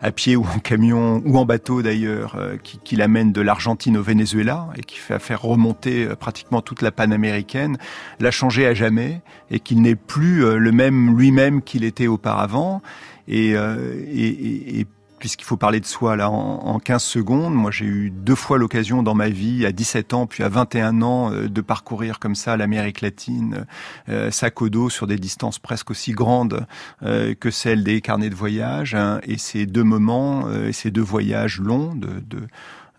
à 0.00 0.12
pied 0.12 0.36
ou 0.36 0.44
en 0.44 0.60
camion 0.60 1.20
ou 1.26 1.36
en 1.36 1.44
bateau 1.44 1.82
d'ailleurs, 1.82 2.36
euh, 2.36 2.56
qui, 2.56 2.78
qui 2.78 2.94
l'amène 2.94 3.32
de 3.32 3.40
l'Argentine 3.40 3.98
au 3.98 4.02
Venezuela 4.02 4.68
et 4.76 4.82
qui 4.82 4.98
fait 4.98 5.18
faire 5.18 5.42
remonter 5.42 6.06
pratiquement 6.18 6.62
toute 6.62 6.80
la 6.80 6.92
panaméricaine, 6.92 7.76
l'a 8.20 8.30
changé 8.30 8.66
à 8.66 8.72
jamais 8.72 9.20
et 9.50 9.58
qu'il 9.58 9.82
n'est 9.82 9.96
plus 9.96 10.58
le 10.58 10.72
même 10.72 11.18
lui-même 11.18 11.60
qu'il 11.60 11.82
était 11.82 12.06
auparavant. 12.06 12.82
Et, 13.28 13.50
et, 13.50 14.28
et, 14.28 14.80
et 14.80 14.86
puisqu'il 15.20 15.44
faut 15.44 15.56
parler 15.56 15.78
de 15.78 15.86
soi 15.86 16.16
là 16.16 16.30
en, 16.30 16.80
15 16.80 17.02
secondes. 17.02 17.54
Moi, 17.54 17.70
j'ai 17.70 17.84
eu 17.84 18.10
deux 18.10 18.34
fois 18.34 18.58
l'occasion 18.58 19.02
dans 19.04 19.14
ma 19.14 19.28
vie, 19.28 19.64
à 19.66 19.70
17 19.70 20.14
ans 20.14 20.26
puis 20.26 20.42
à 20.42 20.48
21 20.48 21.02
ans, 21.02 21.32
euh, 21.32 21.48
de 21.48 21.60
parcourir 21.60 22.18
comme 22.18 22.34
ça 22.34 22.56
l'Amérique 22.56 23.02
latine, 23.02 23.66
euh, 24.08 24.30
sac 24.30 24.60
au 24.62 24.70
dos 24.70 24.90
sur 24.90 25.06
des 25.06 25.18
distances 25.18 25.58
presque 25.58 25.90
aussi 25.90 26.12
grandes 26.12 26.66
euh, 27.02 27.34
que 27.38 27.50
celles 27.50 27.84
des 27.84 28.00
carnets 28.00 28.30
de 28.30 28.34
voyage. 28.34 28.94
Hein. 28.94 29.20
et 29.24 29.38
ces 29.38 29.66
deux 29.66 29.84
moments, 29.84 30.50
et 30.50 30.72
ces 30.72 30.90
deux 30.90 31.02
voyages 31.02 31.60
longs 31.60 31.94
de, 31.94 32.22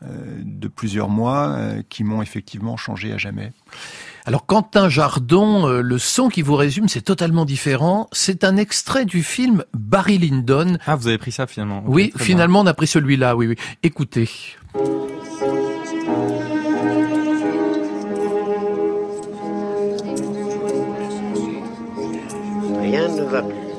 de 0.02 0.68
plusieurs 0.68 1.10
mois, 1.10 1.58
qui 1.90 2.04
m'ont 2.04 2.22
effectivement 2.22 2.78
changé 2.78 3.12
à 3.12 3.18
jamais. 3.18 3.52
Alors 4.26 4.46
Quentin 4.46 4.88
Jardon, 4.88 5.68
euh, 5.68 5.82
le 5.82 5.98
son 5.98 6.30
qui 6.30 6.42
vous 6.42 6.56
résume, 6.56 6.88
c'est 6.88 7.02
totalement 7.02 7.46
différent. 7.46 8.08
C'est 8.12 8.44
un 8.44 8.58
extrait 8.58 9.06
du 9.06 9.24
film 9.24 9.64
Barry 9.74 10.18
Lyndon. 10.20 10.78
Ah, 10.86 10.96
vous 10.96 11.08
avez 11.08 11.18
pris 11.18 11.32
ça 11.32 11.48
finalement. 11.48 11.84
oui, 11.88 12.14
finalement 12.18 12.62
on 12.62 12.68
a 12.68 12.74
pris 12.74 12.88
celui-là, 12.88 13.36
oui, 13.36 13.48
oui. 13.48 13.56
Écoutez. 13.84 14.30
Rien 22.80 23.08
ne 23.08 23.24
va 23.24 23.42
plus. 23.42 23.72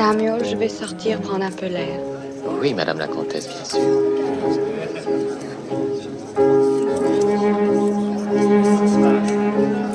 Je 0.00 0.56
vais 0.56 0.68
sortir 0.68 1.20
prendre 1.20 1.44
un 1.44 1.50
peu 1.50 1.66
l'air. 1.66 2.00
Oui, 2.60 2.72
Madame 2.72 2.98
la 2.98 3.06
Comtesse, 3.06 3.48
bien 3.48 3.64
sûr. 3.64 3.80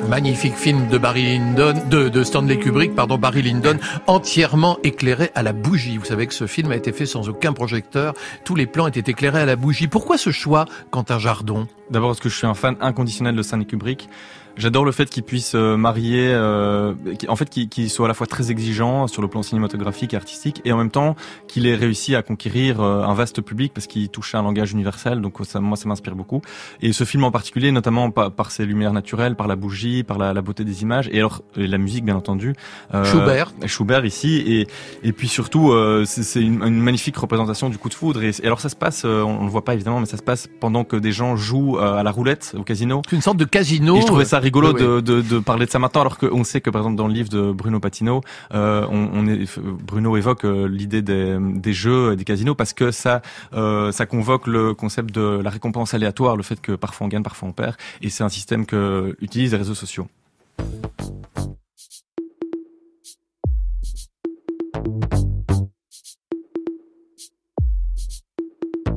Magnifique 0.08 0.54
film 0.54 0.86
de 0.88 0.98
Barry 0.98 1.24
Lyndon, 1.24 1.74
de, 1.90 2.08
de, 2.08 2.22
Stanley 2.22 2.58
Kubrick, 2.58 2.94
pardon, 2.94 3.18
Barry 3.18 3.42
Lyndon, 3.42 3.78
entièrement 4.06 4.78
éclairé 4.84 5.30
à 5.34 5.42
la 5.42 5.52
bougie. 5.52 5.98
Vous 5.98 6.04
savez 6.04 6.28
que 6.28 6.34
ce 6.34 6.46
film 6.46 6.70
a 6.70 6.76
été 6.76 6.92
fait 6.92 7.06
sans 7.06 7.28
aucun 7.28 7.52
projecteur. 7.52 8.14
Tous 8.44 8.54
les 8.54 8.66
plans 8.66 8.86
étaient 8.86 9.10
éclairés 9.10 9.40
à 9.40 9.46
la 9.46 9.56
bougie. 9.56 9.88
Pourquoi 9.88 10.18
ce 10.18 10.30
choix, 10.30 10.66
Quentin 10.92 11.18
Jardon? 11.18 11.66
D'abord 11.90 12.10
parce 12.10 12.20
que 12.20 12.28
je 12.28 12.36
suis 12.36 12.46
un 12.46 12.54
fan 12.54 12.76
inconditionnel 12.80 13.34
de 13.34 13.42
Stanley 13.42 13.66
Kubrick. 13.66 14.08
J'adore 14.56 14.86
le 14.86 14.92
fait 14.92 15.10
qu'il 15.10 15.22
puisse 15.22 15.54
euh, 15.54 15.76
marier, 15.76 16.30
euh, 16.32 16.94
en 17.28 17.36
fait, 17.36 17.50
qu'il 17.50 17.90
soit 17.90 18.06
à 18.06 18.08
la 18.08 18.14
fois 18.14 18.26
très 18.26 18.50
exigeant 18.50 19.06
sur 19.06 19.20
le 19.20 19.28
plan 19.28 19.42
cinématographique 19.42 20.14
et 20.14 20.16
artistique, 20.16 20.62
et 20.64 20.72
en 20.72 20.78
même 20.78 20.90
temps 20.90 21.14
qu'il 21.46 21.66
ait 21.66 21.74
réussi 21.74 22.16
à 22.16 22.22
conquérir 22.22 22.80
euh, 22.80 23.02
un 23.02 23.12
vaste 23.12 23.42
public 23.42 23.74
parce 23.74 23.86
qu'il 23.86 24.08
touchait 24.08 24.38
un 24.38 24.42
langage 24.42 24.72
universel. 24.72 25.20
Donc 25.20 25.34
ça, 25.42 25.60
moi, 25.60 25.76
ça 25.76 25.88
m'inspire 25.88 26.14
beaucoup. 26.14 26.40
Et 26.80 26.94
ce 26.94 27.04
film 27.04 27.24
en 27.24 27.30
particulier, 27.30 27.70
notamment 27.70 28.10
par, 28.10 28.50
ses 28.50 28.64
lumières 28.64 28.94
naturelles, 28.94 29.36
par 29.36 29.46
la 29.46 29.56
bougie, 29.56 30.04
par 30.04 30.16
la, 30.16 30.32
beauté 30.40 30.64
des 30.64 30.80
images, 30.82 31.10
et 31.12 31.18
alors 31.18 31.42
la 31.54 31.76
musique, 31.76 32.04
bien 32.04 32.16
entendu. 32.16 32.54
Euh, 32.94 33.04
Schubert. 33.04 33.52
Schubert 33.66 34.06
ici, 34.06 34.42
et 34.46 34.66
et 35.02 35.12
puis 35.12 35.28
surtout, 35.28 35.72
c'est 36.06 36.40
une, 36.40 36.62
une, 36.62 36.80
magnifique 36.80 37.16
représentation 37.16 37.68
du 37.68 37.76
coup 37.78 37.88
de 37.88 37.94
foudre. 37.94 38.22
Et, 38.22 38.32
alors 38.42 38.60
ça 38.60 38.68
se 38.68 38.76
passe, 38.76 39.04
on, 39.04 39.44
le 39.44 39.50
voit 39.50 39.64
pas 39.64 39.74
évidemment, 39.74 40.00
mais 40.00 40.06
ça 40.06 40.16
se 40.16 40.22
passe 40.22 40.48
pendant 40.60 40.84
que 40.84 40.96
des 40.96 41.12
gens 41.12 41.36
jouent 41.36 41.78
à 41.78 42.02
la 42.02 42.10
roulette 42.10 42.54
au 42.58 42.62
casino. 42.62 43.02
C'est 43.08 43.16
une 43.16 43.22
sorte 43.22 43.36
de 43.36 43.44
casino. 43.44 43.96
Et 43.96 44.00
je 44.00 44.06
trouvais 44.06 44.24
ça 44.24 44.40
rigolo 44.46 44.72
De, 44.72 45.00
de, 45.00 45.22
de, 45.22 45.38
parler 45.40 45.66
de 45.66 45.70
ça 45.70 45.78
maintenant, 45.78 46.02
alors 46.02 46.18
qu'on 46.18 46.44
sait 46.44 46.60
que 46.60 46.70
par 46.70 46.82
exemple 46.82 46.96
dans 46.96 47.08
le 47.08 47.14
livre 47.14 47.28
de 47.28 47.52
Bruno 47.52 47.80
Patino, 47.80 48.20
euh, 48.54 48.86
on, 48.90 49.10
on 49.12 49.26
est, 49.26 49.58
Bruno 49.58 50.16
évoque 50.16 50.44
euh, 50.44 50.68
l'idée 50.68 51.02
des, 51.02 51.36
des 51.40 51.72
jeux, 51.72 52.14
des 52.16 52.24
casinos, 52.24 52.54
parce 52.54 52.72
que 52.72 52.90
ça, 52.90 53.22
euh, 53.54 53.90
ça 53.92 54.06
convoque 54.06 54.46
le 54.46 54.74
concept 54.74 55.12
de 55.12 55.40
la 55.42 55.50
récompense 55.50 55.94
aléatoire, 55.94 56.36
le 56.36 56.44
fait 56.44 56.60
que 56.60 56.72
parfois 56.72 57.06
on 57.06 57.08
gagne, 57.08 57.22
parfois 57.22 57.48
on 57.48 57.52
perd, 57.52 57.74
et 58.02 58.08
c'est 58.08 58.24
un 58.24 58.28
système 58.28 58.66
que 58.66 59.16
utilisent 59.20 59.52
les 59.52 59.58
réseaux 59.58 59.74
sociaux. 59.74 60.06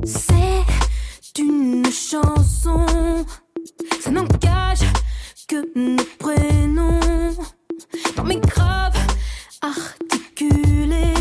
C'est 0.04 1.38
une 1.38 1.84
chanson, 1.86 2.86
ça 4.00 4.10
n'engage 4.10 4.99
que 5.50 5.68
nos 5.74 6.04
prénoms 6.20 7.34
dans 8.16 8.22
mes 8.22 8.38
graves 8.38 8.96
articulés. 9.60 11.12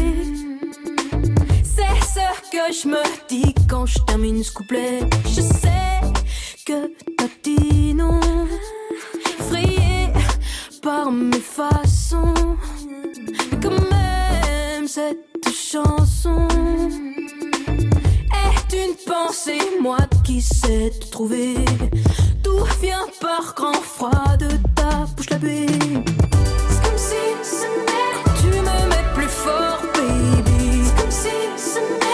C'est 1.63 1.95
ce 2.13 2.51
que 2.51 2.71
je 2.71 2.87
me 2.87 3.27
dis 3.27 3.55
quand 3.67 3.87
je 3.87 3.97
termine 4.05 4.43
ce 4.43 4.51
couplet. 4.51 4.99
Je 5.25 5.41
sais 5.41 6.01
que 6.63 6.93
t'as 7.17 7.27
dit 7.41 7.95
non, 7.95 8.19
effrayé 9.39 10.13
par 10.83 11.11
mes 11.11 11.39
façons. 11.39 12.55
Mais 13.51 13.59
quand 13.59 13.81
même, 13.89 14.87
cette 14.87 15.49
chanson 15.51 16.47
une 18.85 18.95
pensée, 18.95 19.59
moi 19.81 19.97
qui 20.23 20.41
sais 20.41 20.91
te 20.91 21.07
trouver. 21.09 21.55
Tout 22.43 22.63
vient 22.81 23.05
par 23.19 23.53
grand 23.55 23.73
froid 23.73 24.37
de 24.37 24.47
ta 24.75 25.05
bouche 25.15 25.29
la 25.29 25.37
baie. 25.37 25.65
C'est 26.69 26.83
comme 26.83 26.97
si 26.97 27.65
tu 28.39 28.47
me 28.47 28.89
mets 28.89 29.13
plus 29.15 29.27
fort, 29.27 29.81
baby. 29.93 30.83
C'est 30.85 31.01
comme 31.01 31.11
si 31.11 31.29
tu 31.57 32.08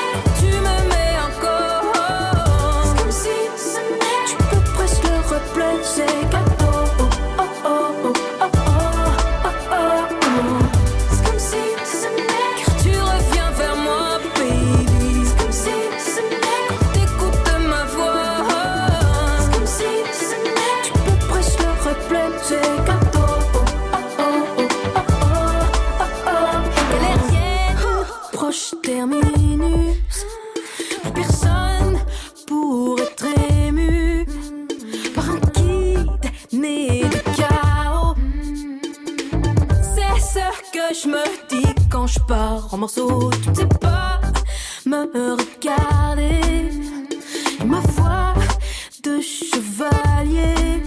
morceaux. 42.86 43.32
Tu 43.42 44.90
ne 44.90 45.06
me 45.14 45.32
regarder. 45.42 46.70
Ma 47.66 47.80
voix 47.80 48.36
de 49.04 49.20
chevalier 49.22 50.84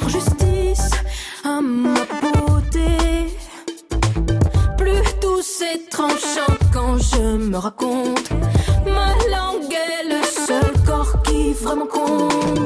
rend 0.00 0.08
justice 0.08 0.90
à 1.44 1.60
ma 1.60 2.00
beauté. 2.22 2.96
Plus 4.76 5.04
douce 5.22 5.62
et 5.62 5.88
tranchant 5.88 6.56
quand 6.72 6.98
je 6.98 7.36
me 7.50 7.58
raconte. 7.58 8.30
Ma 8.84 9.10
langue 9.34 9.72
est 9.72 10.08
le 10.12 10.20
seul 10.46 10.72
corps 10.84 11.22
qui 11.22 11.52
vraiment 11.52 11.86
compte. 11.86 12.63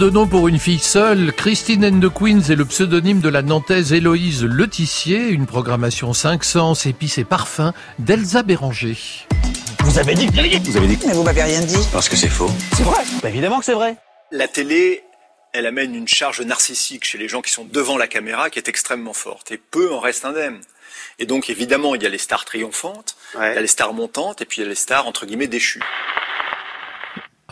De 0.00 0.08
nom 0.08 0.26
pour 0.26 0.48
une 0.48 0.58
fille 0.58 0.78
seule, 0.78 1.30
Christine 1.34 1.84
and 1.84 2.00
the 2.00 2.08
Queens 2.10 2.50
est 2.50 2.56
le 2.56 2.64
pseudonyme 2.64 3.20
de 3.20 3.28
la 3.28 3.42
nantaise 3.42 3.92
Héloïse 3.92 4.42
Letissier, 4.44 5.28
une 5.28 5.44
programmation 5.44 6.14
500 6.14 6.72
épices 6.86 7.18
et 7.18 7.24
parfums 7.24 7.74
d'Elsa 7.98 8.42
Béranger. 8.42 8.96
Vous 9.80 9.98
avez 9.98 10.14
dit 10.14 10.26
que 10.26 10.32
Vous 10.32 10.76
avez 10.78 10.86
dit 10.86 10.98
Mais 11.06 11.12
vous 11.12 11.22
m'avez 11.22 11.42
rien 11.42 11.60
dit. 11.60 11.76
Parce 11.92 12.08
que 12.08 12.16
c'est 12.16 12.30
faux. 12.30 12.50
C'est 12.74 12.82
vrai. 12.82 13.02
Bah, 13.22 13.28
évidemment 13.28 13.58
que 13.58 13.66
c'est 13.66 13.74
vrai. 13.74 13.96
La 14.30 14.48
télé, 14.48 15.04
elle 15.52 15.66
amène 15.66 15.94
une 15.94 16.08
charge 16.08 16.40
narcissique 16.40 17.04
chez 17.04 17.18
les 17.18 17.28
gens 17.28 17.42
qui 17.42 17.52
sont 17.52 17.66
devant 17.70 17.98
la 17.98 18.06
caméra 18.08 18.48
qui 18.48 18.58
est 18.58 18.68
extrêmement 18.68 19.12
forte. 19.12 19.50
Et 19.52 19.58
peu 19.58 19.92
en 19.92 20.00
restent 20.00 20.24
indemnes. 20.24 20.60
Et 21.18 21.26
donc, 21.26 21.50
évidemment, 21.50 21.94
il 21.94 22.02
y 22.02 22.06
a 22.06 22.08
les 22.08 22.16
stars 22.16 22.46
triomphantes, 22.46 23.16
Ouais. 23.38 23.52
il 23.52 23.54
y 23.56 23.58
a 23.58 23.60
les 23.60 23.66
stars 23.66 23.92
montantes, 23.92 24.40
et 24.40 24.46
puis 24.46 24.62
il 24.62 24.64
y 24.64 24.66
a 24.66 24.68
les 24.70 24.74
stars, 24.74 25.06
entre 25.06 25.26
guillemets, 25.26 25.46
déchues. 25.46 25.82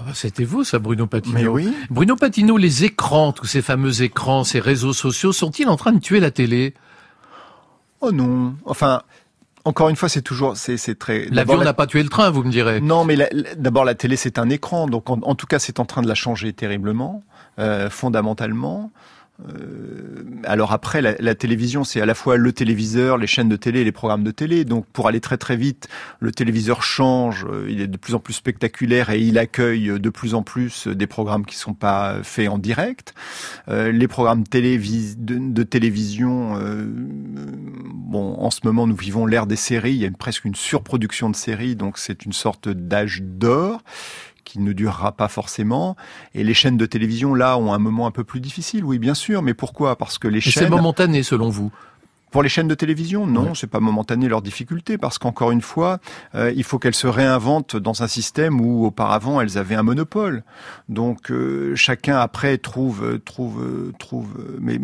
Ah 0.09 0.13
C'était 0.15 0.45
vous, 0.45 0.65
ça, 0.65 0.79
Bruno 0.79 1.07
Patino. 1.07 1.35
Mais 1.39 1.47
oui. 1.47 1.73
Bruno 1.91 2.17
Patino, 2.17 2.57
les 2.57 2.85
écrans, 2.85 3.33
tous 3.33 3.45
ces 3.47 3.61
fameux 3.63 4.03
écrans, 4.03 4.43
ces 4.45 4.59
réseaux 4.61 4.93
sociaux, 4.95 5.33
sont-ils 5.33 5.69
en 5.69 5.77
train 5.77 5.93
de 5.93 6.01
tuer 6.01 6.19
la 6.21 6.31
télé? 6.31 6.73
Oh 8.01 8.11
non. 8.13 8.55
Enfin, 8.65 9.03
encore 9.65 9.89
une 9.91 9.97
fois, 9.97 10.09
c'est 10.09 10.23
toujours, 10.23 10.57
c'est, 10.57 10.99
très. 10.99 11.27
L'avion 11.31 11.59
la- 11.59 11.65
n'a 11.67 11.73
pas 11.75 11.87
tué 11.87 12.03
le 12.03 12.09
train, 12.09 12.31
vous 12.31 12.43
me 12.43 12.51
direz. 12.51 12.81
Non, 12.81 13.05
mais 13.05 13.17
d'abord 13.59 13.85
la 13.85 13.95
télé 13.95 14.17
c'est 14.17 14.39
un 14.39 14.49
écran, 14.49 14.87
donc 14.87 15.11
en, 15.11 15.19
en 15.23 15.35
tout 15.35 15.47
cas 15.47 15.59
c'est 15.59 15.79
en 15.81 15.85
train 15.85 16.01
de 16.03 16.09
la 16.09 16.15
changer 16.15 16.53
terriblement, 16.53 17.23
euh, 17.59 17.91
fondamentalement. 17.91 18.91
Euh, 19.47 20.09
alors 20.45 20.73
après, 20.73 21.01
la, 21.01 21.35
télévision, 21.35 21.85
c'est 21.85 22.01
à 22.01 22.07
la 22.07 22.15
fois 22.15 22.37
le 22.37 22.53
téléviseur, 22.53 23.19
les 23.19 23.27
chaînes 23.27 23.49
de 23.49 23.57
télé 23.57 23.81
et 23.81 23.85
les 23.85 23.93
programmes 23.93 24.25
de 24.25 24.31
télé. 24.31 24.65
Donc 24.65 24.87
pour 24.87 25.09
aller 25.09 25.21
très 25.21 25.37
très 25.37 25.57
vite, 25.57 25.89
le 26.21 26.33
téléviseur 26.33 26.83
change, 26.83 27.47
euh, 27.51 27.67
il 27.69 27.81
est 27.81 27.87
de 27.87 27.97
plus 27.97 28.15
en 28.15 28.19
plus 28.21 28.35
spectaculaire 28.35 29.11
et 29.11 29.21
il 29.21 29.39
accueille 29.39 29.99
de 29.99 30.11
plus 30.11 30.35
en 30.35 30.43
plus 30.43 30.89
des 30.89 31.07
programmes 31.07 31.45
qui 31.45 31.57
sont 31.57 31.75
pas 31.75 32.23
faits 32.23 32.49
en 32.49 32.59
direct. 32.59 33.15
Euh, 33.69 33.93
les 33.93 34.09
programmes 34.09 34.45
télévis 34.45 35.17
de, 35.17 35.63
télévision, 35.63 36.57
euh, 36.57 36.85
bon, 36.89 38.35
en 38.39 38.51
ce 38.51 38.61
moment 38.65 38.87
nous 38.87 38.97
vivons 38.97 39.27
l'ère 39.27 39.47
des 39.47 39.57
séries, 39.57 39.93
il 39.93 40.01
y 40.01 40.07
a 40.07 40.11
presque 40.11 40.45
une 40.45 40.55
surproduction 40.55 41.31
de 41.31 41.37
séries, 41.37 41.77
donc 41.77 41.99
c'est 41.99 42.25
une 42.25 42.33
sorte 42.33 42.69
d'âge 42.69 43.23
d'or 43.23 43.83
qui 44.49 44.59
ne 44.61 44.73
durera 44.73 45.13
pas 45.13 45.29
forcément. 45.29 45.95
Et 46.35 46.43
les 46.43 46.55
chaînes 46.55 46.79
de 46.79 46.87
télévision, 46.87 47.35
là, 47.35 47.59
ont 47.59 47.75
un 47.75 47.79
moment 47.79 48.07
un 48.07 48.15
peu 48.19 48.25
plus 48.25 48.41
difficile, 48.41 48.83
oui, 48.83 48.99
bien 48.99 49.15
sûr. 49.15 49.43
Mais 49.43 49.53
pourquoi? 49.53 49.97
Parce 49.97 50.17
que 50.17 50.27
les 50.27 50.39
Et 50.39 50.41
c'est 50.41 50.61
chaînes... 50.61 50.71
momentané, 50.71 51.23
selon 51.23 51.51
vous? 51.51 51.71
Pour 52.31 52.43
les 52.43 52.51
chaînes 52.51 52.69
de 52.69 52.75
télévision, 52.75 53.27
non, 53.27 53.55
c'est 53.55 53.71
pas 53.71 53.81
momentané 53.81 54.29
leur 54.29 54.43
difficulté, 54.43 54.99
parce 54.99 55.17
qu'encore 55.17 55.51
une 55.51 55.63
fois, 55.63 55.99
euh, 56.35 56.53
il 56.55 56.63
faut 56.63 56.79
qu'elles 56.79 56.95
se 56.95 57.07
réinventent 57.07 57.77
dans 57.77 58.03
un 58.03 58.07
système 58.07 58.61
où 58.61 58.85
auparavant 58.85 59.41
elles 59.41 59.57
avaient 59.57 59.77
un 59.77 59.83
monopole. 59.83 60.45
Donc 60.91 61.31
euh, 61.31 61.75
chacun 61.75 62.19
après 62.19 62.59
trouve 62.59 63.19
trouve 63.25 63.95
trouve 63.99 64.29
mais 64.61 64.79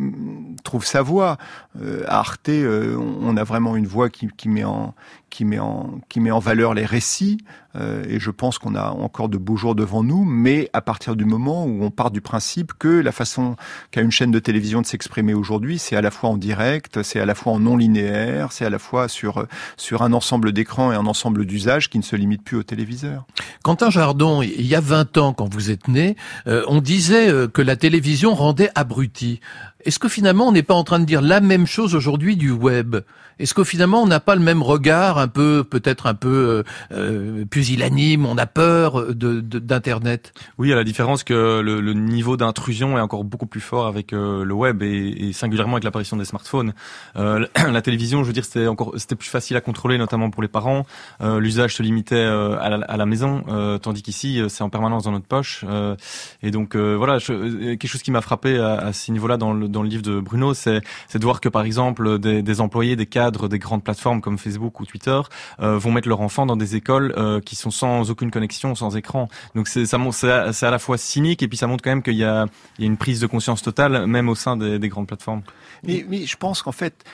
trouve 0.62 0.86
sa 0.86 1.02
voie. 1.02 1.36
Euh, 1.82 2.04
à 2.08 2.20
Arte, 2.20 2.48
euh, 2.48 2.96
on 2.96 3.36
a 3.36 3.44
vraiment 3.44 3.76
une 3.76 3.86
voix 3.86 4.08
qui, 4.08 4.28
qui 4.34 4.48
met 4.48 4.64
en 4.64 4.94
qui 5.35 5.45
met 5.45 5.59
en 5.59 6.01
qui 6.09 6.20
met 6.20 6.30
en 6.30 6.39
valeur 6.39 6.74
les 6.74 6.87
récits. 6.87 7.39
euh, 7.76 8.05
et 8.09 8.20
je 8.20 8.30
pense 8.30 8.61
qu'on 8.61 8.76
a 8.76 8.91
encore 8.91 9.28
de 9.28 9.37
beaux 9.37 9.57
jours 9.57 9.74
devant 9.74 10.05
nous, 10.05 10.24
mais 10.24 10.70
à 10.72 10.80
partir 10.80 11.16
du 11.16 11.24
moment 11.24 11.64
où 11.66 11.82
on 11.82 11.91
part 11.91 12.12
du 12.12 12.20
principe 12.20 12.72
que 12.78 12.87
la 12.87 13.11
façon 13.11 13.57
qu'a 13.91 14.01
une 14.01 14.12
chaîne 14.12 14.30
de 14.30 14.39
télévision 14.39 14.80
de 14.80 14.87
s'exprimer 14.87 15.35
aujourd'hui, 15.35 15.80
c'est 15.80 15.97
à 15.97 16.01
la 16.01 16.12
fois 16.12 16.30
en 16.30 16.37
direct, 16.37 17.03
c'est 17.03 17.18
à 17.18 17.26
la 17.26 17.35
fois 17.35 17.53
en 17.53 17.59
non 17.59 17.76
linéaire, 17.76 18.53
c'est 18.53 18.64
à 18.64 18.70
la 18.70 18.78
fois 18.78 19.09
sur 19.09 19.45
sur 19.76 20.03
un 20.03 20.12
ensemble 20.12 20.53
d'écrans 20.53 20.93
et 20.93 20.95
un 20.95 21.07
ensemble 21.07 21.47
d'usages 21.47 21.91
qui 21.91 21.99
ne 21.99 22.05
se 22.05 22.14
limitent 22.14 22.45
plus 22.45 22.59
au 22.59 22.62
téléviseur. 22.62 23.26
Quentin 23.64 23.91
Jardon, 23.91 24.41
il 24.41 24.66
y 24.66 24.76
a 24.76 24.80
20 24.80 25.16
ans, 25.18 25.32
quand 25.32 25.53
vous 25.53 25.72
êtes 25.72 25.89
né, 25.89 26.14
euh, 26.47 26.62
on 26.68 26.80
disait 26.80 27.28
euh, 27.28 27.49
que 27.49 27.61
la 27.61 27.74
télévision 27.74 28.35
rendait 28.37 28.70
abruti. 28.76 29.41
Est-ce 29.85 29.99
que 29.99 30.09
finalement 30.09 30.49
on 30.49 30.53
n'est 30.53 30.62
pas 30.62 30.74
en 30.74 30.85
train 30.85 30.99
de 30.99 31.05
dire 31.05 31.22
la 31.22 31.41
même 31.41 31.66
chose 31.66 31.95
aujourd'hui 31.95 32.37
du 32.37 32.51
web? 32.51 32.97
Est-ce 33.41 33.53
que 33.53 33.64
finalement 33.64 34.01
on 34.01 34.07
n'a 34.07 34.20
pas 34.20 34.37
le 34.37 34.41
même 34.41 34.62
regard, 34.62 35.18
un 35.18 35.26
peu 35.26 35.64
peut-être 35.64 36.07
un 36.07 36.14
peu 36.14 36.64
euh, 36.93 36.93
euh, 36.93 37.45
pusillanime, 37.45 38.26
on 38.26 38.39
a 38.39 38.47
peur 38.47 39.12
de- 39.12 39.41
de- 39.41 39.59
d'Internet? 39.59 40.32
Oui, 40.57 40.72
à 40.72 40.76
la 40.76 40.85
différence 40.85 41.24
que 41.24 41.61
le, 41.61 41.80
le 41.80 41.95
niveau 41.95 42.37
d'intrusion 42.37 42.97
est 42.97 43.01
encore 43.01 43.24
beaucoup 43.24 43.47
plus 43.47 43.61
fort 43.61 43.87
avec 43.89 44.12
euh, 44.12 44.45
le 44.45 44.55
web 44.55 44.82
et, 44.85 45.28
et 45.28 45.32
singulièrement 45.32 45.74
avec 45.74 45.85
l'apparition 45.85 46.16
des 46.16 46.24
smartphones. 46.24 46.74
Euh, 47.16 47.45
la 47.72 47.82
télévision, 47.82 48.22
je 48.22 48.28
veux 48.28 48.32
dire, 48.32 48.45
c'était 48.45 48.68
encore 48.68 48.93
c'était 48.99 49.16
plus 49.16 49.28
facile 49.28 49.57
à 49.57 49.61
contrôler, 49.61 49.99
notamment 49.99 50.30
pour 50.30 50.41
les 50.43 50.49
parents. 50.49 50.87
Euh, 51.20 51.41
L'usage 51.41 51.74
se 51.74 51.82
limitait 51.82 52.14
euh, 52.14 52.57
à, 52.61 52.70
la, 52.70 52.76
à 52.87 52.97
la 52.97 53.05
maison, 53.07 53.43
euh, 53.49 53.78
tandis 53.78 54.03
qu'ici 54.03 54.41
euh, 54.41 54.49
c'est 54.49 54.62
en 54.62 54.70
permanence 54.70 55.05
dans 55.05 55.12
notre 55.12 55.26
poche. 55.26 55.64
Euh, 55.68 55.97
et 56.43 56.53
donc 56.53 56.76
euh, 56.76 56.95
voilà, 56.97 57.18
je- 57.18 57.32
euh, 57.32 57.76
quelque 57.76 57.89
chose 57.89 58.03
qui 58.03 58.12
m'a 58.12 58.20
frappé 58.20 58.59
à, 58.59 58.74
à 58.74 58.93
ce 58.93 59.11
niveau-là 59.11 59.37
dans 59.39 59.53
le, 59.53 59.66
dans 59.75 59.83
le 59.83 59.89
livre 59.89 60.03
de 60.03 60.20
Bruno, 60.20 60.55
c'est 60.55 60.81
de 60.81 61.25
voir 61.25 61.41
que 61.41 61.51
par 61.51 61.64
exemple 61.64 62.18
des, 62.18 62.61
employés, 62.61 62.97
des 62.97 63.07
cadres 63.07 63.49
des 63.49 63.59
grandes 63.59 63.85
plateformes 63.85 64.22
comme 64.22 64.39
Facebook 64.39 64.81
ou 64.81 64.87
Twitter 64.87 65.20
euh, 65.61 65.77
vont 65.77 65.93
mettre 65.93 66.09
leurs 66.09 66.22
enfants 66.22 66.47
dans 66.47 66.57
des 66.57 66.77
écoles 66.77 67.12
euh, 67.18 67.41
qui 67.41 67.57
sont 67.57 67.70
sans 67.70 68.11
aucune 68.11 68.31
connexion, 68.31 68.75
sans 68.75 68.97
écran. 68.97 69.29
Donc 69.55 69.68
c'est 69.68 69.93
à, 69.93 70.70
la 70.70 70.79
fois 70.79 70.97
cynique 70.97 71.43
et 71.43 71.49
puis 71.49 71.59
ça 71.59 71.66
montre 71.66 71.85
quand 71.85 71.91
même 71.91 72.03
qu'il 72.03 72.14
y 72.14 72.25
a, 72.25 72.47
une 72.79 72.97
prise 72.97 73.20
de 73.20 73.27
conscience 73.27 73.62
totale 73.62 74.07
même 74.07 74.29
au 74.29 74.35
sein 74.35 74.57
des, 74.57 74.79
des 74.79 74.89
grandes 74.89 75.07
plateformes. 75.07 75.43
Mais, 75.83 76.05
je 76.25 76.37
pense 76.37 76.62
qu'en 76.62 76.72
fait, 76.72 77.05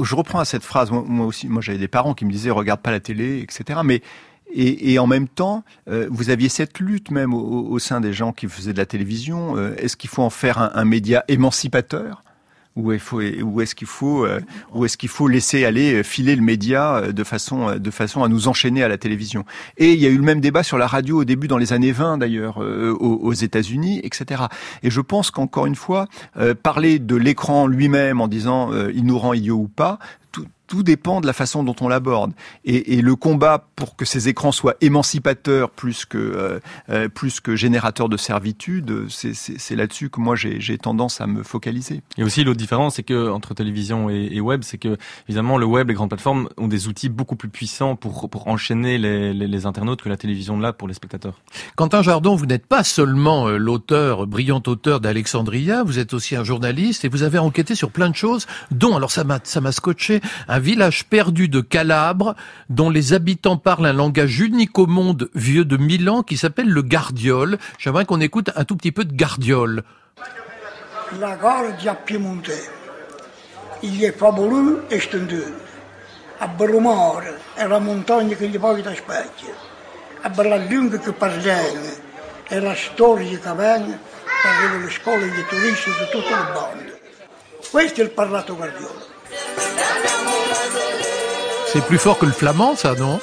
je 0.00 0.14
reprends 0.14 0.40
à 0.40 0.44
cette 0.44 0.64
phrase. 0.64 0.90
Moi 0.90 1.26
aussi, 1.26 1.48
moi 1.48 1.62
j'avais 1.62 1.78
des 1.78 1.88
parents 1.88 2.14
qui 2.14 2.24
me 2.24 2.30
disaient 2.30 2.50
regarde 2.50 2.80
pas 2.80 2.90
la 2.90 3.00
télé, 3.00 3.40
etc. 3.40 3.80
Mais 3.84 4.02
et, 4.52 4.98
en 4.98 5.06
même 5.06 5.28
temps, 5.28 5.64
euh, 5.88 6.06
vous 6.10 6.30
aviez 6.30 6.48
cette 6.48 6.78
lutte 6.80 7.10
même 7.10 7.34
au, 7.34 7.78
sein 7.78 8.00
des 8.00 8.12
gens 8.12 8.32
qui 8.32 8.48
faisaient 8.48 8.72
de 8.72 8.78
la 8.78 8.86
télévision. 8.86 9.56
Euh, 9.56 9.74
est-ce 9.76 9.96
qu'il 9.96 10.10
faut 10.10 10.22
en 10.22 10.30
faire 10.30 10.70
un, 10.76 10.84
média 10.84 11.24
émancipateur 11.28 12.24
ou 12.76 12.92
est-ce 12.92 13.74
qu'il 13.74 13.88
faut, 13.88 14.24
euh, 14.24 14.40
ou 14.72 14.84
est-ce 14.84 14.96
qu'il 14.96 15.08
faut 15.08 15.28
laisser 15.28 15.64
aller 15.64 16.02
filer 16.02 16.34
le 16.34 16.40
média 16.40 17.12
de 17.12 17.24
façon, 17.24 17.76
de 17.76 17.90
façon 17.90 18.22
à 18.22 18.28
nous 18.28 18.48
enchaîner 18.48 18.82
à 18.82 18.88
la 18.88 18.96
télévision? 18.96 19.44
Et 19.76 19.92
il 19.92 20.00
y 20.00 20.06
a 20.06 20.08
eu 20.08 20.16
le 20.16 20.22
même 20.22 20.40
débat 20.40 20.62
sur 20.62 20.78
la 20.78 20.86
radio 20.86 21.20
au 21.20 21.24
début 21.24 21.46
dans 21.46 21.58
les 21.58 21.72
années 21.72 21.92
20 21.92 22.18
d'ailleurs 22.18 22.58
aux, 22.58 23.32
États-Unis, 23.32 24.00
etc. 24.02 24.44
Et 24.82 24.90
je 24.90 25.00
pense 25.00 25.30
qu'encore 25.30 25.66
une 25.66 25.74
fois, 25.74 26.06
parler 26.62 26.98
de 26.98 27.16
l'écran 27.16 27.66
lui-même 27.66 28.20
en 28.20 28.28
disant 28.28 28.70
il 28.94 29.04
nous 29.04 29.18
rend 29.18 29.34
idiots 29.34 29.58
ou 29.58 29.68
pas, 29.68 29.98
tout, 30.32 30.46
tout 30.70 30.82
dépend 30.84 31.20
de 31.20 31.26
la 31.26 31.32
façon 31.32 31.64
dont 31.64 31.74
on 31.80 31.88
l'aborde. 31.88 32.32
Et, 32.64 32.94
et 32.94 33.02
le 33.02 33.16
combat 33.16 33.66
pour 33.76 33.96
que 33.96 34.04
ces 34.04 34.28
écrans 34.28 34.52
soient 34.52 34.76
émancipateurs 34.80 35.68
plus 35.70 36.04
que 36.06 36.16
euh, 36.18 36.60
euh, 36.88 37.08
plus 37.08 37.40
que 37.40 37.56
générateurs 37.56 38.08
de 38.08 38.16
servitude, 38.16 39.06
c'est- 39.10 39.34
c'est 39.34 39.58
c'est 39.58 39.74
là-dessus 39.76 40.08
que 40.10 40.20
moi 40.20 40.36
j'ai 40.36 40.60
j'ai 40.60 40.78
tendance 40.78 41.20
à 41.20 41.26
me 41.26 41.42
focaliser. 41.42 42.02
Et 42.18 42.22
aussi 42.22 42.44
l'autre 42.44 42.58
différence, 42.58 42.94
c'est 42.94 43.02
que 43.02 43.28
entre 43.30 43.52
télévision 43.54 44.08
et, 44.10 44.28
et 44.32 44.40
web, 44.40 44.62
c'est 44.62 44.78
que 44.78 44.96
évidemment 45.28 45.58
le 45.58 45.66
web, 45.66 45.88
les 45.88 45.94
grandes 45.94 46.10
plateformes 46.10 46.48
ont 46.56 46.68
des 46.68 46.86
outils 46.88 47.08
beaucoup 47.08 47.36
plus 47.36 47.48
puissants 47.48 47.96
pour 47.96 48.30
pour 48.30 48.46
enchaîner 48.46 48.96
les, 48.98 49.34
les, 49.34 49.48
les 49.48 49.66
internautes 49.66 50.02
que 50.02 50.08
la 50.08 50.16
télévision 50.16 50.58
là 50.58 50.72
pour 50.72 50.86
les 50.86 50.94
spectateurs. 50.94 51.40
Quentin 51.76 52.02
Jardon, 52.02 52.36
vous 52.36 52.46
n'êtes 52.46 52.66
pas 52.66 52.84
seulement 52.84 53.48
euh, 53.48 53.56
l'auteur, 53.56 54.26
brillant 54.28 54.62
auteur 54.66 55.00
d'Alexandria, 55.00 55.82
vous 55.82 55.98
êtes 55.98 56.14
aussi 56.14 56.36
un 56.36 56.44
journaliste 56.44 57.04
et 57.04 57.08
vous 57.08 57.24
avez 57.24 57.38
enquêté 57.38 57.74
sur 57.74 57.90
plein 57.90 58.08
de 58.10 58.14
choses, 58.14 58.46
dont, 58.70 58.94
alors 58.96 59.10
ça 59.10 59.24
m'a, 59.24 59.40
ça 59.42 59.60
m'a 59.60 59.72
scotché, 59.72 60.20
un 60.48 60.59
village 60.60 61.04
perdu 61.04 61.48
de 61.48 61.60
Calabre, 61.60 62.36
dont 62.68 62.90
les 62.90 63.12
habitants 63.12 63.56
parlent 63.56 63.86
un 63.86 63.92
langage 63.92 64.38
unique 64.38 64.78
au 64.78 64.86
monde, 64.86 65.28
vieux 65.34 65.64
de 65.64 65.76
mille 65.76 66.08
ans, 66.08 66.22
qui 66.22 66.36
s'appelle 66.36 66.68
le 66.68 66.82
gardiole. 66.82 67.58
J'aimerais 67.78 68.04
qu'on 68.04 68.20
écoute 68.20 68.50
un 68.54 68.64
tout 68.64 68.76
petit 68.76 68.92
peu 68.92 69.04
de 69.04 69.12
gardiole. 69.12 69.82
La 71.18 71.34
Guardia 71.36 71.94
Piemonte. 71.94 72.52
Il 73.82 74.04
est 74.04 74.12
fabuleux 74.12 74.84
e 74.90 75.00
stenduto. 75.00 75.68
A 76.42 76.46
Beromore 76.48 77.38
è 77.54 77.66
la 77.66 77.78
montagna 77.78 78.34
che 78.34 78.48
gli 78.48 78.58
poi 78.58 78.80
da 78.80 78.94
specchia. 78.94 79.52
A 80.22 80.28
bella 80.30 80.56
lingua 80.56 80.98
che 80.98 81.12
parliamo 81.12 82.08
è 82.46 82.58
la 82.60 82.74
storia 82.74 83.38
che 83.38 83.54
viene 83.54 84.00
per 84.42 84.80
le 84.82 84.90
scuole 84.90 85.30
di 85.30 85.44
turisti 85.48 85.90
di 85.90 86.06
tutto 86.10 86.28
il 86.28 86.50
mondo. 86.52 86.98
Questo 87.70 88.00
è 88.00 88.04
il 88.04 88.10
parlato 88.10 88.56
guardiolo. 88.56 89.06
C'est 91.66 91.84
plus 91.84 91.98
fort 91.98 92.18
que 92.18 92.26
le 92.26 92.32
flamand, 92.32 92.74
ça, 92.76 92.94
non? 92.94 93.20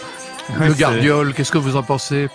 Ouais, 0.60 0.70
Le 0.70 0.74
gardiole, 0.74 1.34
qu'est-ce 1.34 1.52
que 1.52 1.58
vous 1.58 1.76
en 1.76 1.84
pensez? 1.84 2.30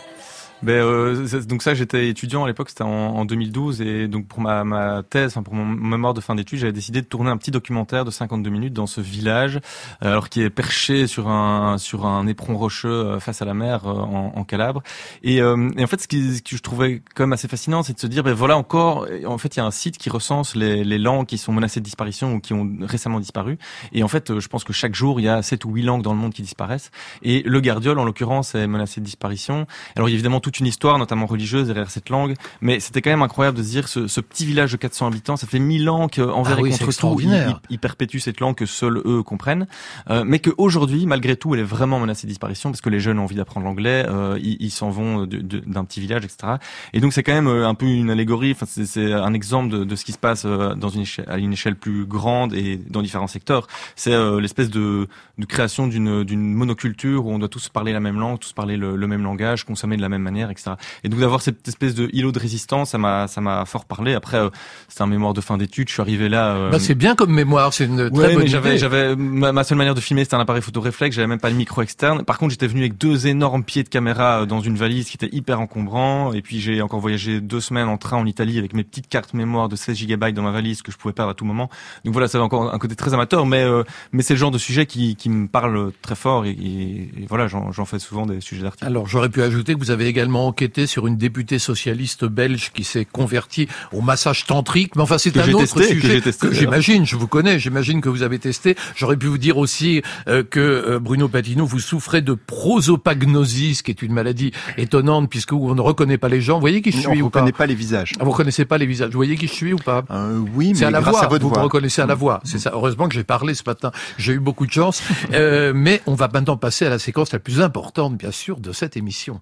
Ben 0.62 0.74
euh, 0.74 1.42
donc 1.42 1.62
ça 1.62 1.74
j'étais 1.74 2.08
étudiant 2.08 2.44
à 2.44 2.46
l'époque 2.46 2.68
c'était 2.68 2.84
en, 2.84 2.88
en 2.88 3.24
2012 3.24 3.80
et 3.80 4.06
donc 4.06 4.26
pour 4.26 4.40
ma, 4.40 4.62
ma 4.62 5.02
thèse 5.02 5.34
pour 5.44 5.54
mon 5.54 5.64
mémoire 5.64 6.14
de 6.14 6.20
fin 6.20 6.36
d'études 6.36 6.60
j'avais 6.60 6.72
décidé 6.72 7.02
de 7.02 7.06
tourner 7.06 7.30
un 7.30 7.36
petit 7.36 7.50
documentaire 7.50 8.04
de 8.04 8.12
52 8.12 8.48
minutes 8.48 8.72
dans 8.72 8.86
ce 8.86 9.00
village 9.00 9.56
euh, 10.02 10.12
alors 10.12 10.28
qui 10.28 10.40
est 10.40 10.50
perché 10.50 11.06
sur 11.06 11.28
un 11.28 11.78
sur 11.78 12.06
un 12.06 12.26
éperon 12.26 12.56
rocheux 12.56 12.88
euh, 12.88 13.20
face 13.20 13.42
à 13.42 13.44
la 13.44 13.54
mer 13.54 13.86
euh, 13.86 13.90
en, 13.90 14.32
en 14.36 14.44
Calabre. 14.44 14.82
Et, 15.22 15.40
euh, 15.40 15.70
et 15.76 15.84
en 15.84 15.86
fait 15.86 16.00
ce, 16.00 16.08
qui, 16.08 16.36
ce 16.36 16.42
que 16.42 16.56
je 16.56 16.62
trouvais 16.62 17.02
quand 17.14 17.24
même 17.24 17.32
assez 17.32 17.48
fascinant 17.48 17.82
c'est 17.82 17.94
de 17.94 18.00
se 18.00 18.06
dire 18.06 18.22
ben 18.22 18.34
voilà 18.34 18.56
encore 18.56 19.06
en 19.26 19.38
fait 19.38 19.56
il 19.56 19.58
y 19.58 19.62
a 19.62 19.66
un 19.66 19.70
site 19.70 19.98
qui 19.98 20.10
recense 20.10 20.54
les, 20.54 20.84
les 20.84 20.98
langues 20.98 21.26
qui 21.26 21.38
sont 21.38 21.52
menacées 21.52 21.80
de 21.80 21.84
disparition 21.84 22.34
ou 22.34 22.40
qui 22.40 22.52
ont 22.52 22.70
récemment 22.82 23.20
disparu. 23.20 23.58
Et 23.92 24.02
en 24.02 24.08
fait 24.08 24.38
je 24.38 24.48
pense 24.48 24.64
que 24.64 24.72
chaque 24.72 24.94
jour 24.94 25.20
il 25.20 25.24
y 25.24 25.28
a 25.28 25.42
sept 25.42 25.64
ou 25.64 25.72
huit 25.72 25.82
langues 25.82 26.02
dans 26.02 26.12
le 26.12 26.18
monde 26.18 26.32
qui 26.32 26.42
disparaissent. 26.42 26.90
Et 27.22 27.42
le 27.44 27.60
gardiole 27.60 27.98
en 27.98 28.04
l'occurrence 28.04 28.54
est 28.54 28.66
menacé 28.66 29.00
de 29.00 29.06
disparition. 29.06 29.66
Alors 29.96 30.08
évidemment 30.08 30.40
toute 30.40 30.51
toute 30.52 30.60
une 30.60 30.66
histoire, 30.66 30.98
notamment 30.98 31.26
religieuse, 31.26 31.66
derrière 31.68 31.90
cette 31.90 32.10
langue. 32.10 32.34
Mais 32.60 32.78
c'était 32.78 33.00
quand 33.00 33.10
même 33.10 33.22
incroyable 33.22 33.56
de 33.56 33.62
se 33.62 33.68
dire 33.70 33.88
ce, 33.88 34.06
ce 34.06 34.20
petit 34.20 34.44
village 34.44 34.72
de 34.72 34.76
400 34.76 35.06
habitants, 35.08 35.36
ça 35.36 35.46
fait 35.46 35.58
mille 35.58 35.88
ans 35.88 36.08
qu'envers 36.08 36.56
Ah 36.58 36.60
et 36.60 36.70
contre 36.70 36.84
tout, 37.14 37.20
ils, 37.68 37.74
ils- 37.74 37.78
perpétuent 37.78 38.20
cette 38.20 38.38
langue 38.40 38.54
que 38.54 38.66
seuls 38.66 39.00
eux 39.06 39.22
comprennent. 39.22 39.66
Euh, 40.10 40.24
mais 40.26 40.38
qu'aujourd'hui, 40.38 41.06
malgré 41.06 41.36
tout, 41.36 41.54
elle 41.54 41.60
est 41.60 41.64
vraiment 41.64 41.98
menacée 41.98 42.26
de 42.26 42.30
disparition 42.30 42.70
parce 42.70 42.80
que 42.80 42.90
les 42.90 43.00
jeunes 43.00 43.18
ont 43.18 43.24
envie 43.24 43.34
d'apprendre 43.36 43.66
l'anglais, 43.66 44.04
euh, 44.08 44.38
ils 44.42 44.70
s'en 44.70 44.90
vont 44.90 45.26
d'un 45.26 45.84
petit 45.84 46.00
village, 46.00 46.24
etc. 46.24 46.54
Et 46.92 47.00
donc 47.00 47.12
c'est 47.12 47.22
quand 47.22 47.32
même 47.32 47.48
euh, 47.48 47.66
un 47.66 47.74
peu 47.74 47.86
une 47.86 48.10
allégorie, 48.10 48.52
enfin 48.52 48.66
c'est- 48.66 49.12
un 49.12 49.32
exemple 49.32 49.70
de, 49.72 49.84
de 49.84 49.96
ce 49.96 50.04
qui 50.04 50.12
se 50.12 50.18
passe 50.18 50.44
euh, 50.44 50.74
dans 50.74 50.88
une 50.90 51.02
échelle, 51.02 51.24
à 51.28 51.38
une 51.38 51.52
échelle 51.52 51.76
plus 51.76 52.04
grande 52.04 52.52
et 52.54 52.76
dans 52.88 53.02
différents 53.02 53.26
secteurs. 53.26 53.66
C'est 53.96 54.12
euh, 54.12 54.40
l'espèce 54.40 54.70
de, 54.70 55.08
de 55.38 55.44
création 55.46 55.86
d'une 55.86 56.24
d'une 56.24 56.52
monoculture 56.54 57.26
où 57.26 57.30
on 57.30 57.38
doit 57.38 57.48
tous 57.48 57.68
parler 57.68 57.92
la 57.92 58.00
même 58.00 58.18
langue, 58.18 58.38
tous 58.38 58.52
parler 58.52 58.76
le, 58.76 58.96
le 58.96 59.06
même 59.06 59.22
langage, 59.22 59.64
consommer 59.64 59.96
de 59.96 60.02
la 60.02 60.08
même 60.08 60.22
manière, 60.22 60.41
etc. 60.50 60.72
Et 61.04 61.08
donc 61.08 61.20
d'avoir 61.20 61.42
cette 61.42 61.66
espèce 61.68 61.94
de 61.94 62.08
îlot 62.12 62.32
de 62.32 62.38
résistance, 62.38 62.90
ça 62.90 62.98
m'a 62.98 63.28
ça 63.28 63.40
m'a 63.40 63.64
fort 63.64 63.84
parlé. 63.84 64.14
Après, 64.14 64.38
euh, 64.38 64.50
c'est 64.88 65.02
un 65.02 65.06
mémoire 65.06 65.34
de 65.34 65.40
fin 65.40 65.56
d'études. 65.58 65.88
Je 65.88 65.94
suis 65.94 66.00
arrivé 66.02 66.28
là. 66.28 66.54
euh, 66.54 66.70
Bah, 66.70 66.78
c'est 66.78 66.94
bien 66.94 67.14
comme 67.14 67.32
mémoire, 67.32 67.72
c'est 67.72 67.84
une 67.86 68.10
très 68.10 68.18
Ouais, 68.20 68.34
bonne 68.34 68.42
mais 68.44 68.48
j'avais, 68.48 68.70
idée. 68.70 68.78
j'avais 68.78 69.16
ma, 69.16 69.52
ma 69.52 69.64
seule 69.64 69.78
manière 69.78 69.94
de 69.94 70.00
filmer, 70.00 70.24
c'était 70.24 70.36
un 70.36 70.40
appareil 70.40 70.62
photo 70.62 70.80
réflexe. 70.80 71.16
J'avais 71.16 71.26
même 71.28 71.40
pas 71.40 71.50
de 71.50 71.56
micro 71.56 71.82
externe. 71.82 72.24
Par 72.24 72.38
contre, 72.38 72.50
j'étais 72.52 72.66
venu 72.66 72.80
avec 72.80 72.98
deux 72.98 73.26
énormes 73.26 73.64
pieds 73.64 73.82
de 73.82 73.88
caméra 73.88 74.42
euh, 74.42 74.46
dans 74.46 74.60
une 74.60 74.76
valise 74.76 75.08
qui 75.10 75.16
était 75.16 75.34
hyper 75.34 75.60
encombrant. 75.60 76.32
Et 76.32 76.42
puis 76.42 76.60
j'ai 76.60 76.82
encore 76.82 77.00
voyagé 77.00 77.40
deux 77.40 77.60
semaines 77.60 77.88
en 77.88 77.96
train 77.98 78.16
en 78.16 78.26
Italie 78.26 78.58
avec 78.58 78.74
mes 78.74 78.84
petites 78.84 79.08
cartes 79.08 79.34
mémoire 79.34 79.68
de 79.68 79.76
16 79.76 79.96
gigabytes 79.96 80.34
dans 80.34 80.42
ma 80.42 80.50
valise 80.50 80.82
que 80.82 80.92
je 80.92 80.96
pouvais 80.96 81.14
perdre 81.14 81.30
à 81.30 81.34
tout 81.34 81.44
moment. 81.44 81.68
Donc 82.04 82.12
voilà, 82.12 82.28
ça 82.28 82.38
avait 82.38 82.44
encore 82.44 82.72
un 82.74 82.78
côté 82.78 82.94
très 82.96 83.14
amateur, 83.14 83.46
mais 83.46 83.62
euh, 83.62 83.82
mais 84.12 84.22
c'est 84.22 84.34
le 84.34 84.38
genre 84.38 84.50
de 84.50 84.58
sujet 84.58 84.86
qui, 84.86 85.16
qui 85.16 85.28
me 85.30 85.46
parle 85.48 85.92
très 86.02 86.14
fort 86.14 86.44
et, 86.44 86.50
et- 86.50 87.10
et 87.22 87.26
voilà, 87.28 87.46
j'en, 87.46 87.72
j'en 87.72 87.84
fais 87.84 87.98
souvent 87.98 88.26
des 88.26 88.40
sujets 88.40 88.62
d'articles. 88.62 88.86
Alors 88.86 89.06
j'aurais 89.06 89.28
pu 89.28 89.42
ajouter 89.42 89.74
que 89.74 89.78
vous 89.78 89.90
avez 89.90 90.06
également 90.06 90.31
enquêté 90.40 90.86
sur 90.86 91.06
une 91.06 91.16
députée 91.16 91.58
socialiste 91.58 92.24
belge 92.24 92.70
qui 92.74 92.84
s'est 92.84 93.04
convertie 93.04 93.68
au 93.92 94.00
massage 94.00 94.44
tantrique, 94.46 94.96
mais 94.96 95.02
enfin 95.02 95.18
c'est 95.18 95.36
un 95.36 95.48
autre 95.52 95.60
testé, 95.74 95.88
sujet 95.94 96.22
j'imagine, 96.52 97.06
je 97.06 97.16
vous 97.16 97.26
connais, 97.26 97.58
j'imagine 97.58 98.00
que 98.00 98.08
vous 98.08 98.22
avez 98.22 98.38
testé. 98.38 98.76
J'aurais 98.96 99.16
pu 99.16 99.26
vous 99.26 99.38
dire 99.38 99.58
aussi 99.58 100.02
euh, 100.28 100.42
que 100.42 100.60
euh, 100.60 100.98
Bruno 100.98 101.28
Patino, 101.28 101.64
vous 101.66 101.78
souffrez 101.80 102.20
de 102.22 102.34
prosopagnosie, 102.34 103.80
qui 103.84 103.90
est 103.90 104.02
une 104.02 104.12
maladie 104.12 104.52
étonnante 104.76 105.28
puisque 105.30 105.52
on 105.52 105.74
ne 105.74 105.80
reconnaît 105.80 106.18
pas 106.18 106.28
les 106.28 106.40
gens. 106.40 106.54
Vous 106.54 106.60
voyez 106.60 106.82
qui 106.82 106.92
je 106.92 106.98
On 106.98 107.10
suis 107.12 107.18
ne 107.18 107.22
ou 107.22 107.30
pas 107.30 107.40
reconnaît 107.40 107.52
pas 107.52 107.66
les 107.66 107.74
visages. 107.74 108.12
Ah, 108.20 108.24
Vous 108.24 108.30
reconnaissez 108.30 108.64
pas 108.64 108.78
les 108.78 108.86
visages. 108.86 109.10
Vous 109.10 109.18
voyez 109.18 109.36
qui 109.36 109.46
je 109.46 109.52
suis 109.52 109.72
ou 109.72 109.76
pas 109.78 110.04
Euh, 110.10 110.38
oui, 110.54 110.72
mais 110.74 110.84
à 110.84 110.90
la 110.90 111.00
grâce 111.00 111.14
voix. 111.14 111.24
à 111.24 111.28
votre 111.28 111.42
vous 111.42 111.48
voix. 111.48 111.58
me 111.58 111.64
reconnaissez 111.64 112.02
à 112.02 112.06
la 112.06 112.14
voix. 112.14 112.40
C'est 112.44 112.58
ça. 112.58 112.70
Heureusement 112.74 113.08
que 113.08 113.14
j'ai 113.14 113.24
parlé 113.24 113.54
ce 113.54 113.62
matin. 113.66 113.90
J'ai 114.18 114.32
eu 114.34 114.40
beaucoup 114.40 114.66
de 114.66 114.72
chance. 114.72 115.02
Mais 115.30 116.00
on 116.06 116.14
va 116.14 116.28
maintenant 116.32 116.56
passer 116.56 116.86
à 116.86 116.90
la 116.90 116.98
séquence 116.98 117.32
la 117.32 117.38
plus 117.38 117.60
importante, 117.60 118.16
bien 118.16 118.30
sûr, 118.30 118.58
de 118.60 118.72
cette 118.72 118.96
émission. 118.96 119.40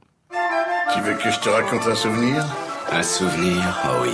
Tu 0.95 1.01
veux 1.03 1.15
que 1.15 1.31
je 1.31 1.39
te 1.41 1.49
raconte 1.49 1.87
un 1.87 1.95
souvenir? 1.95 2.45
Un 2.91 3.03
souvenir, 3.03 3.63
oh 3.87 4.03
oui. 4.03 4.11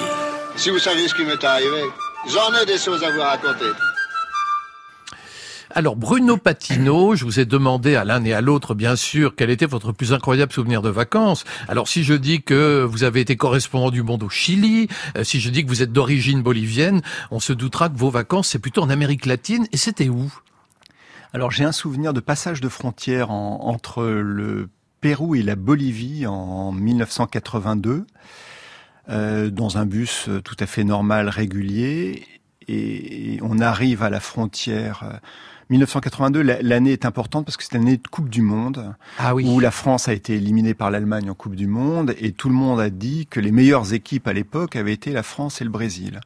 Si 0.57 0.71
vous 0.71 0.79
saviez 0.79 1.09
ce 1.09 1.15
qui 1.15 1.25
m'est 1.25 1.43
arrivé, 1.43 1.83
j'en 2.29 2.53
ai 2.61 2.67
des 2.67 2.79
choses 2.79 3.03
à 3.03 3.11
vous 3.11 3.21
raconter. 3.21 3.71
Alors 5.75 5.97
Bruno 5.97 6.37
Patino, 6.39 7.15
je 7.17 7.25
vous 7.25 7.39
ai 7.41 7.45
demandé 7.45 7.97
à 7.97 8.05
l'un 8.05 8.25
et 8.25 8.33
à 8.33 8.41
l'autre, 8.41 8.75
bien 8.75 8.97
sûr, 8.97 9.35
quel 9.37 9.51
était 9.51 9.67
votre 9.67 9.93
plus 9.93 10.13
incroyable 10.15 10.53
souvenir 10.53 10.81
de 10.81 10.89
vacances. 10.89 11.45
Alors 11.69 11.89
si 11.89 12.03
je 12.05 12.15
dis 12.15 12.43
que 12.43 12.83
vous 12.83 13.05
avez 13.05 13.21
été 13.21 13.37
correspondant 13.37 13.91
du 13.91 14.03
monde 14.03 14.23
au 14.23 14.31
Chili, 14.31 14.89
euh, 15.17 15.25
si 15.25 15.41
je 15.41 15.51
dis 15.51 15.65
que 15.65 15.69
vous 15.69 15.83
êtes 15.83 15.93
d'origine 15.93 16.43
bolivienne, 16.43 17.03
on 17.31 17.41
se 17.41 17.53
doutera 17.53 17.89
que 17.91 17.97
vos 17.99 18.11
vacances 18.11 18.49
c'est 18.49 18.59
plutôt 18.59 18.83
en 18.83 18.91
Amérique 18.91 19.27
latine. 19.27 19.67
Et 19.73 19.77
c'était 19.77 20.09
où? 20.09 20.33
Alors 21.35 21.51
j'ai 21.51 21.65
un 21.65 21.73
souvenir 21.73 22.15
de 22.15 22.21
passage 22.21 22.63
de 22.63 22.69
frontière 22.71 23.31
en- 23.31 23.61
entre 23.67 24.03
le 24.05 24.71
Pérou 25.01 25.35
et 25.35 25.43
la 25.43 25.57
Bolivie 25.57 26.27
en 26.27 26.73
1982, 26.73 28.07
euh, 29.09 29.51
dans 29.51 29.79
un 29.79 29.87
bus 29.87 30.27
euh, 30.29 30.41
tout 30.41 30.57
à 30.59 30.67
fait 30.67 30.85
normal, 30.85 31.29
régulier, 31.29 32.25
et 32.69 33.39
on 33.43 33.61
arrive 33.61 34.03
à 34.03 34.11
la 34.11 34.21
frontière. 34.21 35.03
euh, 35.05 35.17
1982, 35.69 36.43
la- 36.43 36.63
l'année 36.63 36.93
est 36.93 37.05
importante 37.05 37.45
parce 37.45 37.57
que 37.57 37.65
c'est 37.65 37.75
l'année 37.75 37.97
de 37.97 38.07
Coupe 38.09 38.29
du 38.29 38.41
Monde, 38.41 38.95
Ah 39.19 39.35
oui. 39.35 39.45
où 39.49 39.59
la 39.59 39.73
France 39.73 40.07
a 40.09 40.13
été 40.13 40.35
éliminée 40.37 40.75
par 40.75 40.91
l'Allemagne 40.93 41.29
en 41.29 41.35
Coupe 41.35 41.57
du 41.57 41.67
Monde, 41.67 42.15
et 42.21 42.31
tout 42.33 42.49
le 42.49 42.55
monde 42.55 42.79
a 42.81 42.89
dit 42.91 43.27
que 43.27 43.41
les 43.41 43.51
meilleures 43.51 43.93
équipes 43.93 44.29
à 44.29 44.33
l'époque 44.33 44.77
avaient 44.77 44.93
été 44.93 45.11
la 45.13 45.25
France 45.25 45.61
et 45.61 45.65
le 45.65 45.71
Brésil. 45.71 46.21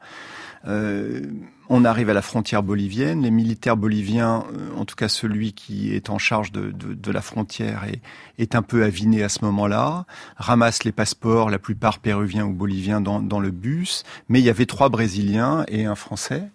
Euh, 0.66 1.22
on 1.70 1.84
arrive 1.84 2.10
à 2.10 2.14
la 2.14 2.22
frontière 2.22 2.62
bolivienne. 2.62 3.22
Les 3.22 3.30
militaires 3.30 3.76
boliviens, 3.76 4.44
euh, 4.52 4.68
en 4.76 4.84
tout 4.84 4.96
cas 4.96 5.08
celui 5.08 5.52
qui 5.52 5.94
est 5.94 6.10
en 6.10 6.18
charge 6.18 6.52
de, 6.52 6.70
de- 6.70 6.94
de 6.94 7.10
la 7.12 7.22
frontière, 7.22 7.84
est, 7.84 8.00
est 8.38 8.54
un 8.54 8.62
peu 8.62 8.84
aviné 8.84 9.22
à 9.22 9.28
ce 9.28 9.44
moment-là, 9.44 10.04
ramasse 10.36 10.84
les 10.84 10.92
passeports, 10.92 11.48
la 11.48 11.58
plupart 11.58 11.98
péruviens 12.00 12.44
ou 12.44 12.52
boliviens, 12.52 13.00
dans, 13.00 13.20
dans 13.20 13.40
le 13.40 13.50
bus. 13.50 14.02
Mais 14.28 14.40
il 14.40 14.44
y 14.44 14.50
avait 14.50 14.66
trois 14.66 14.88
Brésiliens 14.90 15.64
et 15.68 15.86
un 15.86 15.94
Français. 15.94 16.50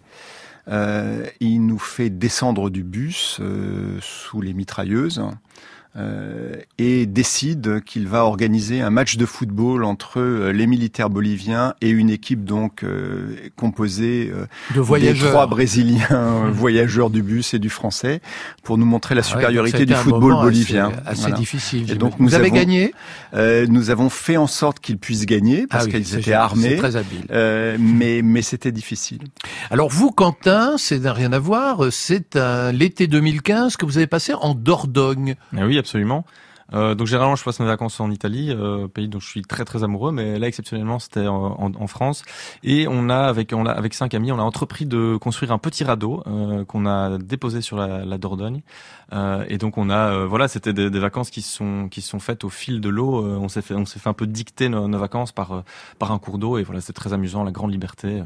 Euh, 0.68 1.26
il 1.40 1.64
nous 1.64 1.78
fait 1.78 2.10
descendre 2.10 2.70
du 2.70 2.82
bus 2.82 3.38
euh, 3.40 3.98
sous 4.00 4.40
les 4.40 4.52
mitrailleuses. 4.52 5.22
Euh, 5.96 6.54
et 6.78 7.06
décide 7.06 7.82
qu'il 7.84 8.06
va 8.06 8.24
organiser 8.24 8.80
un 8.82 8.90
match 8.90 9.16
de 9.16 9.24
football 9.26 9.84
entre 9.84 10.20
euh, 10.20 10.52
les 10.52 10.66
militaires 10.66 11.08
boliviens 11.10 11.74
et 11.80 11.88
une 11.90 12.10
équipe 12.10 12.44
donc 12.44 12.82
euh, 12.82 13.36
composée 13.56 14.30
euh, 14.32 14.46
De 14.70 14.74
des 14.74 14.80
voyageurs. 14.80 15.30
trois 15.30 15.46
brésiliens 15.46 16.48
voyageurs 16.52 17.10
du 17.10 17.22
bus 17.22 17.54
et 17.54 17.58
du 17.58 17.70
français 17.70 18.20
pour 18.62 18.78
nous 18.78 18.84
montrer 18.86 19.14
la 19.14 19.22
ouais, 19.22 19.26
supériorité 19.26 19.86
du 19.86 19.94
football 19.94 20.34
bolivien. 20.34 20.88
assez- 20.88 21.08
assez 21.08 21.20
Voilà. 21.22 21.36
difficile, 21.36 21.90
Et 21.90 21.94
donc 21.94 22.18
nous 22.20 22.28
Vous 22.28 22.34
avez 22.34 22.46
avons- 22.46 22.54
gagné 22.56 22.92
euh, 23.34 23.66
Nous 23.68 23.90
avons 23.90 24.10
fait 24.10 24.36
en 24.36 24.46
sorte 24.46 24.80
qu'ils 24.80 24.98
puissent 24.98 25.26
gagner 25.26 25.66
parce 25.66 25.84
Ah 25.84 25.86
oui, 25.92 26.02
qu'ils 26.02 26.18
étaient 26.18 26.32
armés. 26.32 26.68
c'est 26.70 26.76
très 26.76 26.96
habile. 26.96 27.24
Euh, 27.30 27.76
mais 27.80 28.20
mais 28.22 28.42
c'était 28.42 28.72
difficile. 28.72 29.20
Alors 29.70 29.88
vous, 29.90 30.10
Quentin, 30.10 30.74
c'est 30.76 31.00
rien 31.08 31.32
à 31.32 31.38
voir. 31.38 31.84
C'est 31.90 32.38
l'été 32.72 33.06
2015 33.06 33.76
que 33.76 33.86
vous 33.86 33.96
avez 33.96 34.06
passé 34.06 34.32
en 34.34 34.54
Dordogne. 34.54 35.34
Ah 35.56 35.66
oui, 35.66 35.78
absolument. 35.86 36.24
Euh, 36.74 36.96
donc 36.96 37.06
généralement, 37.06 37.36
je 37.36 37.44
passe 37.44 37.60
mes 37.60 37.66
vacances 37.66 38.00
en 38.00 38.10
Italie, 38.10 38.50
euh, 38.50 38.88
pays 38.88 39.08
dont 39.08 39.20
je 39.20 39.28
suis 39.28 39.42
très 39.42 39.64
très 39.64 39.84
amoureux, 39.84 40.10
mais 40.10 40.36
là 40.36 40.48
exceptionnellement, 40.48 40.98
c'était 40.98 41.28
en, 41.28 41.86
France. 41.86 42.24
Et 42.64 42.88
on 42.88 43.08
a 43.08 43.18
avec 43.18 43.52
on 43.52 43.66
a 43.66 43.70
avec 43.70 43.94
cinq 43.94 44.14
amis, 44.14 44.32
on 44.32 44.38
a 44.40 44.42
entrepris 44.42 44.84
de 44.84 45.16
construire 45.16 45.52
un 45.52 45.58
petit 45.58 45.84
radeau 45.84 46.24
euh, 46.26 46.64
qu'on 46.64 46.86
a 46.86 47.18
déposé 47.18 47.60
sur 47.60 47.76
la, 47.76 48.18
Dordogne. 48.18 48.62
Et 49.48 49.58
donc 49.58 49.78
on 49.78 49.88
a 49.90 50.24
voilà, 50.26 50.48
c'était 50.48 50.72
des, 50.72 50.98
vacances 50.98 51.30
qui 51.30 51.42
sont 51.42 51.88
qui 51.88 52.02
sont 52.02 52.18
faites 52.18 52.42
au 52.42 52.48
fil 52.48 52.80
de 52.80 52.88
l'eau. 52.88 53.24
On 53.24 53.48
s'est 53.48 53.62
fait 53.62 53.74
on 53.74 53.86
s'est 53.86 54.00
un 54.06 54.12
peu 54.14 54.26
dicter 54.26 54.68
nos, 54.68 54.88
nos 54.88 54.98
vacances 54.98 55.30
par 55.30 55.62
par 56.00 56.10
un 56.10 56.18
cours 56.18 56.38
d'eau 56.38 56.58
et 56.58 56.64
voilà, 56.64 56.80
c'est 56.80 56.92
très 56.92 57.12
amusant, 57.12 57.44
la 57.44 57.52
grande 57.52 57.70
liberté. 57.70 58.24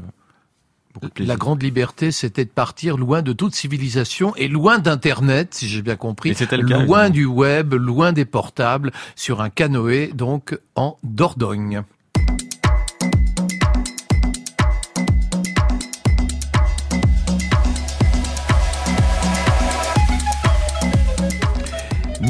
Beaucoup 0.93 1.07
de 1.07 1.13
plaisir. 1.13 1.33
La 1.33 1.37
grande 1.37 1.63
liberté, 1.63 2.11
c'était 2.11 2.45
de 2.45 2.49
partir 2.49 2.97
loin 2.97 3.21
de 3.21 3.33
toute 3.33 3.55
civilisation 3.55 4.35
et 4.35 4.47
loin 4.47 4.79
d'Internet, 4.79 5.53
si 5.53 5.67
j'ai 5.67 5.81
bien 5.81 5.95
compris. 5.95 6.35
Cas, 6.35 6.57
loin 6.57 7.09
du 7.09 7.25
web, 7.25 7.73
loin 7.73 8.11
des 8.11 8.25
portables, 8.25 8.91
sur 9.15 9.41
un 9.41 9.49
canoë, 9.49 10.11
donc 10.13 10.57
en 10.75 10.97
Dordogne. 11.03 11.83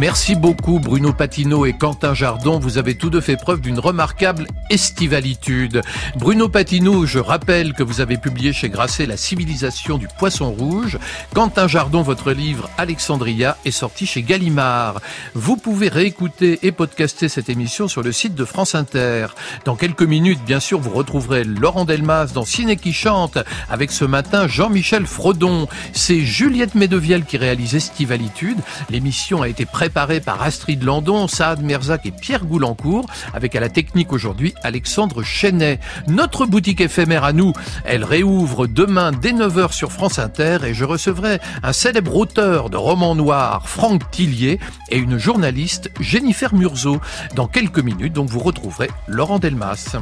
Merci 0.01 0.33
beaucoup 0.33 0.79
Bruno 0.79 1.13
Patino 1.13 1.67
et 1.67 1.73
Quentin 1.73 2.15
Jardon. 2.15 2.57
Vous 2.57 2.79
avez 2.79 2.95
tous 2.95 3.11
deux 3.11 3.21
fait 3.21 3.37
preuve 3.37 3.61
d'une 3.61 3.77
remarquable 3.77 4.47
estivalitude. 4.71 5.83
Bruno 6.15 6.49
Patino, 6.49 7.05
je 7.05 7.19
rappelle 7.19 7.73
que 7.73 7.83
vous 7.83 8.01
avez 8.01 8.17
publié 8.17 8.51
chez 8.51 8.69
Grasset 8.69 9.05
La 9.05 9.15
civilisation 9.15 9.99
du 9.99 10.07
poisson 10.17 10.49
rouge. 10.49 10.97
Quentin 11.35 11.67
Jardon, 11.67 12.01
votre 12.01 12.31
livre 12.31 12.67
Alexandria 12.79 13.57
est 13.63 13.69
sorti 13.69 14.07
chez 14.07 14.23
Gallimard. 14.23 15.01
Vous 15.35 15.55
pouvez 15.55 15.87
réécouter 15.87 16.57
et 16.63 16.71
podcaster 16.71 17.29
cette 17.29 17.49
émission 17.49 17.87
sur 17.87 18.01
le 18.01 18.11
site 18.11 18.33
de 18.33 18.43
France 18.43 18.73
Inter. 18.73 19.27
Dans 19.65 19.75
quelques 19.75 20.01
minutes, 20.01 20.43
bien 20.43 20.59
sûr, 20.59 20.79
vous 20.79 20.95
retrouverez 20.95 21.43
Laurent 21.43 21.85
Delmas 21.85 22.31
dans 22.33 22.45
Ciné 22.45 22.75
qui 22.75 22.91
chante 22.91 23.37
avec 23.69 23.91
ce 23.91 24.05
matin 24.05 24.47
Jean-Michel 24.47 25.05
Frodon. 25.05 25.67
C'est 25.93 26.21
Juliette 26.21 26.73
Médevielle 26.73 27.23
qui 27.23 27.37
réalise 27.37 27.75
Estivalitude. 27.75 28.57
L'émission 28.89 29.43
a 29.43 29.47
été 29.47 29.67
préparée 29.67 29.90
par 29.91 30.41
Astrid 30.41 30.83
Landon, 30.83 31.27
Saad 31.27 31.61
Merzac 31.61 32.05
et 32.05 32.11
Pierre 32.11 32.45
Goulancourt, 32.45 33.05
avec 33.33 33.55
à 33.55 33.59
la 33.59 33.69
technique 33.69 34.13
aujourd'hui 34.13 34.53
Alexandre 34.63 35.23
Chenet. 35.23 35.79
Notre 36.07 36.45
boutique 36.45 36.81
éphémère 36.81 37.23
à 37.23 37.33
nous, 37.33 37.53
elle 37.85 38.03
réouvre 38.03 38.67
demain 38.67 39.11
dès 39.11 39.33
9h 39.33 39.71
sur 39.73 39.91
France 39.91 40.19
Inter 40.19 40.59
et 40.65 40.73
je 40.73 40.85
recevrai 40.85 41.39
un 41.63 41.73
célèbre 41.73 42.15
auteur 42.15 42.69
de 42.69 42.77
romans 42.77 43.15
noirs, 43.15 43.67
Franck 43.67 44.09
Tillier, 44.11 44.59
et 44.89 44.97
une 44.97 45.17
journaliste, 45.17 45.91
Jennifer 45.99 46.53
Murzo. 46.53 46.99
Dans 47.35 47.47
quelques 47.47 47.79
minutes, 47.79 48.13
donc 48.13 48.29
vous 48.29 48.39
retrouverez 48.39 48.89
Laurent 49.07 49.39
Delmas. 49.39 49.97